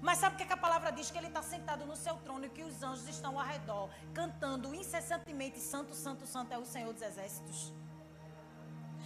Mas 0.00 0.18
sabe 0.18 0.34
o 0.34 0.36
que, 0.36 0.44
é 0.44 0.46
que 0.46 0.52
a 0.52 0.56
palavra 0.56 0.90
diz? 0.92 1.10
Que 1.10 1.18
ele 1.18 1.28
está 1.28 1.42
sentado 1.42 1.86
no 1.86 1.96
seu 1.96 2.16
trono 2.16 2.44
e 2.44 2.50
que 2.50 2.62
os 2.62 2.82
anjos 2.82 3.08
estão 3.08 3.38
ao 3.38 3.46
redor, 3.46 3.88
cantando 4.12 4.74
incessantemente: 4.74 5.58
Santo, 5.60 5.94
Santo, 5.94 6.26
Santo 6.26 6.52
é 6.52 6.58
o 6.58 6.64
Senhor 6.64 6.92
dos 6.92 7.02
Exércitos. 7.02 7.72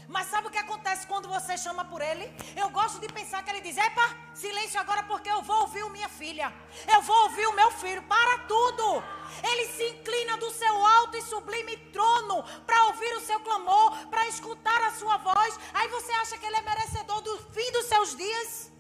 Mas 0.08 0.26
sabe 0.28 0.48
o 0.48 0.50
que 0.50 0.56
acontece 0.56 1.06
quando 1.06 1.28
você 1.28 1.56
chama 1.58 1.84
por 1.84 2.00
ele? 2.00 2.24
Eu 2.56 2.70
gosto 2.70 2.98
de 2.98 3.08
pensar 3.12 3.42
que 3.42 3.50
ele 3.50 3.60
diz: 3.60 3.76
Epa, 3.76 4.16
silêncio 4.34 4.80
agora 4.80 5.02
porque 5.02 5.30
eu 5.30 5.42
vou 5.42 5.60
ouvir 5.60 5.84
minha 5.90 6.08
filha. 6.08 6.50
Eu 6.94 7.02
vou 7.02 7.24
ouvir 7.24 7.46
o 7.46 7.52
meu 7.52 7.70
filho. 7.72 8.02
Para 8.04 8.38
tudo. 8.54 9.04
Ele 9.42 9.66
se 9.66 9.84
inclina 9.90 10.38
do 10.38 10.50
seu 10.50 10.86
alto 10.86 11.16
e 11.18 11.22
sublime 11.22 11.76
trono 11.92 12.42
para 12.66 12.84
ouvir 12.86 13.12
o 13.16 13.20
seu 13.20 13.38
clamor, 13.40 14.06
para 14.08 14.26
escutar 14.26 14.82
a 14.84 14.92
sua 14.92 15.18
voz. 15.18 15.58
Aí 15.74 15.88
você 15.88 16.10
acha 16.12 16.38
que 16.38 16.46
ele 16.46 16.56
é 16.56 16.62
merecedor 16.62 17.20
do 17.20 17.36
fim 17.52 17.70
dos 17.72 17.84
seus 17.84 18.16
dias? 18.16 18.77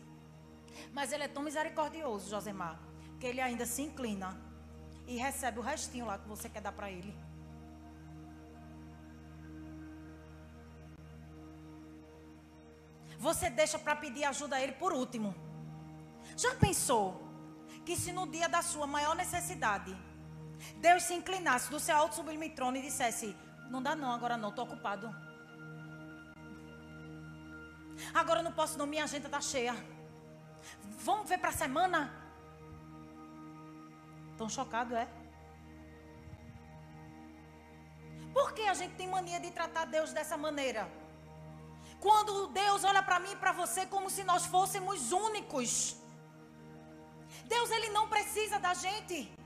Mas 0.92 1.12
ele 1.12 1.24
é 1.24 1.28
tão 1.28 1.42
misericordioso, 1.42 2.30
Josemar, 2.30 2.78
que 3.20 3.26
ele 3.26 3.40
ainda 3.40 3.66
se 3.66 3.82
inclina 3.82 4.38
e 5.06 5.16
recebe 5.16 5.58
o 5.58 5.62
restinho 5.62 6.06
lá 6.06 6.18
que 6.18 6.28
você 6.28 6.48
quer 6.48 6.60
dar 6.60 6.72
para 6.72 6.90
ele. 6.90 7.14
você 13.18 13.50
deixa 13.50 13.78
para 13.78 13.96
pedir 13.96 14.24
ajuda 14.24 14.56
a 14.56 14.62
Ele 14.62 14.72
por 14.72 14.92
último. 14.92 15.34
Já 16.36 16.54
pensou 16.54 17.20
que 17.84 17.96
se 17.96 18.12
no 18.12 18.26
dia 18.26 18.48
da 18.48 18.62
sua 18.62 18.86
maior 18.86 19.14
necessidade, 19.16 19.96
Deus 20.76 21.02
se 21.02 21.14
inclinasse 21.14 21.70
do 21.70 21.80
seu 21.80 21.96
alto 21.96 22.14
sublime 22.14 22.50
trono 22.50 22.76
e 22.76 22.82
dissesse: 22.82 23.36
Não 23.70 23.82
dá 23.82 23.94
não, 23.96 24.12
agora 24.12 24.36
não, 24.36 24.50
estou 24.50 24.64
ocupado. 24.64 25.14
Agora 28.14 28.42
não 28.42 28.52
posso 28.52 28.78
não, 28.78 28.86
minha 28.86 29.04
agenda 29.04 29.26
está 29.26 29.40
cheia. 29.40 29.74
Vamos 31.08 31.28
ver 31.28 31.38
para 31.38 31.50
a 31.50 31.52
semana? 31.64 32.00
Tão 34.36 34.48
chocado, 34.48 34.94
é? 34.96 35.08
Por 38.32 38.52
que 38.52 38.62
a 38.62 38.74
gente 38.74 38.94
tem 38.94 39.08
mania 39.08 39.40
de 39.40 39.50
tratar 39.50 39.84
Deus 39.86 40.12
dessa 40.12 40.36
maneira? 40.36 40.90
Quando 42.00 42.48
Deus 42.48 42.84
olha 42.84 43.02
para 43.02 43.18
mim 43.18 43.32
e 43.32 43.36
para 43.36 43.52
você 43.52 43.86
como 43.86 44.08
se 44.08 44.22
nós 44.24 44.46
fôssemos 44.46 45.10
únicos. 45.10 45.96
Deus 47.46 47.70
ele 47.70 47.88
não 47.90 48.08
precisa 48.08 48.58
da 48.58 48.74
gente. 48.74 49.37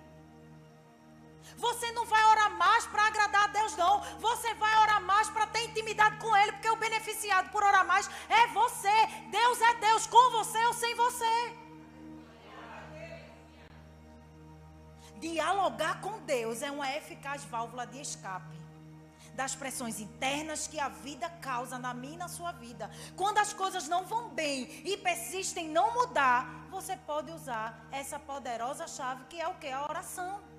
Você 1.56 1.92
não 1.92 2.06
vai 2.06 2.24
orar 2.24 2.50
mais 2.56 2.86
para 2.86 3.06
agradar 3.06 3.44
a 3.44 3.46
Deus, 3.48 3.76
não. 3.76 4.00
Você 4.18 4.54
vai 4.54 4.74
orar 4.80 5.02
mais 5.02 5.28
para 5.28 5.46
ter 5.46 5.64
intimidade 5.64 6.16
com 6.16 6.36
Ele, 6.36 6.52
porque 6.52 6.70
o 6.70 6.76
beneficiado 6.76 7.50
por 7.50 7.62
orar 7.62 7.86
mais 7.86 8.08
é 8.28 8.46
você. 8.48 9.06
Deus 9.30 9.60
é 9.60 9.74
Deus, 9.74 10.06
com 10.06 10.30
você 10.30 10.64
ou 10.66 10.74
sem 10.74 10.94
você. 10.94 11.56
Dialogar 15.20 16.00
com 16.00 16.18
Deus 16.20 16.62
é 16.62 16.70
uma 16.70 16.90
eficaz 16.96 17.44
válvula 17.44 17.86
de 17.86 18.00
escape 18.00 18.62
das 19.34 19.54
pressões 19.54 20.00
internas 20.00 20.66
que 20.66 20.78
a 20.78 20.88
vida 20.88 21.28
causa 21.40 21.78
na 21.78 21.94
minha 21.94 22.14
e 22.14 22.18
na 22.18 22.28
sua 22.28 22.52
vida. 22.52 22.90
Quando 23.16 23.38
as 23.38 23.52
coisas 23.52 23.88
não 23.88 24.04
vão 24.04 24.28
bem 24.30 24.68
e 24.84 24.96
persistem 24.96 25.66
em 25.66 25.70
não 25.70 25.94
mudar, 25.94 26.66
você 26.70 26.96
pode 26.96 27.30
usar 27.30 27.86
essa 27.90 28.18
poderosa 28.18 28.86
chave 28.86 29.24
que 29.28 29.40
é 29.40 29.48
o 29.48 29.54
que? 29.54 29.68
A 29.68 29.84
oração. 29.84 30.51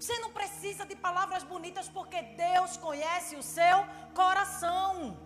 Você 0.00 0.18
não 0.18 0.30
precisa 0.30 0.84
de 0.84 0.94
palavras 0.94 1.42
bonitas 1.42 1.88
porque 1.88 2.20
Deus 2.22 2.76
conhece 2.76 3.36
o 3.36 3.42
seu 3.42 3.78
coração. 4.14 5.18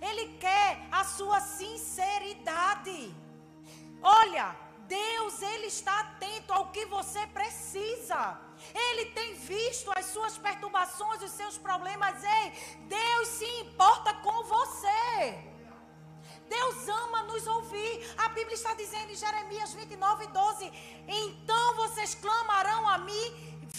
Ele 0.00 0.38
quer 0.38 0.86
a 0.90 1.04
sua 1.04 1.40
sinceridade. 1.40 3.14
Olha, 4.02 4.56
Deus, 4.88 5.40
ele 5.42 5.66
está 5.66 6.00
atento 6.00 6.52
ao 6.52 6.70
que 6.70 6.84
você 6.86 7.26
precisa. 7.28 8.40
Ele 8.74 9.06
tem 9.10 9.34
visto 9.34 9.90
as 9.96 10.06
suas 10.06 10.36
perturbações, 10.38 11.22
os 11.22 11.30
seus 11.32 11.56
problemas. 11.58 12.22
Ei, 12.24 12.50
Deus 12.86 13.28
se 13.28 13.46
importa 13.60 14.14
com 14.14 14.44
você. 14.44 15.51
Deus 16.54 16.88
ama 16.88 17.22
nos 17.30 17.46
ouvir. 17.46 17.92
A 18.24 18.28
Bíblia 18.36 18.54
está 18.54 18.72
dizendo 18.74 19.10
em 19.12 19.20
Jeremias 19.24 19.72
29, 19.72 20.26
12: 20.26 20.72
Então 21.08 21.64
vocês 21.76 22.14
clamarão 22.14 22.82
a 22.88 22.98
mim, 22.98 23.26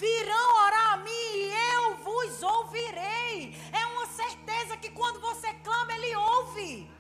virão 0.04 0.48
orar 0.66 0.94
a 0.94 0.98
mim 0.98 1.28
e 1.42 1.54
eu 1.76 1.96
vos 1.98 2.42
ouvirei. 2.42 3.56
É 3.82 3.86
uma 3.94 4.08
certeza 4.08 4.78
que 4.78 4.90
quando 4.90 5.20
você 5.20 5.54
clama, 5.68 5.94
Ele 5.94 6.16
ouve. 6.16 6.92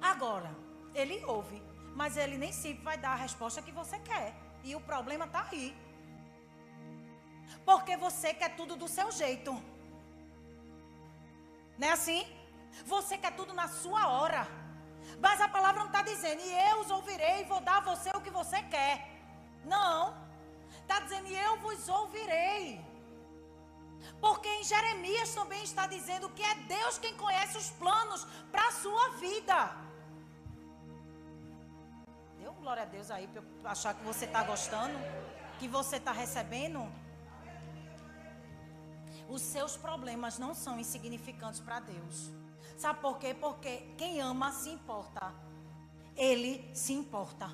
Agora, 0.00 0.50
ele 0.94 1.16
ouve, 1.26 1.62
mas 1.94 2.16
ele 2.16 2.36
nem 2.38 2.52
sempre 2.52 2.82
vai 2.82 2.96
dar 2.96 3.12
a 3.12 3.22
resposta 3.26 3.62
que 3.62 3.72
você 3.72 3.98
quer. 4.00 4.34
E 4.64 4.74
o 4.74 4.80
problema 4.80 5.26
está 5.26 5.46
aí. 5.50 5.66
Porque 7.70 7.94
você 8.06 8.28
quer 8.40 8.50
tudo 8.58 8.74
do 8.82 8.88
seu 8.96 9.08
jeito. 9.20 9.52
Não 11.78 11.88
é 11.88 11.92
assim? 11.98 12.22
Você 12.92 13.14
quer 13.22 13.32
tudo 13.40 13.52
na 13.60 13.68
sua 13.82 14.02
hora. 14.14 14.42
Mas 15.24 15.40
a 15.46 15.48
palavra 15.56 15.80
não 15.80 15.90
está 15.92 16.02
dizendo, 16.12 16.40
e 16.48 16.52
eu 16.70 16.76
os 16.82 16.90
ouvirei 16.98 17.36
e 17.40 17.48
vou 17.52 17.60
dar 17.68 17.78
a 17.78 17.86
você 17.90 18.10
o 18.10 18.22
que 18.26 18.30
você 18.40 18.60
quer. 18.74 18.94
Não. 19.74 19.96
Está 20.82 21.00
dizendo, 21.00 21.28
e 21.28 21.36
eu 21.46 21.54
vos 21.64 21.88
ouvirei. 21.88 22.62
Porque 24.24 24.48
em 24.48 24.64
Jeremias 24.72 25.34
também 25.40 25.62
está 25.70 25.86
dizendo 25.86 26.30
que 26.30 26.42
é 26.42 26.54
Deus 26.76 26.98
quem 26.98 27.14
conhece 27.24 27.56
os 27.58 27.70
planos 27.82 28.24
para 28.52 28.66
a 28.68 28.72
sua 28.72 29.06
vida 29.26 29.58
glória 32.68 32.82
a 32.82 32.86
Deus 32.86 33.10
aí 33.10 33.26
para 33.26 33.40
eu 33.40 33.46
achar 33.64 33.94
que 33.94 34.04
você 34.04 34.26
está 34.26 34.42
gostando, 34.42 34.92
que 35.58 35.66
você 35.66 35.96
está 35.96 36.12
recebendo. 36.12 36.80
Os 39.28 39.42
seus 39.42 39.76
problemas 39.76 40.38
não 40.38 40.54
são 40.54 40.80
insignificantes 40.80 41.60
para 41.60 41.80
Deus. 41.80 42.30
Sabe 42.76 43.00
por 43.00 43.18
quê? 43.18 43.34
Porque 43.34 43.78
quem 43.96 44.20
ama 44.20 44.52
se 44.52 44.70
importa. 44.70 45.34
Ele 46.16 46.68
se 46.74 46.92
importa. 46.92 47.50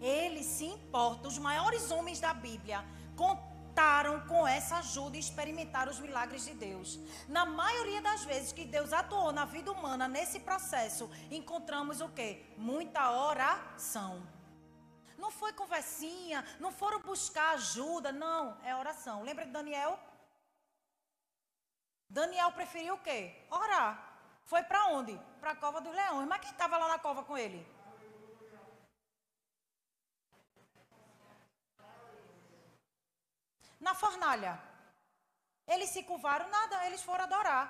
Ele 0.00 0.42
se 0.42 0.64
importa. 0.64 1.28
Os 1.28 1.38
maiores 1.38 1.90
homens 1.90 2.18
da 2.18 2.34
Bíblia 2.34 2.84
contaram 3.16 4.20
com 4.26 4.46
essa 4.46 4.78
ajuda 4.78 5.16
e 5.16 5.20
experimentaram 5.20 5.92
os 5.92 6.00
milagres 6.00 6.44
de 6.44 6.54
Deus. 6.54 6.98
Na 7.28 7.46
maioria 7.46 8.02
das 8.02 8.24
vezes 8.24 8.52
que 8.52 8.64
Deus 8.64 8.92
atuou 8.92 9.32
na 9.32 9.44
vida 9.44 9.70
humana 9.70 10.08
nesse 10.08 10.40
processo, 10.40 11.08
encontramos 11.30 12.00
o 12.00 12.08
quê? 12.08 12.42
Muita 12.56 13.10
oração. 13.10 14.22
Não 15.18 15.30
foi 15.30 15.52
conversinha, 15.52 16.44
não 16.60 16.72
foram 16.72 17.00
buscar 17.00 17.50
ajuda, 17.54 18.10
não, 18.12 18.60
é 18.62 18.74
oração. 18.74 19.22
Lembra 19.22 19.44
de 19.46 19.52
Daniel? 19.52 19.98
Daniel 22.08 22.52
preferiu 22.52 22.94
o 22.94 22.98
quê? 22.98 23.46
Orar. 23.50 23.92
Foi 24.44 24.62
para 24.62 24.86
onde? 24.88 25.18
Para 25.40 25.52
a 25.52 25.56
cova 25.56 25.80
dos 25.80 25.94
leões. 25.94 26.28
Mas 26.28 26.40
quem 26.40 26.50
estava 26.50 26.76
lá 26.76 26.88
na 26.88 26.98
cova 26.98 27.24
com 27.24 27.36
ele? 27.36 27.66
Na 33.80 33.94
fornalha. 33.94 34.60
Eles 35.66 35.90
se 35.90 36.02
curvaram, 36.02 36.48
nada, 36.48 36.86
eles 36.86 37.02
foram 37.02 37.24
adorar. 37.24 37.64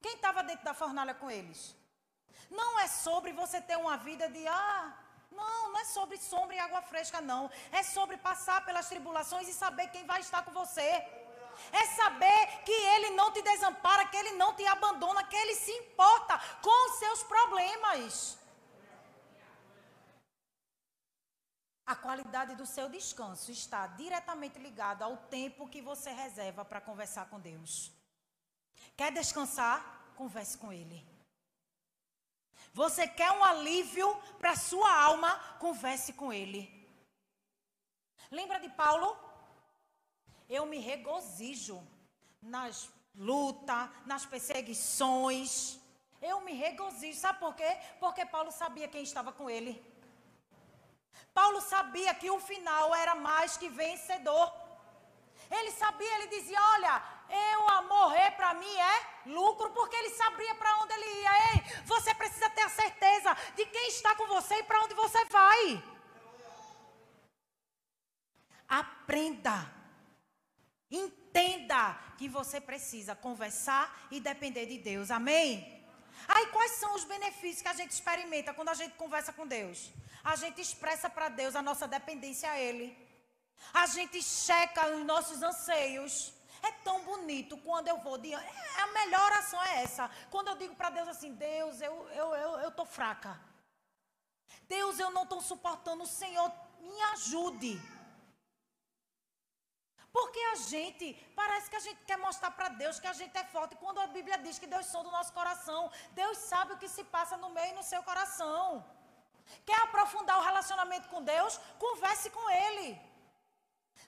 Quem 0.00 0.14
estava 0.16 0.42
dentro 0.42 0.64
da 0.64 0.74
fornalha 0.74 1.14
com 1.14 1.30
eles? 1.30 1.74
Não 2.50 2.78
é 2.78 2.86
sobre 2.86 3.32
você 3.32 3.60
ter 3.60 3.76
uma 3.76 3.96
vida 3.96 4.28
de 4.28 4.46
ah, 4.46 5.03
não, 5.40 5.72
não 5.72 5.80
é 5.80 5.84
sobre 5.84 6.16
sombra 6.16 6.54
e 6.56 6.58
água 6.58 6.82
fresca, 6.82 7.20
não. 7.20 7.50
É 7.72 7.82
sobre 7.82 8.16
passar 8.16 8.64
pelas 8.64 8.88
tribulações 8.88 9.48
e 9.48 9.54
saber 9.54 9.88
quem 9.88 10.06
vai 10.06 10.20
estar 10.20 10.42
com 10.44 10.52
você. 10.52 10.90
É 11.80 11.86
saber 11.96 12.62
que 12.64 12.72
Ele 12.72 13.10
não 13.10 13.32
te 13.32 13.42
desampara, 13.42 14.06
que 14.06 14.16
Ele 14.16 14.32
não 14.32 14.54
te 14.54 14.66
abandona, 14.66 15.24
que 15.24 15.36
Ele 15.36 15.54
se 15.54 15.72
importa 15.82 16.40
com 16.62 16.90
os 16.90 16.98
seus 16.98 17.22
problemas. 17.22 18.38
A 21.86 21.94
qualidade 21.94 22.54
do 22.54 22.64
seu 22.64 22.88
descanso 22.88 23.50
está 23.50 23.86
diretamente 23.86 24.58
ligada 24.58 25.04
ao 25.04 25.16
tempo 25.16 25.68
que 25.68 25.82
você 25.82 26.10
reserva 26.10 26.64
para 26.64 26.80
conversar 26.80 27.26
com 27.28 27.38
Deus. 27.38 27.92
Quer 28.96 29.12
descansar? 29.12 30.12
Converse 30.16 30.56
com 30.56 30.72
Ele. 30.72 31.13
Você 32.74 33.06
quer 33.06 33.30
um 33.30 33.44
alívio 33.44 34.08
para 34.38 34.50
a 34.50 34.56
sua 34.56 34.90
alma? 35.08 35.30
Converse 35.58 36.12
com 36.12 36.32
Ele. 36.32 36.62
Lembra 38.30 38.58
de 38.58 38.68
Paulo? 38.68 39.16
Eu 40.48 40.66
me 40.66 40.78
regozijo 40.78 41.76
nas 42.42 42.90
lutas, 43.14 43.88
nas 44.04 44.26
perseguições. 44.26 45.78
Eu 46.20 46.40
me 46.40 46.52
regozijo. 46.52 47.18
Sabe 47.18 47.38
por 47.38 47.54
quê? 47.54 47.70
Porque 48.00 48.26
Paulo 48.26 48.50
sabia 48.50 48.88
quem 48.88 49.02
estava 49.02 49.32
com 49.32 49.48
ele. 49.48 49.72
Paulo 51.32 51.60
sabia 51.60 52.12
que 52.14 52.30
o 52.30 52.40
final 52.40 52.94
era 52.94 53.14
mais 53.14 53.56
que 53.56 53.68
vencedor. 53.68 54.52
Ele 55.50 55.70
sabia, 55.72 56.14
ele 56.16 56.28
dizia: 56.28 56.60
Olha, 56.74 56.94
eu 57.28 57.68
a 57.68 57.82
morrer 57.82 58.30
para 58.32 58.54
mim 58.54 58.76
é 58.76 59.06
lucro, 59.26 59.70
porque 59.70 59.96
ele 59.96 60.10
sabia 60.10 60.54
para 60.54 60.78
onde 60.78 60.92
ele 60.92 61.22
ia. 61.22 61.52
Ei, 61.52 61.82
você 61.84 62.14
precisa 62.14 62.48
ter 62.50 62.62
a 62.62 62.68
certeza 62.68 63.36
de 63.56 63.66
quem 63.66 63.88
está 63.88 64.14
com 64.14 64.26
você 64.26 64.56
e 64.56 64.62
para 64.64 64.82
onde 64.82 64.94
você 64.94 65.24
vai. 65.26 65.82
Aprenda 68.68 69.84
Entenda 70.94 71.98
que 72.16 72.28
você 72.28 72.60
precisa 72.60 73.16
conversar 73.16 74.06
e 74.10 74.20
depender 74.20 74.66
de 74.66 74.78
Deus. 74.78 75.10
Amém? 75.10 75.84
Aí 76.28 76.46
quais 76.46 76.72
são 76.72 76.94
os 76.94 77.04
benefícios 77.04 77.62
que 77.62 77.68
a 77.68 77.74
gente 77.74 77.90
experimenta 77.90 78.54
quando 78.54 78.68
a 78.68 78.74
gente 78.74 78.94
conversa 78.94 79.32
com 79.32 79.44
Deus? 79.44 79.90
A 80.22 80.36
gente 80.36 80.60
expressa 80.60 81.10
para 81.10 81.28
Deus 81.28 81.56
a 81.56 81.62
nossa 81.62 81.88
dependência 81.88 82.48
a 82.48 82.60
Ele. 82.60 82.96
A 83.72 83.86
gente 83.86 84.22
checa 84.22 84.94
os 84.94 85.04
nossos 85.04 85.42
anseios. 85.42 86.32
É 86.68 86.72
tão 86.86 86.98
bonito 87.10 87.56
quando 87.58 87.88
eu 87.88 87.98
vou 88.06 88.16
diante. 88.18 88.46
É, 88.46 88.82
a 88.82 88.86
melhor 88.98 89.24
oração 89.30 89.62
é 89.70 89.82
essa. 89.82 90.10
Quando 90.30 90.48
eu 90.48 90.56
digo 90.62 90.74
para 90.80 90.90
Deus 90.98 91.08
assim: 91.14 91.32
Deus, 91.34 91.80
eu 91.88 91.94
eu 92.20 92.28
eu 92.42 92.50
eu 92.64 92.70
tô 92.78 92.84
fraca. 92.98 93.32
Deus, 94.76 94.98
eu 94.98 95.10
não 95.16 95.24
estou 95.24 95.40
suportando. 95.50 96.06
Senhor, 96.06 96.50
me 96.80 97.00
ajude. 97.14 97.74
Porque 100.16 100.40
a 100.52 100.56
gente, 100.72 101.06
parece 101.40 101.68
que 101.68 101.78
a 101.80 101.84
gente 101.86 102.00
quer 102.08 102.18
mostrar 102.26 102.50
para 102.58 102.68
Deus 102.82 103.00
que 103.02 103.10
a 103.12 103.16
gente 103.20 103.36
é 103.36 103.44
forte. 103.54 103.80
Quando 103.84 104.00
a 104.00 104.06
Bíblia 104.16 104.38
diz 104.38 104.58
que 104.60 104.72
Deus 104.74 104.86
sonda 104.86 105.08
o 105.08 105.16
nosso 105.18 105.32
coração, 105.38 105.80
Deus 106.20 106.38
sabe 106.50 106.72
o 106.72 106.78
que 106.82 106.88
se 106.96 107.04
passa 107.16 107.36
no 107.36 107.50
meio 107.56 107.72
e 107.72 107.78
no 107.78 107.82
seu 107.82 108.02
coração. 108.10 108.62
Quer 109.66 109.80
aprofundar 109.82 110.38
o 110.38 110.44
relacionamento 110.50 111.08
com 111.08 111.20
Deus? 111.34 111.58
Converse 111.86 112.30
com 112.30 112.44
Ele. 112.66 112.88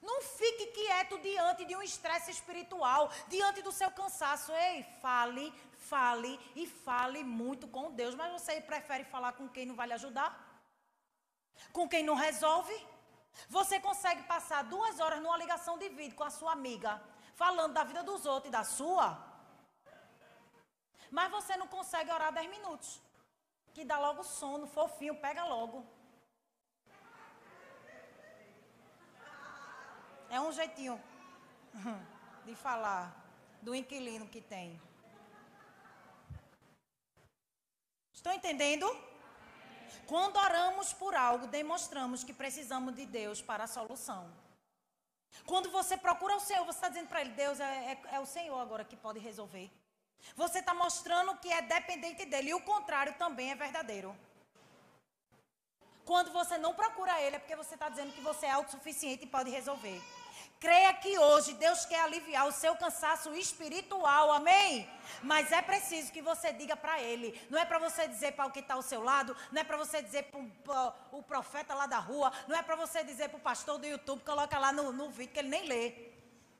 Não 0.02 0.22
fique 0.22 0.66
quieto 0.68 1.18
diante 1.18 1.64
de 1.64 1.74
um 1.76 1.82
estresse 1.82 2.30
espiritual, 2.30 3.10
diante 3.28 3.62
do 3.62 3.72
seu 3.72 3.90
cansaço. 3.90 4.52
Ei, 4.52 4.82
fale, 5.00 5.52
fale 5.78 6.38
e 6.54 6.66
fale 6.66 7.24
muito 7.24 7.66
com 7.68 7.92
Deus. 7.92 8.14
Mas 8.14 8.32
você 8.32 8.60
prefere 8.60 9.04
falar 9.04 9.32
com 9.32 9.48
quem 9.48 9.66
não 9.66 9.74
vai 9.74 9.86
lhe 9.86 9.94
ajudar? 9.94 10.30
Com 11.72 11.88
quem 11.88 12.02
não 12.02 12.14
resolve? 12.14 12.74
Você 13.48 13.78
consegue 13.80 14.22
passar 14.24 14.64
duas 14.64 14.98
horas 15.00 15.20
numa 15.20 15.36
ligação 15.36 15.78
de 15.78 15.88
vídeo 15.90 16.16
com 16.16 16.24
a 16.24 16.30
sua 16.30 16.52
amiga, 16.52 17.02
falando 17.34 17.74
da 17.74 17.84
vida 17.84 18.02
dos 18.02 18.24
outros 18.24 18.48
e 18.48 18.52
da 18.52 18.64
sua, 18.64 19.06
mas 21.10 21.30
você 21.30 21.56
não 21.56 21.66
consegue 21.66 22.10
orar 22.10 22.32
dez 22.32 22.48
minutos. 22.48 23.00
Que 23.74 23.84
dá 23.84 23.98
logo 23.98 24.22
sono, 24.22 24.66
fofinho, 24.66 25.20
pega 25.20 25.44
logo. 25.44 25.86
É 30.30 30.40
um 30.40 30.52
jeitinho 30.52 31.00
de 32.44 32.54
falar 32.54 33.14
do 33.62 33.74
inquilino 33.74 34.28
que 34.28 34.40
tem. 34.40 34.80
Estão 38.12 38.32
entendendo? 38.32 38.86
Quando 40.06 40.36
oramos 40.36 40.92
por 40.92 41.14
algo, 41.14 41.46
demonstramos 41.46 42.22
que 42.24 42.32
precisamos 42.32 42.94
de 42.94 43.06
Deus 43.06 43.42
para 43.42 43.64
a 43.64 43.66
solução. 43.66 44.32
Quando 45.44 45.70
você 45.70 45.96
procura 45.96 46.36
o 46.36 46.40
Senhor, 46.40 46.64
você 46.64 46.78
está 46.78 46.88
dizendo 46.88 47.08
para 47.08 47.20
Ele: 47.20 47.30
Deus, 47.30 47.60
é, 47.60 47.92
é, 47.92 48.14
é, 48.16 48.20
o 48.20 48.26
Senhor 48.26 48.58
agora 48.58 48.84
que 48.84 48.96
pode 48.96 49.18
resolver. 49.18 49.70
Você 50.34 50.58
está 50.60 50.72
mostrando 50.74 51.36
que 51.38 51.52
é 51.52 51.60
dependente 51.62 52.24
dele. 52.24 52.50
E 52.50 52.54
o 52.54 52.60
contrário 52.60 53.14
também 53.14 53.50
é 53.50 53.54
verdadeiro. 53.54 54.16
Quando 56.04 56.32
você 56.32 56.56
não 56.56 56.72
procura 56.74 57.20
Ele, 57.20 57.36
é 57.36 57.38
porque 57.38 57.56
você 57.56 57.74
está 57.74 57.88
dizendo 57.88 58.12
que 58.12 58.20
você 58.20 58.46
é 58.46 58.52
autossuficiente 58.52 59.24
e 59.24 59.26
pode 59.26 59.50
resolver. 59.50 60.00
Creia 60.58 60.92
que 60.94 61.18
hoje 61.18 61.52
Deus 61.54 61.84
quer 61.84 62.00
aliviar 62.00 62.46
o 62.48 62.52
seu 62.52 62.74
cansaço 62.76 63.34
espiritual, 63.34 64.32
amém? 64.32 64.88
Mas 65.22 65.52
é 65.52 65.60
preciso 65.60 66.10
que 66.10 66.22
você 66.22 66.50
diga 66.52 66.74
para 66.74 67.00
Ele. 67.00 67.38
Não 67.50 67.58
é 67.58 67.64
para 67.66 67.78
você 67.78 68.08
dizer 68.08 68.32
para 68.32 68.46
o 68.46 68.50
que 68.50 68.60
está 68.60 68.74
ao 68.74 68.82
seu 68.82 69.02
lado, 69.02 69.36
não 69.52 69.60
é 69.60 69.64
para 69.64 69.76
você 69.76 70.00
dizer 70.02 70.30
para 70.64 70.94
o 71.12 71.22
profeta 71.22 71.74
lá 71.74 71.86
da 71.86 71.98
rua, 71.98 72.32
não 72.48 72.56
é 72.56 72.62
para 72.62 72.74
você 72.74 73.04
dizer 73.04 73.28
para 73.28 73.36
o 73.36 73.40
pastor 73.40 73.78
do 73.78 73.86
YouTube, 73.86 74.24
coloca 74.24 74.58
lá 74.58 74.72
no, 74.72 74.92
no 74.92 75.10
vídeo 75.10 75.34
que 75.34 75.40
ele 75.40 75.48
nem 75.48 75.66
lê. 75.66 76.16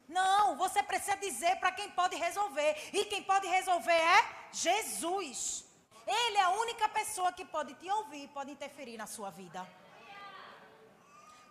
Não, 0.09 0.57
você 0.57 0.83
precisa 0.83 1.17
dizer 1.17 1.57
para 1.57 1.73
quem 1.73 1.91
pode 1.91 2.17
resolver. 2.17 2.77
E 2.93 3.05
quem 3.07 3.23
pode 3.23 3.47
resolver 3.47 3.93
é 3.93 4.29
Jesus. 4.53 5.65
Ele 6.07 6.37
é 6.37 6.43
a 6.43 6.51
única 6.51 6.89
pessoa 6.89 7.33
que 7.33 7.45
pode 7.45 7.75
te 7.75 7.91
ouvir, 7.91 8.29
pode 8.29 8.51
interferir 8.51 8.97
na 8.97 9.07
sua 9.07 9.31
vida. 9.31 9.67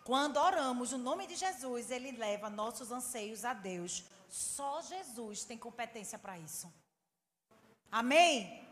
Quando 0.06 0.38
oramos 0.38 0.92
no 0.92 1.00
nome 1.00 1.26
de 1.26 1.36
Jesus, 1.36 1.90
Ele 1.90 2.12
leva 2.12 2.48
nossos 2.48 2.92
anseios 2.92 3.44
a 3.44 3.56
Deus. 3.56 4.04
Só 4.30 4.80
Jesus 4.84 5.44
tem 5.44 5.58
competência 5.58 6.20
para 6.20 6.38
isso. 6.38 6.72
Amém? 7.92 8.64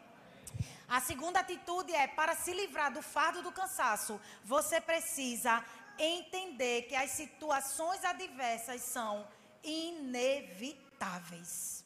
A 0.88 1.02
segunda 1.02 1.40
atitude 1.40 1.92
é: 1.92 2.06
para 2.06 2.36
se 2.36 2.54
livrar 2.54 2.94
do 2.94 3.02
fardo 3.02 3.42
do 3.42 3.52
cansaço, 3.52 4.22
você 4.44 4.80
precisa 4.80 5.66
entender 5.98 6.84
que 6.84 6.96
as 6.96 7.10
situações 7.10 8.06
adversas 8.06 8.84
são 8.84 9.28
inevitáveis. 9.64 11.83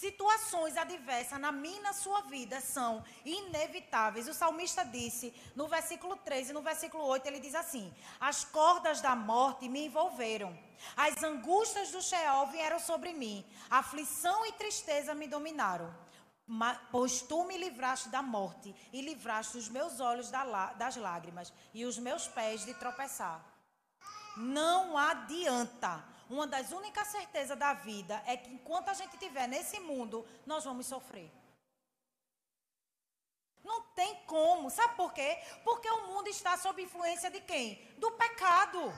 Situações 0.00 0.78
adversas 0.78 1.38
na 1.38 1.52
minha 1.52 1.78
e 1.78 1.82
na 1.82 1.92
sua 1.92 2.22
vida 2.22 2.58
são 2.58 3.04
inevitáveis. 3.22 4.28
O 4.28 4.32
salmista 4.32 4.82
disse 4.82 5.34
no 5.54 5.68
versículo 5.68 6.16
3 6.16 6.48
e 6.48 6.52
no 6.54 6.62
versículo 6.62 7.04
8, 7.04 7.26
ele 7.26 7.38
diz 7.38 7.54
assim: 7.54 7.92
As 8.18 8.42
cordas 8.42 9.02
da 9.02 9.14
morte 9.14 9.68
me 9.68 9.84
envolveram, 9.84 10.58
as 10.96 11.22
angústias 11.22 11.90
do 11.90 12.00
Sheol 12.00 12.46
vieram 12.46 12.78
sobre 12.78 13.12
mim, 13.12 13.44
aflição 13.68 14.46
e 14.46 14.52
tristeza 14.52 15.14
me 15.14 15.28
dominaram. 15.28 15.94
Pois 16.90 17.20
tu 17.20 17.44
me 17.44 17.58
livraste 17.58 18.08
da 18.08 18.22
morte 18.22 18.74
e 18.94 19.02
livraste 19.02 19.58
os 19.58 19.68
meus 19.68 20.00
olhos 20.00 20.30
das 20.30 20.96
lágrimas 20.96 21.52
e 21.74 21.84
os 21.84 21.98
meus 21.98 22.26
pés 22.26 22.64
de 22.64 22.72
tropeçar. 22.72 23.44
Não 24.34 24.96
adianta 24.96 26.02
uma 26.30 26.46
das 26.46 26.70
únicas 26.70 27.08
certezas 27.08 27.58
da 27.58 27.74
vida 27.74 28.22
é 28.26 28.36
que 28.36 28.50
enquanto 28.52 28.88
a 28.88 28.94
gente 28.94 29.14
estiver 29.14 29.48
nesse 29.48 29.80
mundo, 29.80 30.26
nós 30.46 30.64
vamos 30.64 30.86
sofrer. 30.86 31.30
Não 33.64 33.82
tem 33.94 34.14
como. 34.26 34.70
Sabe 34.70 34.94
por 34.94 35.12
quê? 35.12 35.38
Porque 35.64 35.90
o 35.90 36.06
mundo 36.06 36.28
está 36.28 36.56
sob 36.56 36.80
influência 36.80 37.30
de 37.30 37.40
quem? 37.40 37.74
Do 37.98 38.12
pecado. 38.12 38.92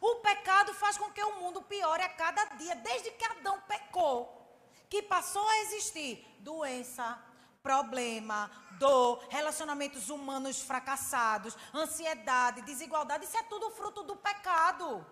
O 0.00 0.16
pecado 0.16 0.72
faz 0.74 0.96
com 0.96 1.10
que 1.10 1.22
o 1.22 1.40
mundo 1.40 1.62
piore 1.62 2.02
a 2.02 2.08
cada 2.08 2.44
dia. 2.56 2.76
Desde 2.76 3.10
que 3.12 3.24
Adão 3.24 3.60
pecou, 3.62 4.40
que 4.88 5.02
passou 5.02 5.46
a 5.48 5.58
existir 5.60 6.24
doença, 6.40 7.18
problema, 7.62 8.50
dor, 8.78 9.24
relacionamentos 9.28 10.08
humanos 10.10 10.60
fracassados, 10.60 11.56
ansiedade, 11.74 12.62
desigualdade, 12.62 13.24
isso 13.24 13.36
é 13.36 13.42
tudo 13.44 13.70
fruto 13.70 14.02
do 14.02 14.16
pecado. 14.16 15.04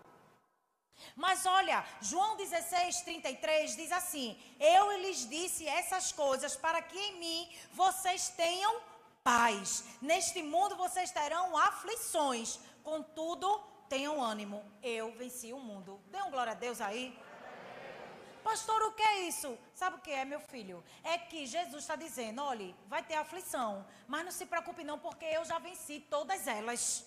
Mas 1.15 1.45
olha, 1.45 1.85
João 2.01 2.35
16, 2.35 3.01
33 3.01 3.75
diz 3.75 3.91
assim: 3.91 4.37
Eu 4.59 4.97
lhes 4.97 5.27
disse 5.27 5.67
essas 5.67 6.11
coisas 6.11 6.55
para 6.55 6.81
que 6.81 6.97
em 6.97 7.19
mim 7.19 7.49
vocês 7.73 8.29
tenham 8.29 8.81
paz. 9.23 9.83
Neste 10.01 10.41
mundo 10.41 10.75
vocês 10.75 11.11
terão 11.11 11.57
aflições, 11.57 12.59
contudo, 12.83 13.59
tenham 13.87 14.21
ânimo. 14.21 14.63
Eu 14.81 15.11
venci 15.13 15.51
o 15.51 15.59
mundo. 15.59 15.99
Dê 16.07 16.21
um 16.21 16.31
glória 16.31 16.53
a 16.53 16.55
Deus 16.55 16.79
aí. 16.81 17.17
Pastor, 18.43 18.81
o 18.83 18.93
que 18.93 19.03
é 19.03 19.27
isso? 19.27 19.57
Sabe 19.75 19.97
o 19.97 19.99
que 19.99 20.11
é, 20.11 20.23
meu 20.25 20.39
filho? 20.39 20.83
É 21.03 21.17
que 21.17 21.45
Jesus 21.45 21.83
está 21.83 21.95
dizendo: 21.95 22.41
olhe, 22.41 22.75
vai 22.87 23.03
ter 23.03 23.15
aflição, 23.15 23.85
mas 24.07 24.23
não 24.23 24.31
se 24.31 24.45
preocupe, 24.45 24.83
não, 24.83 24.97
porque 24.97 25.25
eu 25.25 25.43
já 25.45 25.59
venci 25.59 25.99
todas 26.09 26.47
elas. 26.47 27.05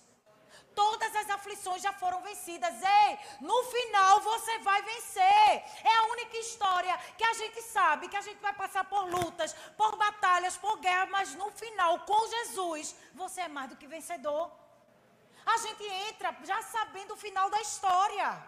Todas 0.74 1.14
as 1.16 1.28
aflições 1.30 1.82
já 1.82 1.92
foram 1.92 2.20
vencidas. 2.22 2.74
Ei, 2.82 3.18
no 3.40 3.62
final 3.64 4.20
você 4.20 4.58
vai 4.58 4.80
vencer. 4.82 5.62
É 5.84 5.94
a 5.96 6.04
única 6.04 6.36
história 6.38 6.96
que 7.16 7.24
a 7.24 7.34
gente 7.34 7.60
sabe 7.62 8.08
que 8.08 8.16
a 8.16 8.22
gente 8.22 8.40
vai 8.40 8.54
passar 8.54 8.84
por 8.84 9.04
lutas, 9.10 9.52
por 9.76 9.96
batalhas, 9.96 10.56
por 10.56 10.78
guerra, 10.78 11.06
mas 11.06 11.34
no 11.34 11.50
final, 11.52 12.00
com 12.00 12.28
Jesus, 12.28 12.94
você 13.14 13.42
é 13.42 13.48
mais 13.48 13.70
do 13.70 13.76
que 13.76 13.86
vencedor. 13.86 14.50
A 15.44 15.56
gente 15.58 15.84
entra 16.08 16.36
já 16.44 16.62
sabendo 16.62 17.14
o 17.14 17.16
final 17.16 17.50
da 17.50 17.60
história. 17.60 18.42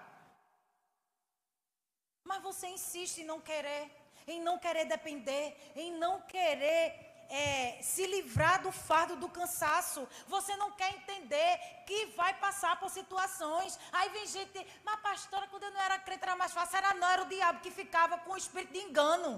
Mas 2.23 2.43
você 2.43 2.69
insiste 2.69 3.19
em 3.19 3.25
não 3.25 3.41
querer, 3.41 3.91
em 4.27 4.41
não 4.41 4.59
querer 4.59 4.87
depender, 4.87 5.73
em 5.77 5.93
não 5.93 6.23
querer 6.23 7.14
é, 7.35 7.82
se 7.82 8.07
livrar 8.07 8.62
do 8.62 8.70
fardo 8.70 9.16
do 9.16 9.28
cansaço. 9.28 10.01
Você 10.35 10.55
não 10.57 10.70
quer 10.70 10.91
entender 10.95 11.53
que 11.85 12.07
vai 12.18 12.32
passar 12.35 12.78
por 12.78 12.89
situações. 12.89 13.78
Aí 13.93 14.09
vem 14.11 14.26
gente, 14.35 14.61
mas 14.85 15.01
pastora, 15.01 15.49
quando 15.49 15.64
eu 15.64 15.72
não 15.72 15.80
era 15.80 15.99
crente 15.99 16.22
era 16.22 16.37
mais 16.37 16.53
fácil. 16.53 16.76
Era 16.76 16.95
não, 16.95 17.09
era 17.09 17.22
o 17.22 17.28
diabo 17.35 17.61
que 17.61 17.72
ficava 17.72 18.18
com 18.18 18.35
o 18.35 18.37
espírito 18.37 18.72
de 18.72 18.82
engano. 18.87 19.32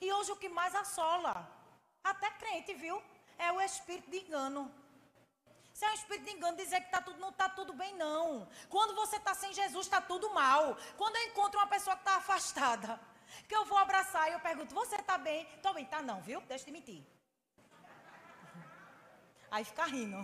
E 0.00 0.10
hoje 0.14 0.32
o 0.32 0.36
que 0.36 0.48
mais 0.48 0.74
assola, 0.74 1.34
até 2.02 2.30
crente, 2.30 2.72
viu? 2.74 2.96
É 3.38 3.52
o 3.52 3.60
espírito 3.60 4.10
de 4.10 4.20
engano. 4.24 4.62
Se 5.74 5.84
é 5.84 5.90
um 5.90 5.94
espírito 5.94 6.24
de 6.26 6.36
engano 6.36 6.56
dizer 6.56 6.80
que 6.82 6.90
tá 6.90 7.02
tudo, 7.02 7.18
não 7.18 7.30
está 7.30 7.48
tudo 7.50 7.72
bem, 7.74 7.94
não. 7.96 8.48
Quando 8.70 8.94
você 8.94 9.16
está 9.16 9.34
sem 9.34 9.52
Jesus, 9.52 9.86
está 9.86 10.00
tudo 10.00 10.32
mal. 10.32 10.76
Quando 10.96 11.16
eu 11.16 11.24
encontro 11.28 11.58
uma 11.60 11.66
pessoa 11.66 11.96
que 11.96 12.02
está 12.02 12.16
afastada, 12.16 12.98
que 13.48 13.54
eu 13.54 13.64
vou 13.64 13.78
abraçar 13.78 14.28
e 14.28 14.32
eu 14.32 14.40
pergunto, 14.40 14.74
você 14.74 14.96
está 14.96 15.16
bem? 15.18 15.46
Estou 15.54 15.74
bem, 15.74 15.86
tá 15.86 16.02
não, 16.02 16.20
viu? 16.22 16.40
Deixa 16.42 16.64
de 16.64 16.72
mentir. 16.72 17.02
Aí 19.50 19.64
fica 19.64 19.84
rindo. 19.84 20.18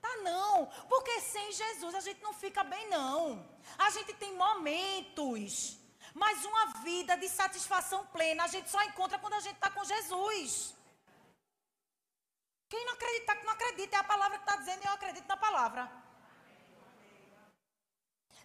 Tá 0.00 0.16
não, 0.22 0.66
porque 0.88 1.20
sem 1.20 1.52
Jesus 1.52 1.94
a 1.94 2.00
gente 2.00 2.20
não 2.22 2.32
fica 2.32 2.64
bem 2.64 2.88
não. 2.88 3.46
A 3.78 3.90
gente 3.90 4.12
tem 4.14 4.34
momentos, 4.34 5.78
mas 6.12 6.44
uma 6.44 6.66
vida 6.82 7.16
de 7.16 7.28
satisfação 7.28 8.04
plena 8.06 8.44
a 8.44 8.48
gente 8.48 8.68
só 8.68 8.82
encontra 8.82 9.18
quando 9.18 9.34
a 9.34 9.40
gente 9.40 9.54
está 9.54 9.70
com 9.70 9.84
Jesus. 9.84 10.74
Quem 12.68 12.84
não 12.86 12.94
acredita, 12.94 13.36
que 13.36 13.44
não 13.44 13.52
acredita, 13.52 13.96
é 13.96 14.00
a 14.00 14.04
palavra 14.04 14.38
que 14.38 14.44
está 14.44 14.56
dizendo 14.56 14.84
eu 14.84 14.92
acredito 14.92 15.28
na 15.28 15.36
palavra. 15.36 16.01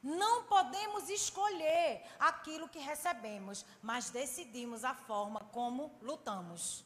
Não 0.07 0.43
podemos 0.43 1.09
escolher 1.09 2.01
aquilo 2.17 2.69
que 2.69 2.79
recebemos, 2.79 3.65
mas 3.81 4.09
decidimos 4.09 4.85
a 4.85 4.93
forma 4.93 5.41
como 5.51 5.91
lutamos. 6.01 6.85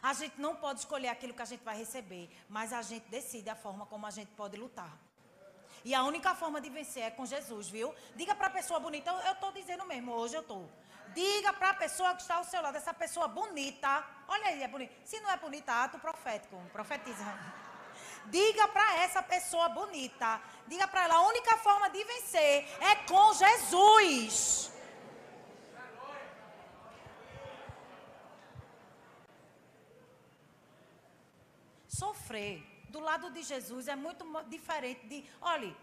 A 0.00 0.12
gente 0.12 0.40
não 0.40 0.54
pode 0.54 0.78
escolher 0.78 1.08
aquilo 1.08 1.34
que 1.34 1.42
a 1.42 1.44
gente 1.44 1.64
vai 1.64 1.76
receber, 1.76 2.30
mas 2.48 2.72
a 2.72 2.80
gente 2.80 3.08
decide 3.08 3.50
a 3.50 3.56
forma 3.56 3.86
como 3.86 4.06
a 4.06 4.10
gente 4.12 4.30
pode 4.36 4.56
lutar. 4.56 4.96
E 5.84 5.92
a 5.96 6.04
única 6.04 6.32
forma 6.32 6.60
de 6.60 6.70
vencer 6.70 7.02
é 7.02 7.10
com 7.10 7.26
Jesus, 7.26 7.68
viu? 7.68 7.92
Diga 8.14 8.36
para 8.36 8.46
a 8.46 8.50
pessoa 8.50 8.78
bonita, 8.78 9.10
eu 9.10 9.32
estou 9.32 9.50
dizendo 9.50 9.84
mesmo, 9.84 10.12
hoje 10.12 10.36
eu 10.36 10.42
estou. 10.42 10.70
Diga 11.12 11.52
para 11.52 11.70
a 11.70 11.74
pessoa 11.74 12.14
que 12.14 12.22
está 12.22 12.36
ao 12.36 12.44
seu 12.44 12.62
lado, 12.62 12.76
essa 12.76 12.94
pessoa 12.94 13.26
bonita. 13.26 14.06
Olha 14.28 14.46
aí, 14.46 14.62
é 14.62 14.68
bonita. 14.68 14.94
Se 15.04 15.18
não 15.18 15.28
é 15.28 15.36
bonita, 15.36 15.72
ato 15.72 15.98
profético. 15.98 16.56
Profetiza. 16.72 17.26
Diga 18.26 18.68
para 18.68 18.96
essa 18.98 19.22
pessoa 19.22 19.68
bonita. 19.68 20.40
Diga 20.66 20.86
para 20.88 21.04
ela, 21.04 21.16
a 21.16 21.26
única 21.28 21.56
forma 21.58 21.88
de 21.90 22.02
vencer 22.04 22.68
é 22.80 22.96
com 23.06 23.34
Jesus. 23.34 24.72
Sofrer 31.88 32.62
do 32.88 33.00
lado 33.00 33.30
de 33.30 33.42
Jesus 33.42 33.88
é 33.88 33.96
muito 33.96 34.24
diferente 34.48 35.06
de. 35.06 35.24
Olhe, 35.40 35.76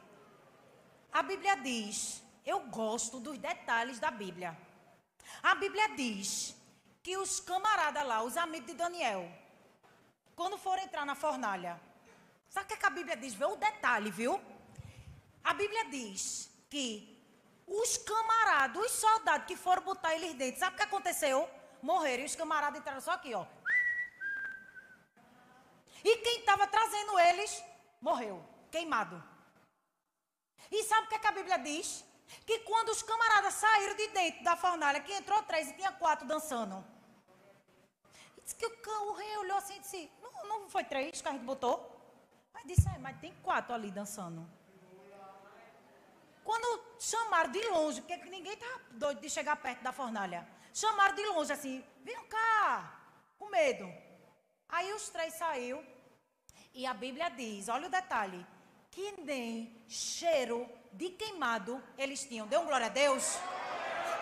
a 1.11 1.21
Bíblia 1.23 1.55
diz. 1.57 2.23
Eu 2.45 2.61
gosto 2.61 3.19
dos 3.19 3.37
detalhes 3.37 3.99
da 3.99 4.09
Bíblia. 4.09 4.57
A 5.43 5.53
Bíblia 5.53 5.89
diz 5.89 6.55
que 7.03 7.15
os 7.17 7.39
camaradas 7.39 8.05
lá, 8.05 8.23
os 8.23 8.37
amigos 8.37 8.67
de 8.67 8.73
Daniel, 8.73 9.29
quando 10.35 10.57
foram 10.57 10.81
entrar 10.83 11.05
na 11.05 11.15
fornalha, 11.15 11.79
sabe 12.49 12.65
o 12.65 12.67
que, 12.67 12.73
é 12.73 12.77
que 12.77 12.85
a 12.85 12.89
Bíblia 12.89 13.15
diz? 13.15 13.33
Vê 13.33 13.45
o 13.45 13.55
detalhe, 13.55 14.11
viu? 14.11 14.41
A 15.43 15.53
Bíblia 15.53 15.85
diz 15.89 16.49
que 16.69 16.87
os 17.65 17.97
camaradas, 17.97 18.83
os 18.83 18.91
soldados 18.91 19.47
que 19.47 19.55
foram 19.55 19.83
botar 19.83 20.13
eles 20.15 20.33
dentro, 20.33 20.59
sabe 20.59 20.75
o 20.75 20.77
que 20.77 20.83
aconteceu? 20.83 21.49
Morreram 21.81 22.23
e 22.23 22.25
os 22.25 22.35
camaradas 22.35 22.79
entraram 22.79 23.01
só 23.01 23.11
aqui, 23.11 23.33
ó. 23.33 23.45
E 26.03 26.17
quem 26.17 26.39
estava 26.39 26.67
trazendo 26.67 27.19
eles 27.19 27.63
morreu, 28.01 28.43
queimado. 28.71 29.21
E 30.71 30.83
sabe 30.83 31.07
o 31.07 31.09
que, 31.09 31.15
é 31.15 31.19
que 31.19 31.27
a 31.27 31.31
Bíblia 31.31 31.57
diz? 31.59 32.03
que 32.45 32.59
quando 32.59 32.89
os 32.89 33.01
camaradas 33.01 33.53
saíram 33.55 33.95
de 33.95 34.07
dentro 34.09 34.43
da 34.43 34.55
fornalha, 34.55 34.99
que 34.99 35.13
entrou 35.13 35.41
três 35.43 35.69
e 35.69 35.73
tinha 35.73 35.91
quatro 35.91 36.27
dançando. 36.27 36.85
Disse 38.43 38.55
que 38.55 38.65
o, 38.65 39.09
o 39.09 39.13
rei 39.13 39.37
olhou 39.37 39.57
assim 39.57 39.75
e 39.75 39.79
disse: 39.79 40.11
Não, 40.21 40.45
não 40.47 40.69
foi 40.69 40.83
três 40.83 41.21
que 41.21 41.27
a 41.27 41.31
gente 41.31 41.43
botou? 41.43 41.98
Aí 42.53 42.65
disse: 42.65 42.87
Mas 42.99 43.19
tem 43.19 43.33
quatro 43.41 43.73
ali 43.73 43.91
dançando. 43.91 44.49
Quando 46.43 46.83
chamaram 46.99 47.51
de 47.51 47.63
longe, 47.69 48.01
porque 48.01 48.15
ninguém 48.29 48.53
estava 48.53 48.81
doido 48.91 49.21
de 49.21 49.29
chegar 49.29 49.55
perto 49.57 49.83
da 49.83 49.91
fornalha, 49.91 50.47
chamaram 50.73 51.15
de 51.15 51.25
longe 51.27 51.53
assim: 51.53 51.83
Vem 52.03 52.25
cá, 52.25 52.99
com 53.37 53.49
medo. 53.49 53.87
Aí 54.67 54.91
os 54.93 55.09
três 55.09 55.33
saiu 55.35 55.83
e 56.73 56.85
a 56.85 56.93
Bíblia 56.93 57.29
diz: 57.29 57.69
Olha 57.69 57.87
o 57.87 57.91
detalhe, 57.91 58.45
que 58.91 59.11
nem 59.21 59.83
cheiro 59.87 60.67
de 60.91 61.09
queimado 61.09 61.81
eles 61.97 62.23
tinham. 62.23 62.47
Dê 62.47 62.57
um 62.57 62.65
glória 62.65 62.87
a 62.87 62.89
Deus. 62.89 63.37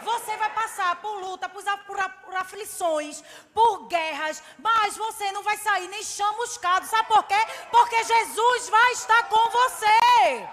Você 0.01 0.37
vai 0.37 0.53
passar 0.53 0.95
por 1.01 1.19
luta, 1.19 1.49
por, 1.49 1.63
por, 1.85 2.09
por, 2.25 2.35
aflições, 2.35 3.23
por 3.53 3.87
guerras, 3.87 4.41
mas 4.57 4.95
você 4.95 5.31
não 5.31 5.43
vai 5.43 5.57
sair 5.57 5.87
nem 5.87 6.03
chamuscado. 6.03 6.85
Sabe 6.85 7.07
por 7.07 7.23
quê? 7.23 7.41
Porque 7.71 8.03
Jesus 8.03 8.69
vai 8.69 8.91
estar 8.91 9.27
com 9.29 9.49
você. 9.49 10.47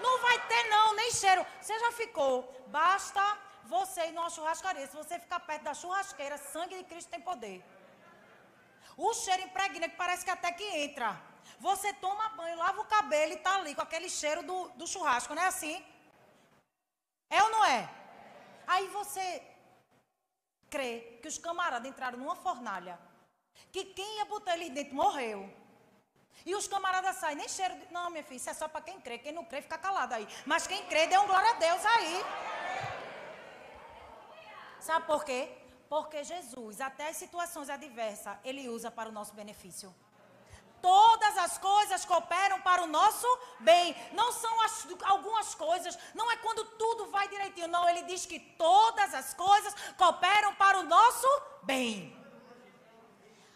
Não 0.00 0.18
vai 0.20 0.38
ter, 0.46 0.68
não, 0.68 0.94
nem 0.94 1.10
cheiro. 1.10 1.44
Você 1.60 1.78
já 1.78 1.92
ficou. 1.92 2.34
Basta 2.68 3.22
você 3.64 4.06
ir 4.06 4.12
numa 4.12 4.30
churrascaria. 4.30 4.86
Se 4.86 4.96
você 4.96 5.18
ficar 5.18 5.40
perto 5.40 5.62
da 5.62 5.74
churrasqueira, 5.74 6.38
sangue 6.38 6.76
de 6.76 6.84
Cristo 6.84 7.10
tem 7.10 7.20
poder. 7.20 7.64
O 8.96 9.12
cheiro 9.12 9.42
impregna 9.42 9.88
que 9.88 9.96
parece 9.96 10.24
que 10.24 10.30
até 10.30 10.52
que 10.52 10.64
entra. 10.64 11.20
Você 11.58 11.92
toma 11.94 12.28
banho, 12.30 12.56
lava 12.56 12.80
o 12.80 12.84
cabelo 12.84 13.32
e 13.32 13.36
está 13.36 13.56
ali 13.56 13.74
com 13.74 13.82
aquele 13.82 14.08
cheiro 14.08 14.42
do, 14.42 14.68
do 14.70 14.86
churrasco, 14.86 15.34
não 15.34 15.42
é 15.42 15.46
assim? 15.46 15.84
É 17.30 17.42
ou 17.42 17.50
não 17.50 17.64
é? 17.64 17.88
Aí 18.66 18.88
você 18.88 19.42
crê 20.68 21.18
que 21.22 21.28
os 21.28 21.38
camaradas 21.38 21.88
entraram 21.88 22.18
numa 22.18 22.36
fornalha, 22.36 22.98
que 23.72 23.84
quem 23.84 24.18
ia 24.18 24.24
botar 24.24 24.54
ele 24.54 24.70
dentro 24.70 24.94
morreu. 24.94 25.48
E 26.44 26.54
os 26.54 26.68
camaradas 26.68 27.16
saem, 27.16 27.36
nem 27.36 27.48
cheiro 27.48 27.74
de... 27.76 27.92
Não, 27.92 28.10
minha 28.10 28.22
filha, 28.22 28.36
isso 28.36 28.50
é 28.50 28.54
só 28.54 28.68
para 28.68 28.82
quem 28.82 29.00
crê. 29.00 29.18
Quem 29.18 29.32
não 29.32 29.44
crê, 29.44 29.62
fica 29.62 29.78
calado 29.78 30.14
aí. 30.14 30.28
Mas 30.44 30.66
quem 30.66 30.84
crê, 30.86 31.06
dê 31.06 31.16
um 31.18 31.26
glória 31.26 31.50
a 31.50 31.54
Deus 31.54 31.84
aí. 31.84 32.24
Sabe 34.78 35.06
por 35.06 35.24
quê? 35.24 35.56
Porque 35.88 36.22
Jesus, 36.22 36.80
até 36.80 37.08
as 37.08 37.16
situações 37.16 37.68
adversas, 37.70 38.36
ele 38.44 38.68
usa 38.68 38.90
para 38.90 39.08
o 39.08 39.12
nosso 39.12 39.34
benefício 39.34 39.94
todas 40.82 41.38
as 41.38 41.58
coisas 41.58 42.04
cooperam 42.04 42.60
para 42.60 42.82
o 42.82 42.86
nosso 42.86 43.26
bem. 43.60 43.94
Não 44.12 44.32
são 44.32 44.60
as, 44.62 44.86
algumas 45.04 45.54
coisas, 45.54 45.98
não 46.14 46.30
é 46.30 46.36
quando 46.36 46.64
tudo 46.76 47.06
vai 47.06 47.28
direitinho. 47.28 47.68
Não, 47.68 47.88
ele 47.88 48.02
diz 48.02 48.26
que 48.26 48.38
todas 48.38 49.14
as 49.14 49.34
coisas 49.34 49.74
cooperam 49.96 50.54
para 50.56 50.80
o 50.80 50.82
nosso 50.82 51.28
bem. 51.62 52.16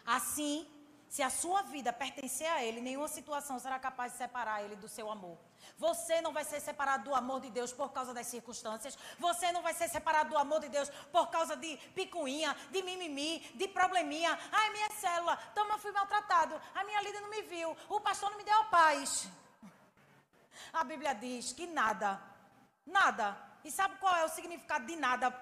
Assim, 0.06 0.69
Se 1.10 1.24
a 1.24 1.28
sua 1.28 1.62
vida 1.62 1.92
pertencer 1.92 2.48
a 2.48 2.62
Ele, 2.62 2.80
nenhuma 2.80 3.08
situação 3.08 3.58
será 3.58 3.80
capaz 3.80 4.12
de 4.12 4.18
separar 4.18 4.62
Ele 4.62 4.76
do 4.76 4.88
seu 4.88 5.10
amor. 5.10 5.36
Você 5.76 6.20
não 6.20 6.32
vai 6.32 6.44
ser 6.44 6.60
separado 6.60 7.02
do 7.02 7.14
amor 7.16 7.40
de 7.40 7.50
Deus 7.50 7.72
por 7.72 7.90
causa 7.90 8.14
das 8.14 8.28
circunstâncias. 8.28 8.96
Você 9.18 9.50
não 9.50 9.60
vai 9.60 9.74
ser 9.74 9.88
separado 9.88 10.30
do 10.30 10.38
amor 10.38 10.60
de 10.60 10.68
Deus 10.68 10.88
por 11.10 11.26
causa 11.26 11.56
de 11.56 11.76
picuinha, 11.96 12.56
de 12.70 12.80
mimimi, 12.82 13.40
de 13.56 13.66
probleminha. 13.66 14.38
Ai, 14.52 14.70
minha 14.70 14.90
célula, 14.90 15.36
eu 15.56 15.78
fui 15.80 15.90
maltratado. 15.90 16.60
A 16.76 16.84
minha 16.84 17.02
líder 17.02 17.20
não 17.22 17.30
me 17.30 17.42
viu. 17.42 17.76
O 17.88 18.00
pastor 18.00 18.30
não 18.30 18.38
me 18.38 18.44
deu 18.44 18.60
a 18.60 18.64
paz. 18.66 19.28
A 20.72 20.84
Bíblia 20.84 21.12
diz 21.12 21.52
que 21.52 21.66
nada, 21.66 22.22
nada. 22.86 23.36
E 23.64 23.70
sabe 23.72 23.96
qual 23.96 24.14
é 24.14 24.24
o 24.24 24.28
significado 24.28 24.86
de 24.86 24.94
nada? 24.94 25.36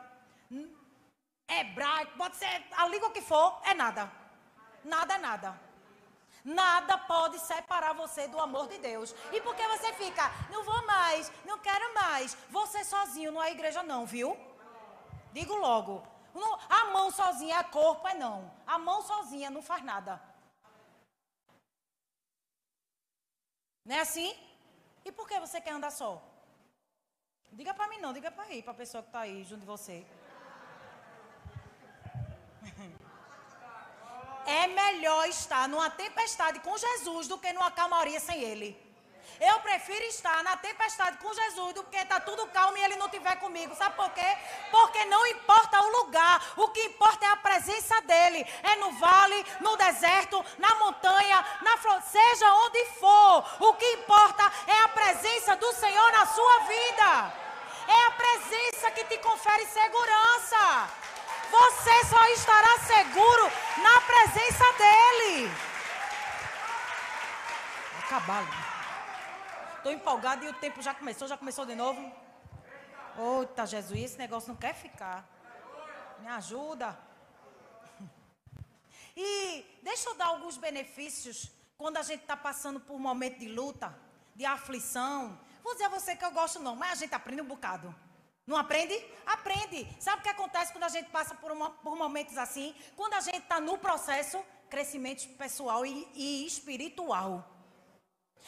Hebraico, 1.47 2.16
pode 2.16 2.37
ser 2.37 2.66
a 2.75 2.89
língua 2.89 3.11
que 3.11 3.21
for, 3.21 3.61
é 3.64 3.75
nada. 3.75 4.11
Nada 4.89 5.14
é 5.14 5.18
nada. 5.18 5.61
Nada 6.45 6.97
pode 6.97 7.39
separar 7.41 7.93
você 7.93 8.26
do 8.26 8.41
amor 8.41 8.68
de 8.68 8.78
Deus. 8.78 9.14
E 9.32 9.41
por 9.41 9.55
que 9.55 9.66
você 9.68 9.93
fica, 9.93 10.24
não 10.51 10.62
vou 10.64 10.86
mais, 10.86 11.30
não 11.45 11.59
quero 11.59 11.95
mais. 11.95 12.34
Você 12.49 12.84
sozinho 12.84 13.32
não 13.32 13.43
é 13.43 13.51
igreja, 13.51 13.82
não, 13.82 14.07
viu? 14.07 14.36
Digo 15.32 15.55
logo. 15.55 16.03
a 16.70 16.86
mão 16.86 17.11
sozinha 17.11 17.59
é 17.59 17.64
corpo, 17.64 18.09
é 18.09 18.14
não. 18.14 18.51
A 18.66 18.78
mão 18.78 19.03
sozinha 19.03 19.51
não 19.51 19.62
faz 19.62 19.84
nada. 19.84 20.20
Não 23.84 23.97
é 23.97 24.01
assim? 24.01 24.34
E 25.05 25.12
por 25.12 25.28
que 25.28 25.39
você 25.41 25.61
quer 25.61 25.72
andar 25.72 25.91
só? 25.91 26.22
Diga 27.53 27.74
para 27.74 27.89
mim 27.89 27.99
não, 27.99 28.12
diga 28.12 28.30
para 28.30 28.45
aí, 28.45 28.62
para 28.62 28.72
a 28.72 28.76
pessoa 28.82 29.03
que 29.03 29.09
está 29.09 29.20
aí 29.20 29.45
junto 29.45 29.61
de 29.61 29.66
você. 29.66 30.07
É 34.49 34.66
melhor 34.66 35.28
estar 35.28 35.68
numa 35.68 35.90
tempestade 35.90 36.59
com 36.61 36.74
Jesus 36.78 37.28
do 37.28 37.36
que 37.36 37.53
numa 37.53 37.70
calmaria 37.70 38.18
sem 38.18 38.42
Ele. 38.42 38.88
Eu 39.38 39.61
prefiro 39.61 40.05
estar 40.07 40.42
na 40.42 40.57
tempestade 40.57 41.18
com 41.18 41.32
Jesus 41.32 41.74
do 41.74 41.84
que 41.84 41.96
estar 41.96 42.18
tá 42.18 42.20
tudo 42.20 42.46
calmo 42.49 42.78
e 42.78 42.82
Ele 42.82 42.96
não 42.96 43.07
estiver 43.07 43.36
comigo. 43.36 43.74
Sabe 43.76 43.94
por 43.94 44.11
quê? 44.11 44.36
Porque 44.70 45.05
não 45.05 45.24
importa 45.26 45.80
o 45.80 45.90
lugar, 45.99 46.42
o 46.57 46.68
que 46.68 46.82
importa 46.86 47.26
é 47.26 47.28
a 47.28 47.36
presença 47.36 48.01
dEle. 48.03 48.44
É 48.62 48.76
no 48.76 48.90
vale, 48.92 49.46
no 49.61 49.76
deserto, 49.76 50.42
na 50.57 50.74
montanha, 50.76 51.44
na 51.61 51.76
flor, 51.76 52.03
seja 52.03 52.53
onde 52.55 52.84
for. 52.99 53.44
O 53.61 53.74
que 53.74 53.86
importa 53.92 54.51
é 54.66 54.78
a 54.80 54.88
presença 54.88 55.57
do 55.57 55.72
Senhor 55.74 56.11
na 56.11 56.26
sua 56.26 56.59
vida. 56.61 57.32
É 57.86 58.07
a 58.07 58.11
presença 58.11 58.90
que 58.92 59.05
te 59.05 59.18
confere 59.18 59.66
segurança. 59.66 61.07
Você 61.51 62.05
só 62.05 62.26
estará 62.32 62.78
seguro 62.80 63.44
na 63.82 64.01
presença 64.03 64.64
dEle. 64.76 65.51
Acabar. 68.05 68.68
Estou 69.76 69.92
empolgado 69.92 70.44
e 70.44 70.49
o 70.49 70.55
tempo 70.55 70.82
já 70.82 70.92
começou, 70.92 71.26
já 71.26 71.36
começou 71.36 71.64
de 71.64 71.74
novo. 71.74 72.01
Eita, 73.40 73.66
Jesus, 73.66 73.99
esse 73.99 74.18
negócio 74.18 74.49
não 74.49 74.57
quer 74.57 74.74
ficar. 74.74 75.26
Me 76.20 76.28
ajuda. 76.28 76.99
E 79.20 79.80
deixa 79.82 80.11
eu 80.11 80.14
dar 80.14 80.26
alguns 80.26 80.57
benefícios 80.57 81.51
quando 81.76 81.96
a 81.96 82.03
gente 82.03 82.20
está 82.20 82.36
passando 82.36 82.78
por 82.78 82.94
um 82.94 83.01
momento 83.01 83.40
de 83.40 83.49
luta, 83.49 83.92
de 84.36 84.44
aflição. 84.44 85.36
Vou 85.61 85.72
dizer 85.72 85.86
a 85.86 85.88
você 85.88 86.14
que 86.14 86.24
eu 86.24 86.30
gosto 86.30 86.61
não, 86.61 86.76
mas 86.76 86.92
a 86.92 86.94
gente 86.94 87.14
aprende 87.14 87.42
um 87.42 87.44
bocado. 87.44 87.92
Não 88.49 88.57
aprende? 88.57 88.96
Aprende. 89.26 89.86
Sabe 90.01 90.20
o 90.20 90.22
que 90.22 90.30
acontece 90.30 90.72
quando 90.72 90.84
a 90.84 90.94
gente 90.96 91.11
passa 91.11 91.34
por, 91.34 91.51
uma, 91.53 91.68
por 91.68 91.94
momentos 91.94 92.38
assim? 92.38 92.74
Quando 92.96 93.12
a 93.12 93.20
gente 93.20 93.40
está 93.40 93.61
no 93.61 93.76
processo, 93.76 94.42
crescimento 94.70 95.28
pessoal 95.36 95.84
e, 95.84 96.09
e 96.14 96.46
espiritual. 96.46 97.32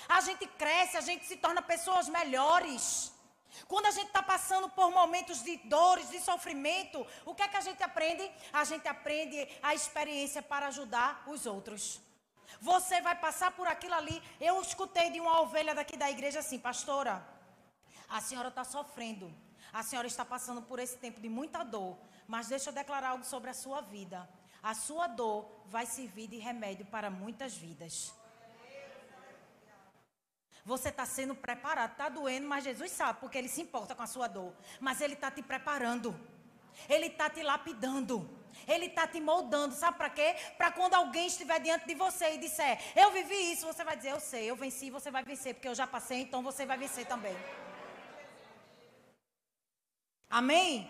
A 0.09 0.23
gente 0.23 0.47
cresce, 0.63 0.97
a 0.97 1.03
gente 1.03 1.27
se 1.27 1.37
torna 1.37 1.61
pessoas 1.61 2.09
melhores. 2.09 3.13
Quando 3.69 3.87
a 3.87 3.91
gente 3.91 4.07
está 4.07 4.23
passando 4.23 4.71
por 4.71 4.91
momentos 4.91 5.43
de 5.43 5.59
dores, 5.77 6.09
de 6.09 6.21
sofrimento, 6.21 7.07
o 7.27 7.35
que 7.35 7.43
é 7.43 7.49
que 7.49 7.59
a 7.59 7.67
gente 7.69 7.83
aprende? 7.83 8.25
A 8.55 8.65
gente 8.65 8.89
aprende 8.89 9.47
a 9.63 9.75
experiência 9.75 10.41
para 10.41 10.69
ajudar 10.69 11.25
os 11.27 11.45
outros. 11.45 12.01
Você 12.59 13.03
vai 13.03 13.17
passar 13.17 13.51
por 13.51 13.69
aquilo 13.69 13.97
ali. 13.97 14.23
Eu 14.41 14.63
escutei 14.63 15.11
de 15.11 15.21
uma 15.21 15.43
ovelha 15.43 15.75
daqui 15.75 15.95
da 15.95 16.11
igreja 16.11 16.39
assim, 16.39 16.59
pastora, 16.59 17.23
a 18.09 18.19
senhora 18.23 18.49
está 18.49 18.65
sofrendo. 18.65 19.31
A 19.73 19.83
senhora 19.83 20.07
está 20.07 20.25
passando 20.25 20.63
por 20.63 20.79
esse 20.79 20.97
tempo 20.99 21.21
de 21.21 21.29
muita 21.29 21.63
dor, 21.63 21.97
mas 22.27 22.49
deixa 22.49 22.71
eu 22.71 22.75
declarar 22.75 23.11
algo 23.11 23.25
sobre 23.25 23.51
a 23.51 23.55
sua 23.55 23.81
vida. 23.81 24.29
A 24.63 24.75
sua 24.75 25.07
dor 25.07 25.49
vai 25.67 25.87
servir 25.87 26.27
de 26.27 26.37
remédio 26.37 26.85
para 26.87 27.11
muitas 27.11 27.57
vidas. 27.57 28.13
Você 30.65 30.91
está 30.91 31.07
sendo 31.07 31.35
preparado, 31.35 31.93
está 31.93 32.09
doendo, 32.09 32.47
mas 32.47 32.65
Jesus 32.65 32.91
sabe, 32.93 33.19
porque 33.21 33.39
Ele 33.39 33.49
se 33.49 33.63
importa 33.63 33.95
com 33.95 34.03
a 34.03 34.07
sua 34.07 34.29
dor. 34.29 34.53
Mas 34.79 35.01
Ele 35.01 35.15
está 35.15 35.31
te 35.31 35.43
preparando, 35.43 36.15
Ele 36.89 37.07
está 37.07 37.31
te 37.31 37.43
lapidando, 37.43 38.29
Ele 38.69 38.87
está 38.87 39.07
te 39.07 39.21
moldando. 39.21 39.75
Sabe 39.75 39.97
para 39.97 40.11
quê? 40.11 40.37
Para 40.59 40.71
quando 40.71 40.95
alguém 40.95 41.27
estiver 41.27 41.61
diante 41.61 41.87
de 41.87 41.95
você 41.95 42.35
e 42.35 42.39
disser, 42.39 42.79
Eu 42.95 43.11
vivi 43.11 43.53
isso, 43.53 43.67
você 43.67 43.83
vai 43.83 43.97
dizer, 43.97 44.11
Eu 44.11 44.21
sei, 44.21 44.51
eu 44.51 44.57
venci, 44.57 44.91
você 44.91 45.11
vai 45.11 45.25
vencer, 45.25 45.55
porque 45.55 45.69
eu 45.69 45.75
já 45.75 45.87
passei, 45.87 46.21
então 46.21 46.43
você 46.43 46.67
vai 46.67 46.77
vencer 46.77 47.07
também. 47.07 47.35
Amém? 50.31 50.89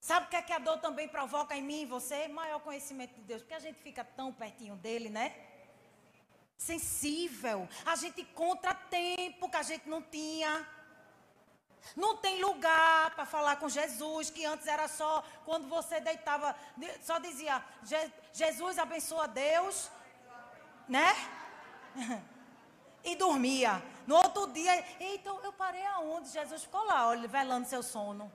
Sabe 0.00 0.26
o 0.26 0.28
que, 0.28 0.34
é 0.34 0.42
que 0.42 0.52
a 0.52 0.58
dor 0.58 0.78
também 0.78 1.06
provoca 1.06 1.56
em 1.56 1.62
mim 1.62 1.82
e 1.82 1.86
você? 1.86 2.26
Maior 2.26 2.58
conhecimento 2.58 3.14
de 3.14 3.20
Deus. 3.20 3.42
Porque 3.42 3.54
a 3.54 3.60
gente 3.60 3.80
fica 3.80 4.02
tão 4.02 4.32
pertinho 4.32 4.74
dele, 4.74 5.08
né? 5.08 5.32
Sensível. 6.58 7.68
A 7.86 7.94
gente 7.94 8.22
encontra 8.22 8.74
tempo 8.74 9.48
que 9.48 9.56
a 9.56 9.62
gente 9.62 9.88
não 9.88 10.02
tinha. 10.02 10.68
Não 11.94 12.16
tem 12.16 12.42
lugar 12.42 13.14
para 13.14 13.24
falar 13.24 13.56
com 13.56 13.68
Jesus, 13.68 14.28
que 14.28 14.44
antes 14.44 14.66
era 14.66 14.88
só 14.88 15.22
quando 15.44 15.68
você 15.68 16.00
deitava, 16.00 16.56
só 17.00 17.18
dizia, 17.18 17.64
Jesus 18.32 18.78
abençoa 18.78 19.26
Deus, 19.28 19.90
né? 20.88 21.12
e 23.04 23.16
dormia. 23.16 23.82
No 24.06 24.16
outro 24.16 24.46
dia, 24.48 24.84
então 25.00 25.40
eu 25.44 25.52
parei 25.52 25.84
aonde? 25.86 26.28
Jesus 26.28 26.64
ficou 26.64 26.84
lá, 26.84 27.08
olha, 27.08 27.28
velando 27.28 27.68
seu 27.68 27.82
sono. 27.82 28.32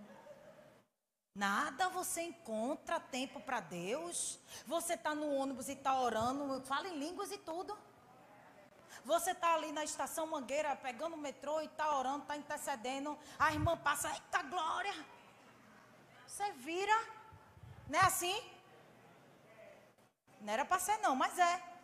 Nada 1.36 1.90
você 1.90 2.24
encontra 2.24 3.00
tempo 3.00 3.40
para 3.40 3.60
Deus. 3.60 4.40
Você 4.66 4.94
está 4.94 5.14
no 5.14 5.32
ônibus 5.36 5.70
e 5.70 5.74
está 5.74 6.00
orando, 6.00 6.62
fala 6.66 6.88
em 6.88 6.98
línguas 6.98 7.32
e 7.32 7.38
tudo. 7.38 7.78
Você 9.06 9.32
está 9.32 9.54
ali 9.54 9.72
na 9.72 9.84
estação 9.84 10.28
Mangueira, 10.28 10.76
pegando 10.76 11.14
o 11.16 11.18
metrô 11.18 11.62
e 11.62 11.66
está 11.66 11.96
orando, 11.96 12.24
está 12.24 12.36
intercedendo. 12.36 13.18
A 13.38 13.54
irmã 13.54 13.78
passa, 13.78 14.10
eita 14.10 14.42
glória. 14.44 14.94
Você 16.26 16.52
vira. 16.54 16.98
Não 17.88 18.00
é 18.00 18.04
assim? 18.04 18.36
Não 20.42 20.52
era 20.52 20.66
para 20.66 20.80
ser, 20.80 20.98
não, 20.98 21.16
mas 21.16 21.38
é. 21.40 21.77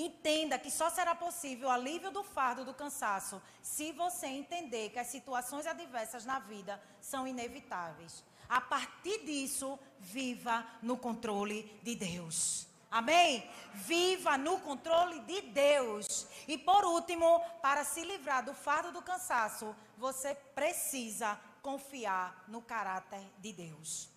Entenda 0.00 0.60
que 0.60 0.70
só 0.70 0.88
será 0.90 1.12
possível 1.12 1.66
o 1.66 1.72
alívio 1.72 2.12
do 2.12 2.22
fardo 2.22 2.64
do 2.64 2.72
cansaço 2.72 3.42
se 3.60 3.90
você 3.90 4.28
entender 4.28 4.90
que 4.90 4.98
as 5.00 5.08
situações 5.08 5.66
adversas 5.66 6.24
na 6.24 6.38
vida 6.38 6.80
são 7.00 7.26
inevitáveis. 7.26 8.22
A 8.48 8.60
partir 8.60 9.24
disso, 9.24 9.76
viva 9.98 10.64
no 10.80 10.96
controle 10.96 11.64
de 11.82 11.96
Deus. 11.96 12.68
Amém? 12.88 13.50
Viva 13.74 14.38
no 14.38 14.60
controle 14.60 15.18
de 15.22 15.40
Deus. 15.40 16.28
E 16.46 16.56
por 16.56 16.84
último, 16.84 17.40
para 17.60 17.82
se 17.82 18.04
livrar 18.04 18.44
do 18.44 18.54
fardo 18.54 18.92
do 18.92 19.02
cansaço, 19.02 19.74
você 19.96 20.32
precisa 20.54 21.36
confiar 21.60 22.44
no 22.46 22.62
caráter 22.62 23.28
de 23.40 23.52
Deus 23.52 24.16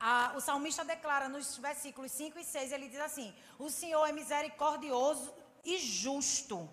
a, 0.00 0.32
o 0.36 0.40
salmista 0.40 0.84
declara 0.84 1.28
nos 1.28 1.56
versículos 1.58 2.12
5 2.12 2.38
e 2.38 2.44
6, 2.44 2.72
ele 2.72 2.88
diz 2.88 3.00
assim: 3.00 3.34
O 3.58 3.68
Senhor 3.68 4.06
é 4.06 4.12
misericordioso 4.12 5.34
e 5.64 5.78
justo. 5.78 6.68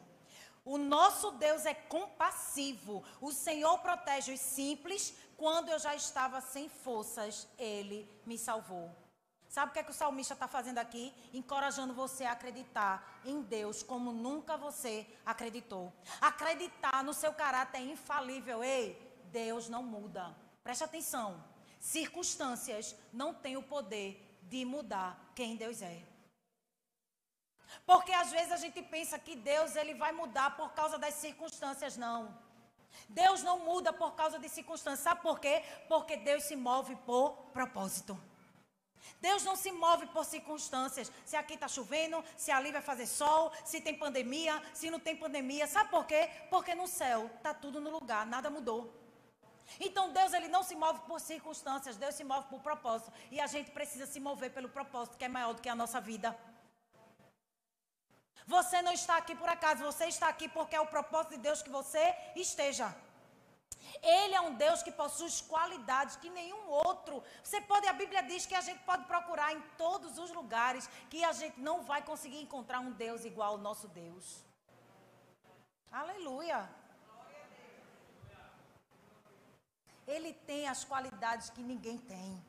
O 0.63 0.77
nosso 0.77 1.31
Deus 1.31 1.65
é 1.65 1.73
compassivo. 1.73 3.03
O 3.21 3.31
Senhor 3.31 3.77
protege 3.79 4.33
os 4.33 4.39
simples. 4.39 5.15
Quando 5.37 5.69
eu 5.69 5.79
já 5.79 5.95
estava 5.95 6.39
sem 6.41 6.69
forças, 6.69 7.47
Ele 7.57 8.09
me 8.25 8.37
salvou. 8.37 8.95
Sabe 9.47 9.69
o 9.69 9.73
que 9.73 9.79
é 9.79 9.83
que 9.83 9.91
o 9.91 9.93
salmista 9.93 10.33
está 10.33 10.47
fazendo 10.47 10.79
aqui? 10.79 11.13
Encorajando 11.33 11.93
você 11.93 12.25
a 12.25 12.31
acreditar 12.31 13.21
em 13.23 13.41
Deus 13.41 13.83
como 13.83 14.11
nunca 14.11 14.57
você 14.57 15.07
acreditou. 15.25 15.93
Acreditar 16.19 17.03
no 17.03 17.13
seu 17.13 17.31
caráter 17.31 17.79
infalível. 17.79 18.63
Ei, 18.63 18.99
Deus 19.31 19.69
não 19.69 19.83
muda. 19.83 20.35
Preste 20.63 20.83
atenção 20.83 21.54
circunstâncias 21.85 22.95
não 23.13 23.31
têm 23.31 23.57
o 23.57 23.61
poder 23.61 24.09
de 24.41 24.65
mudar 24.65 25.31
quem 25.35 25.55
Deus 25.55 25.83
é. 25.83 26.01
Porque 27.85 28.11
às 28.11 28.31
vezes 28.31 28.51
a 28.51 28.57
gente 28.57 28.81
pensa 28.81 29.19
que 29.19 29.35
Deus 29.35 29.75
ele 29.75 29.93
vai 29.93 30.11
mudar 30.11 30.57
por 30.57 30.73
causa 30.73 30.97
das 30.97 31.13
circunstâncias, 31.13 31.95
não. 31.95 32.35
Deus 33.07 33.43
não 33.43 33.59
muda 33.59 33.93
por 33.93 34.15
causa 34.15 34.39
de 34.39 34.49
circunstâncias. 34.49 35.01
Sabe 35.01 35.21
por 35.21 35.39
quê? 35.39 35.63
Porque 35.87 36.17
Deus 36.17 36.43
se 36.45 36.55
move 36.55 36.95
por 37.09 37.33
propósito. 37.53 38.19
Deus 39.21 39.43
não 39.43 39.55
se 39.55 39.71
move 39.71 40.07
por 40.07 40.25
circunstâncias. 40.25 41.11
Se 41.23 41.35
aqui 41.35 41.53
está 41.53 41.67
chovendo, 41.67 42.23
se 42.35 42.49
ali 42.49 42.71
vai 42.71 42.81
fazer 42.81 43.05
sol, 43.05 43.51
se 43.63 43.79
tem 43.79 43.95
pandemia, 43.95 44.59
se 44.73 44.89
não 44.89 44.99
tem 44.99 45.15
pandemia. 45.15 45.67
Sabe 45.67 45.91
por 45.91 46.05
quê? 46.07 46.29
Porque 46.49 46.73
no 46.73 46.87
céu 46.87 47.29
está 47.37 47.53
tudo 47.53 47.79
no 47.79 47.91
lugar, 47.91 48.25
nada 48.25 48.49
mudou. 48.49 49.04
Então 49.79 50.11
Deus 50.11 50.33
ele 50.33 50.47
não 50.47 50.63
se 50.63 50.75
move 50.75 50.99
por 51.01 51.19
circunstâncias, 51.19 51.97
Deus 51.97 52.15
se 52.15 52.23
move 52.23 52.47
por 52.47 52.59
propósito. 52.61 53.11
E 53.31 53.39
a 53.39 53.47
gente 53.47 53.71
precisa 53.71 54.05
se 54.05 54.19
mover 54.19 54.51
pelo 54.51 54.69
propósito 54.69 55.17
que 55.17 55.25
é 55.25 55.27
maior 55.27 55.53
do 55.53 55.61
que 55.61 55.69
a 55.69 55.75
nossa 55.75 55.99
vida. 55.99 56.37
Você 58.47 58.81
não 58.81 58.91
está 58.91 59.17
aqui 59.17 59.35
por 59.35 59.49
acaso, 59.49 59.83
você 59.83 60.05
está 60.05 60.27
aqui 60.27 60.47
porque 60.47 60.75
é 60.75 60.81
o 60.81 60.85
propósito 60.85 61.31
de 61.31 61.37
Deus 61.37 61.63
que 61.63 61.69
você 61.69 62.15
esteja. 62.35 62.95
Ele 64.01 64.35
é 64.35 64.41
um 64.41 64.53
Deus 64.53 64.83
que 64.83 64.91
possui 64.91 65.29
qualidades 65.47 66.15
que 66.15 66.29
nenhum 66.29 66.67
outro. 66.67 67.23
Você 67.43 67.59
pode, 67.61 67.87
a 67.87 67.93
Bíblia 67.93 68.21
diz 68.23 68.45
que 68.45 68.55
a 68.55 68.61
gente 68.61 68.79
pode 68.83 69.05
procurar 69.05 69.53
em 69.53 69.61
todos 69.77 70.17
os 70.17 70.31
lugares 70.31 70.87
que 71.09 71.23
a 71.23 71.31
gente 71.31 71.59
não 71.59 71.81
vai 71.81 72.01
conseguir 72.03 72.41
encontrar 72.41 72.79
um 72.79 72.91
Deus 72.91 73.25
igual 73.25 73.53
ao 73.53 73.57
nosso 73.57 73.87
Deus. 73.87 74.43
Aleluia. 75.91 76.69
Ele 80.07 80.33
tem 80.33 80.67
as 80.67 80.83
qualidades 80.83 81.49
que 81.49 81.61
ninguém 81.61 81.97
tem. 81.97 82.43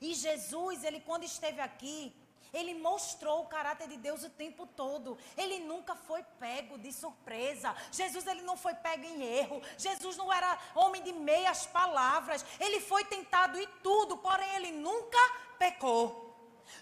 E 0.00 0.14
Jesus, 0.14 0.84
ele 0.84 1.00
quando 1.00 1.24
esteve 1.24 1.60
aqui, 1.60 2.14
ele 2.52 2.74
mostrou 2.74 3.42
o 3.42 3.46
caráter 3.46 3.88
de 3.88 3.96
Deus 3.96 4.24
o 4.24 4.30
tempo 4.30 4.66
todo. 4.66 5.16
Ele 5.36 5.60
nunca 5.60 5.94
foi 5.94 6.22
pego 6.38 6.78
de 6.78 6.92
surpresa. 6.92 7.74
Jesus 7.92 8.26
ele 8.26 8.42
não 8.42 8.56
foi 8.56 8.74
pego 8.74 9.04
em 9.04 9.22
erro. 9.22 9.62
Jesus 9.78 10.16
não 10.16 10.32
era 10.32 10.58
homem 10.74 11.02
de 11.02 11.12
meias 11.12 11.66
palavras. 11.66 12.44
Ele 12.58 12.80
foi 12.80 13.04
tentado 13.04 13.58
em 13.58 13.68
tudo, 13.82 14.18
porém 14.18 14.52
ele 14.56 14.72
nunca 14.72 15.18
pecou. 15.58 16.30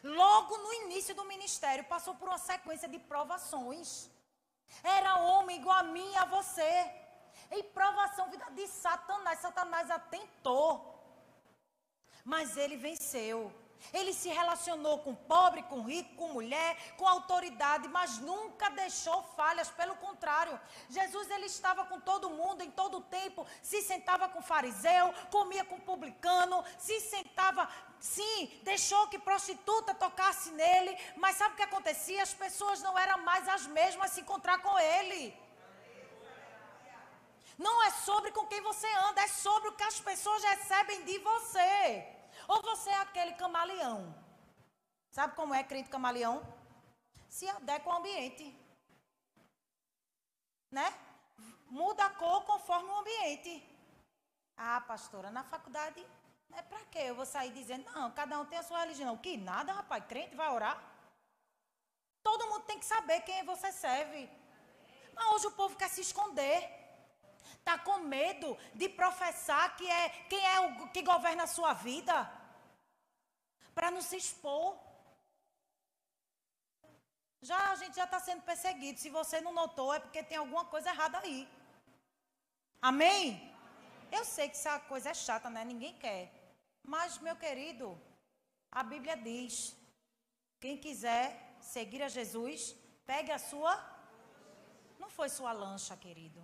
Logo 0.02 0.56
no 0.58 0.72
início 0.74 1.14
do 1.14 1.24
ministério, 1.24 1.84
passou 1.84 2.14
por 2.14 2.28
uma 2.28 2.38
sequência 2.38 2.88
de 2.88 2.98
provações. 2.98 4.08
Era 4.82 5.16
homem 5.16 5.56
igual 5.56 5.78
a 5.78 5.82
mim 5.82 6.10
e 6.12 6.16
a 6.16 6.24
você. 6.24 6.90
Em 7.50 7.62
provação 7.62 8.30
vida 8.30 8.46
de 8.52 8.66
Satanás. 8.66 9.40
Satanás 9.40 9.90
atentou. 9.90 10.94
Mas 12.24 12.56
ele 12.56 12.76
venceu. 12.76 13.52
Ele 13.92 14.12
se 14.12 14.28
relacionou 14.28 14.98
com 14.98 15.14
pobre, 15.14 15.62
com 15.62 15.82
rico, 15.82 16.14
com 16.16 16.28
mulher, 16.28 16.76
com 16.96 17.06
autoridade, 17.06 17.88
mas 17.88 18.18
nunca 18.18 18.70
deixou 18.70 19.22
falhas, 19.36 19.70
pelo 19.70 19.94
contrário. 19.96 20.60
Jesus 20.90 21.30
ele 21.30 21.46
estava 21.46 21.84
com 21.84 22.00
todo 22.00 22.30
mundo 22.30 22.62
em 22.62 22.70
todo 22.70 22.98
o 22.98 23.02
tempo, 23.02 23.46
se 23.62 23.80
sentava 23.82 24.28
com 24.28 24.42
fariseu, 24.42 25.14
comia 25.30 25.64
com 25.64 25.78
publicano, 25.80 26.62
se 26.78 27.00
sentava, 27.00 27.68
sim, 28.00 28.60
deixou 28.62 29.08
que 29.08 29.18
prostituta 29.18 29.94
tocasse 29.94 30.50
nele, 30.50 30.96
mas 31.16 31.36
sabe 31.36 31.54
o 31.54 31.56
que 31.56 31.62
acontecia? 31.62 32.22
As 32.22 32.34
pessoas 32.34 32.82
não 32.82 32.98
eram 32.98 33.18
mais 33.22 33.48
as 33.48 33.66
mesmas 33.66 34.10
se 34.10 34.20
encontrar 34.20 34.58
com 34.58 34.78
ele. 34.78 35.47
Não 37.58 37.82
é 37.82 37.90
sobre 37.90 38.30
com 38.30 38.46
quem 38.46 38.60
você 38.60 38.86
anda, 39.08 39.20
é 39.20 39.28
sobre 39.28 39.68
o 39.68 39.76
que 39.76 39.82
as 39.82 40.00
pessoas 40.00 40.44
recebem 40.44 41.04
de 41.04 41.18
você. 41.18 42.06
Ou 42.46 42.62
você 42.62 42.90
é 42.90 42.98
aquele 42.98 43.34
camaleão. 43.34 44.14
Sabe 45.10 45.34
como 45.34 45.52
é 45.52 45.64
crente 45.64 45.90
camaleão? 45.90 46.36
Se 47.28 47.48
adequa 47.48 47.90
ao 47.90 47.98
ambiente. 47.98 48.46
Né? 50.70 50.88
Muda 51.66 52.04
a 52.04 52.10
cor 52.10 52.44
conforme 52.44 52.88
o 52.90 52.98
ambiente. 52.98 53.52
Ah, 54.56 54.80
pastora, 54.80 55.30
na 55.30 55.42
faculdade 55.42 56.06
é 56.54 56.62
para 56.62 56.84
quê? 56.86 57.00
Eu 57.00 57.16
vou 57.16 57.26
sair 57.26 57.52
dizendo, 57.52 57.90
não, 57.92 58.10
cada 58.12 58.38
um 58.40 58.46
tem 58.46 58.58
a 58.58 58.62
sua 58.62 58.80
religião. 58.80 59.16
Que 59.16 59.36
nada, 59.36 59.72
rapaz, 59.72 60.04
crente 60.06 60.36
vai 60.36 60.48
orar. 60.48 60.80
Todo 62.22 62.46
mundo 62.48 62.64
tem 62.66 62.78
que 62.78 62.86
saber 62.86 63.20
quem 63.22 63.44
você 63.44 63.72
serve. 63.72 64.30
Mas 65.14 65.26
hoje 65.32 65.46
o 65.48 65.52
povo 65.52 65.76
quer 65.76 65.88
se 65.88 66.00
esconder. 66.00 66.77
Está 67.68 67.78
com 67.86 67.98
medo 67.98 68.56
de 68.74 68.88
professar 68.88 69.76
que 69.76 69.86
é 69.86 70.08
quem 70.30 70.42
é 70.52 70.58
o 70.60 70.88
que 70.88 71.02
governa 71.02 71.42
a 71.42 71.54
sua 71.54 71.74
vida 71.74 72.14
para 73.74 73.90
não 73.90 74.00
se 74.00 74.16
expor. 74.16 74.74
Já 77.42 77.58
a 77.72 77.74
gente 77.80 77.94
já 77.94 78.04
está 78.04 78.18
sendo 78.18 78.40
perseguido. 78.40 78.98
Se 78.98 79.10
você 79.10 79.42
não 79.42 79.52
notou, 79.52 79.92
é 79.92 80.00
porque 80.00 80.22
tem 80.22 80.38
alguma 80.38 80.64
coisa 80.64 80.88
errada 80.88 81.18
aí. 81.18 81.46
Amém? 82.80 83.54
Eu 84.10 84.24
sei 84.24 84.48
que 84.48 84.56
essa 84.56 84.80
coisa 84.92 85.10
é 85.10 85.14
chata, 85.24 85.50
né? 85.50 85.62
Ninguém 85.62 85.92
quer. 85.98 86.22
Mas, 86.82 87.18
meu 87.18 87.36
querido, 87.36 88.00
a 88.72 88.82
Bíblia 88.82 89.14
diz: 89.14 89.76
quem 90.58 90.78
quiser 90.78 91.26
seguir 91.60 92.02
a 92.02 92.08
Jesus, 92.08 92.74
pegue 93.04 93.30
a 93.30 93.38
sua. 93.38 93.74
Não 94.98 95.10
foi 95.10 95.28
sua 95.28 95.52
lancha, 95.52 95.94
querido. 95.98 96.42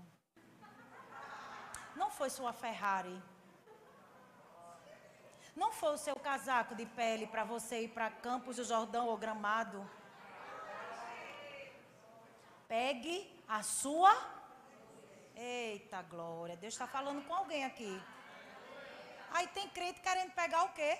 Não 1.96 2.10
foi 2.10 2.28
sua 2.30 2.52
Ferrari. 2.52 3.22
Não 5.54 5.70
foi 5.72 5.94
o 5.94 5.98
seu 5.98 6.16
casaco 6.16 6.74
de 6.74 6.84
pele 6.84 7.26
para 7.26 7.44
você 7.44 7.82
ir 7.82 7.88
para 7.88 8.10
Campos 8.10 8.56
do 8.56 8.64
Jordão 8.64 9.06
ou 9.06 9.16
Gramado. 9.16 9.88
Pegue 12.66 13.32
a 13.46 13.62
sua. 13.62 14.12
Eita 15.36 16.02
glória, 16.02 16.56
Deus 16.56 16.74
está 16.74 16.86
falando 16.86 17.24
com 17.26 17.34
alguém 17.34 17.64
aqui. 17.64 18.02
Aí 19.32 19.46
tem 19.48 19.68
crente 19.68 20.00
querendo 20.00 20.32
pegar 20.32 20.64
o 20.64 20.72
quê? 20.72 20.98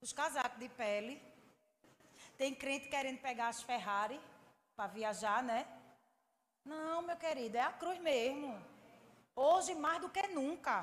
Os 0.00 0.12
casacos 0.12 0.58
de 0.58 0.68
pele. 0.68 1.20
Tem 2.36 2.54
crente 2.54 2.88
querendo 2.88 3.20
pegar 3.20 3.48
as 3.48 3.62
Ferrari 3.62 4.20
para 4.76 4.86
viajar, 4.86 5.42
né? 5.42 5.66
Não, 6.64 7.02
meu 7.02 7.16
querido, 7.16 7.56
é 7.56 7.62
a 7.62 7.72
cruz 7.72 7.98
mesmo. 7.98 8.62
Hoje 9.40 9.72
mais 9.72 10.00
do 10.00 10.08
que 10.08 10.26
nunca. 10.28 10.74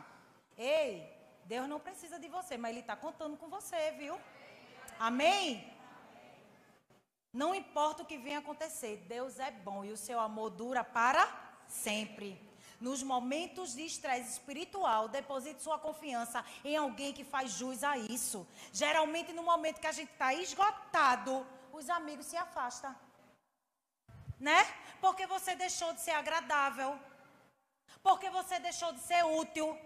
Ei, 0.57 1.13
Deus 1.43 1.67
não 1.67 1.77
precisa 1.77 2.17
de 2.17 2.29
você, 2.29 2.55
mas 2.55 2.71
Ele 2.71 2.79
está 2.79 2.95
contando 2.95 3.35
com 3.35 3.49
você, 3.49 3.91
viu? 3.91 4.17
Amém? 4.97 5.69
Não 7.33 7.53
importa 7.53 8.03
o 8.03 8.05
que 8.05 8.17
venha 8.17 8.39
acontecer, 8.39 9.03
Deus 9.09 9.39
é 9.39 9.51
bom 9.51 9.83
e 9.83 9.91
o 9.91 9.97
seu 9.97 10.21
amor 10.21 10.51
dura 10.51 10.85
para 10.85 11.27
sempre. 11.67 12.29
Nos 12.79 13.03
momentos 13.03 13.73
de 13.73 13.85
estresse 13.85 14.31
espiritual, 14.31 15.09
deposite 15.09 15.61
sua 15.61 15.77
confiança 15.77 16.45
em 16.63 16.77
alguém 16.77 17.11
que 17.11 17.25
faz 17.25 17.51
jus 17.51 17.83
a 17.83 17.97
isso. 17.97 18.47
Geralmente, 18.71 19.33
no 19.33 19.43
momento 19.43 19.81
que 19.81 19.87
a 19.87 19.91
gente 19.91 20.13
está 20.13 20.33
esgotado, 20.33 21.45
os 21.73 21.89
amigos 21.89 22.25
se 22.27 22.37
afastam. 22.37 22.95
Né? 24.39 24.63
Porque 25.01 25.27
você 25.27 25.57
deixou 25.57 25.91
de 25.93 25.99
ser 25.99 26.11
agradável. 26.11 26.97
Porque 28.01 28.29
você 28.29 28.59
deixou 28.59 28.91
de 28.93 28.99
ser 28.99 29.23
útil. 29.25 29.77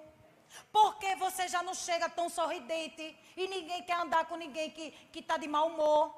Porque 0.72 1.16
você 1.16 1.47
já 1.47 1.62
não 1.62 1.74
chega 1.74 2.10
tão 2.10 2.28
sorridente 2.30 3.18
e 3.38 3.47
ninguém 3.47 3.84
quer 3.84 3.97
andar 3.97 4.26
com 4.26 4.36
ninguém 4.36 4.72
que 4.72 5.20
está 5.20 5.38
de 5.38 5.47
mau 5.47 5.68
humor? 5.68 6.14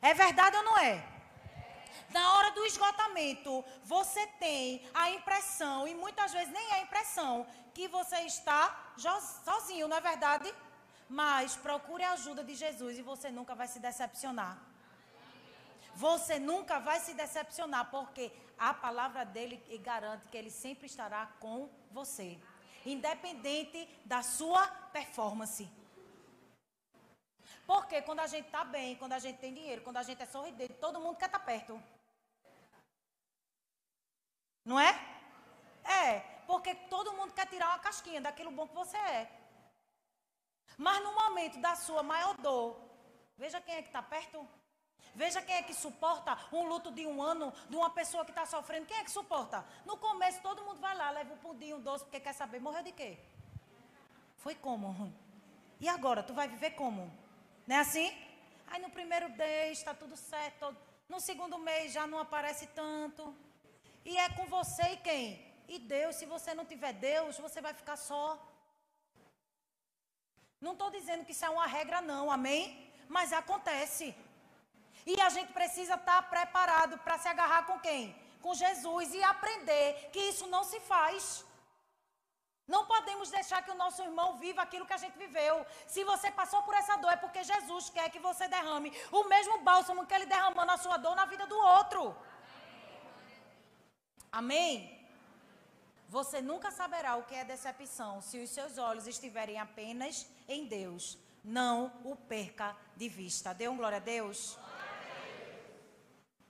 É 0.00 0.14
verdade 0.14 0.56
ou 0.56 0.62
não 0.62 0.78
é? 0.78 1.04
Na 2.10 2.34
hora 2.34 2.50
do 2.52 2.64
esgotamento, 2.64 3.64
você 3.82 4.26
tem 4.38 4.88
a 4.94 5.10
impressão, 5.10 5.88
e 5.88 5.94
muitas 5.94 6.32
vezes 6.32 6.52
nem 6.52 6.70
é 6.70 6.74
a 6.74 6.82
impressão, 6.82 7.46
que 7.74 7.88
você 7.88 8.20
está 8.20 8.94
sozinho, 9.44 9.88
não 9.88 9.96
é 9.96 10.00
verdade? 10.00 10.54
Mas 11.08 11.56
procure 11.56 12.04
a 12.04 12.12
ajuda 12.12 12.44
de 12.44 12.54
Jesus 12.54 12.98
e 12.98 13.02
você 13.02 13.30
nunca 13.30 13.54
vai 13.54 13.66
se 13.66 13.80
decepcionar. 13.80 14.56
Você 15.96 16.38
nunca 16.38 16.78
vai 16.78 17.00
se 17.00 17.14
decepcionar, 17.14 17.90
porque 17.90 18.30
a 18.58 18.74
palavra 18.74 19.24
dele 19.24 19.56
garante 19.82 20.28
que 20.28 20.36
ele 20.36 20.50
sempre 20.50 20.86
estará 20.86 21.26
com 21.40 21.70
você, 21.90 22.38
independente 22.84 23.88
da 24.04 24.22
sua 24.22 24.66
performance. 24.92 25.66
Porque 27.66 28.02
quando 28.02 28.20
a 28.20 28.26
gente 28.26 28.44
está 28.44 28.62
bem, 28.62 28.96
quando 28.96 29.14
a 29.14 29.18
gente 29.18 29.38
tem 29.38 29.54
dinheiro, 29.54 29.80
quando 29.80 29.96
a 29.96 30.02
gente 30.02 30.22
é 30.22 30.26
sorridente, 30.26 30.74
todo 30.74 31.00
mundo 31.00 31.16
quer 31.16 31.26
estar 31.26 31.38
tá 31.38 31.44
perto. 31.44 31.82
Não 34.64 34.78
é? 34.78 34.92
É, 35.82 36.20
porque 36.46 36.74
todo 36.74 37.14
mundo 37.14 37.32
quer 37.32 37.46
tirar 37.46 37.68
uma 37.68 37.78
casquinha 37.78 38.20
daquilo 38.20 38.50
bom 38.50 38.68
que 38.68 38.74
você 38.74 38.98
é. 38.98 39.30
Mas 40.76 41.02
no 41.02 41.14
momento 41.14 41.58
da 41.58 41.74
sua 41.74 42.02
maior 42.02 42.36
dor, 42.36 42.78
veja 43.38 43.62
quem 43.62 43.76
é 43.76 43.82
que 43.82 43.88
está 43.88 44.02
perto. 44.02 44.46
Veja 45.16 45.40
quem 45.40 45.56
é 45.56 45.62
que 45.62 45.72
suporta 45.72 46.38
um 46.52 46.64
luto 46.68 46.90
de 46.92 47.06
um 47.06 47.22
ano 47.22 47.50
de 47.70 47.76
uma 47.76 47.88
pessoa 47.88 48.22
que 48.22 48.30
está 48.30 48.44
sofrendo. 48.44 48.84
Quem 48.84 48.98
é 48.98 49.02
que 49.02 49.10
suporta? 49.10 49.64
No 49.86 49.96
começo 49.96 50.42
todo 50.42 50.62
mundo 50.62 50.78
vai 50.78 50.94
lá, 50.94 51.10
leva 51.10 51.32
um 51.32 51.38
pudim, 51.38 51.72
um 51.72 51.80
doce, 51.80 52.04
porque 52.04 52.20
quer 52.20 52.34
saber, 52.34 52.60
morreu 52.60 52.82
de 52.82 52.92
quê? 52.92 53.18
Foi 54.36 54.54
como? 54.54 55.10
E 55.80 55.88
agora, 55.88 56.22
tu 56.22 56.34
vai 56.34 56.46
viver 56.46 56.72
como? 56.72 57.10
Não 57.66 57.76
é 57.76 57.80
assim? 57.80 58.14
Aí 58.66 58.80
no 58.80 58.90
primeiro 58.90 59.30
mês 59.30 59.78
está 59.78 59.94
tudo 59.94 60.16
certo. 60.16 60.76
No 61.08 61.18
segundo 61.18 61.56
mês 61.58 61.94
já 61.94 62.06
não 62.06 62.18
aparece 62.18 62.66
tanto. 62.82 63.34
E 64.04 64.18
é 64.18 64.28
com 64.28 64.44
você 64.46 64.82
e 64.92 64.96
quem? 64.98 65.24
E 65.66 65.78
Deus. 65.78 66.16
Se 66.16 66.26
você 66.26 66.52
não 66.52 66.66
tiver 66.66 66.92
Deus, 66.92 67.38
você 67.38 67.62
vai 67.62 67.72
ficar 67.72 67.96
só. 67.96 68.38
Não 70.60 70.72
estou 70.72 70.90
dizendo 70.90 71.24
que 71.24 71.32
isso 71.32 71.44
é 71.46 71.48
uma 71.48 71.66
regra, 71.66 72.02
não, 72.02 72.30
amém? 72.30 72.92
Mas 73.08 73.32
acontece. 73.32 74.14
E 75.06 75.20
a 75.20 75.28
gente 75.28 75.52
precisa 75.52 75.94
estar 75.94 76.22
tá 76.22 76.28
preparado 76.34 76.98
para 76.98 77.18
se 77.18 77.28
agarrar 77.28 77.62
com 77.66 77.78
quem? 77.78 78.14
Com 78.42 78.54
Jesus 78.54 79.14
e 79.14 79.22
aprender 79.22 80.10
que 80.12 80.18
isso 80.18 80.46
não 80.48 80.64
se 80.64 80.80
faz. 80.80 81.44
Não 82.66 82.84
podemos 82.84 83.30
deixar 83.30 83.62
que 83.62 83.70
o 83.70 83.80
nosso 83.82 84.02
irmão 84.02 84.36
viva 84.38 84.60
aquilo 84.62 84.86
que 84.86 84.92
a 84.92 85.02
gente 85.04 85.16
viveu. 85.16 85.64
Se 85.86 86.02
você 86.02 86.32
passou 86.32 86.62
por 86.64 86.74
essa 86.74 86.96
dor, 86.96 87.12
é 87.12 87.16
porque 87.16 87.44
Jesus 87.44 87.90
quer 87.90 88.10
que 88.10 88.18
você 88.18 88.48
derrame 88.48 88.92
o 89.12 89.22
mesmo 89.24 89.60
bálsamo 89.60 90.04
que 90.06 90.14
ele 90.14 90.26
derramou 90.26 90.64
na 90.64 90.76
sua 90.76 90.96
dor 90.96 91.14
na 91.14 91.26
vida 91.26 91.46
do 91.46 91.56
outro. 91.56 92.16
Amém? 94.32 94.96
Você 96.08 96.40
nunca 96.40 96.72
saberá 96.72 97.14
o 97.16 97.24
que 97.24 97.34
é 97.34 97.44
decepção 97.44 98.20
se 98.20 98.38
os 98.42 98.50
seus 98.50 98.78
olhos 98.78 99.06
estiverem 99.06 99.58
apenas 99.58 100.26
em 100.48 100.66
Deus. 100.66 101.18
Não 101.44 101.92
o 102.02 102.16
perca 102.16 102.76
de 102.96 103.08
vista. 103.08 103.54
Dê 103.54 103.68
um 103.68 103.76
glória 103.76 103.98
a 103.98 104.00
Deus. 104.00 104.58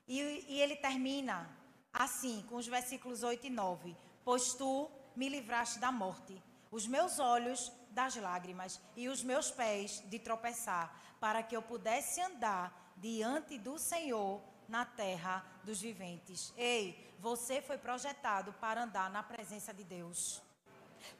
E, 0.07 0.45
e 0.49 0.61
ele 0.61 0.77
termina 0.77 1.51
assim, 1.93 2.45
com 2.49 2.57
os 2.57 2.67
versículos 2.67 3.23
8 3.23 3.47
e 3.47 3.51
9. 3.51 3.97
Pois 4.25 4.55
tu 4.55 4.91
me 5.15 5.29
livraste 5.29 5.79
da 5.79 5.91
morte, 5.91 6.43
os 6.71 6.87
meus 6.87 7.19
olhos 7.19 7.73
das 7.91 8.17
lágrimas 8.17 8.81
e 8.95 9.09
os 9.09 9.23
meus 9.23 9.51
pés 9.51 10.03
de 10.11 10.19
tropeçar, 10.19 10.95
para 11.19 11.43
que 11.43 11.57
eu 11.57 11.63
pudesse 11.63 12.21
andar 12.21 12.93
diante 12.97 13.59
do 13.59 13.79
Senhor 13.79 14.43
na 14.69 14.85
terra 14.85 15.45
dos 15.65 15.81
viventes. 15.81 16.53
Ei, 16.57 17.15
você 17.19 17.63
foi 17.63 17.79
projetado 17.79 18.53
para 18.55 18.83
andar 18.83 19.09
na 19.11 19.23
presença 19.23 19.73
de 19.73 19.85
Deus. 19.85 20.43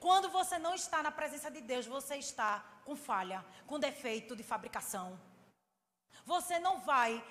Quando 0.01 0.29
você 0.29 0.59
não 0.59 0.75
está 0.75 1.03
na 1.03 1.11
presença 1.11 1.51
de 1.51 1.61
Deus, 1.61 1.87
você 1.87 2.17
está 2.17 2.65
com 2.85 2.97
falha, 2.97 3.45
com 3.67 3.79
defeito 3.79 4.37
de 4.37 4.43
fabricação. 4.43 5.19
Você 6.25 6.59
não 6.59 6.81
vai 6.81 7.25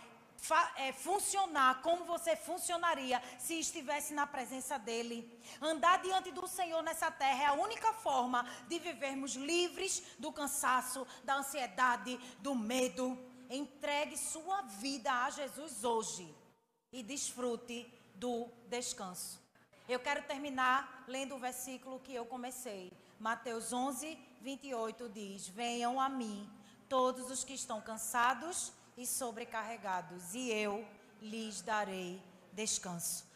é, 0.75 0.91
funcionar 0.93 1.81
como 1.81 2.05
você 2.05 2.35
funcionaria 2.35 3.21
se 3.39 3.59
estivesse 3.59 4.13
na 4.13 4.27
presença 4.27 4.77
dele. 4.77 5.39
Andar 5.61 6.01
diante 6.01 6.31
do 6.31 6.47
Senhor 6.47 6.81
nessa 6.83 7.09
terra 7.11 7.43
é 7.43 7.45
a 7.47 7.53
única 7.53 7.93
forma 7.93 8.45
de 8.67 8.79
vivermos 8.79 9.35
livres 9.35 10.03
do 10.19 10.31
cansaço, 10.31 11.05
da 11.23 11.35
ansiedade, 11.37 12.17
do 12.39 12.53
medo. 12.53 13.17
Entregue 13.49 14.17
sua 14.17 14.61
vida 14.63 15.11
a 15.11 15.29
Jesus 15.29 15.83
hoje 15.83 16.35
e 16.91 17.03
desfrute 17.03 17.91
do 18.15 18.47
descanso. 18.67 19.43
Eu 19.87 19.99
quero 19.99 20.23
terminar 20.23 21.03
lendo 21.07 21.35
o 21.35 21.39
versículo 21.39 21.99
que 21.99 22.13
eu 22.13 22.25
comecei. 22.25 22.91
Mateus 23.19 23.71
11, 23.71 24.17
28 24.41 25.09
diz: 25.09 25.47
Venham 25.47 25.99
a 25.99 26.09
mim 26.09 26.49
todos 26.89 27.29
os 27.29 27.43
que 27.43 27.53
estão 27.53 27.81
cansados 27.81 28.71
e 28.97 29.05
sobrecarregados, 29.05 30.33
e 30.33 30.51
eu 30.51 30.85
lhes 31.21 31.61
darei 31.61 32.21
descanso. 32.53 33.34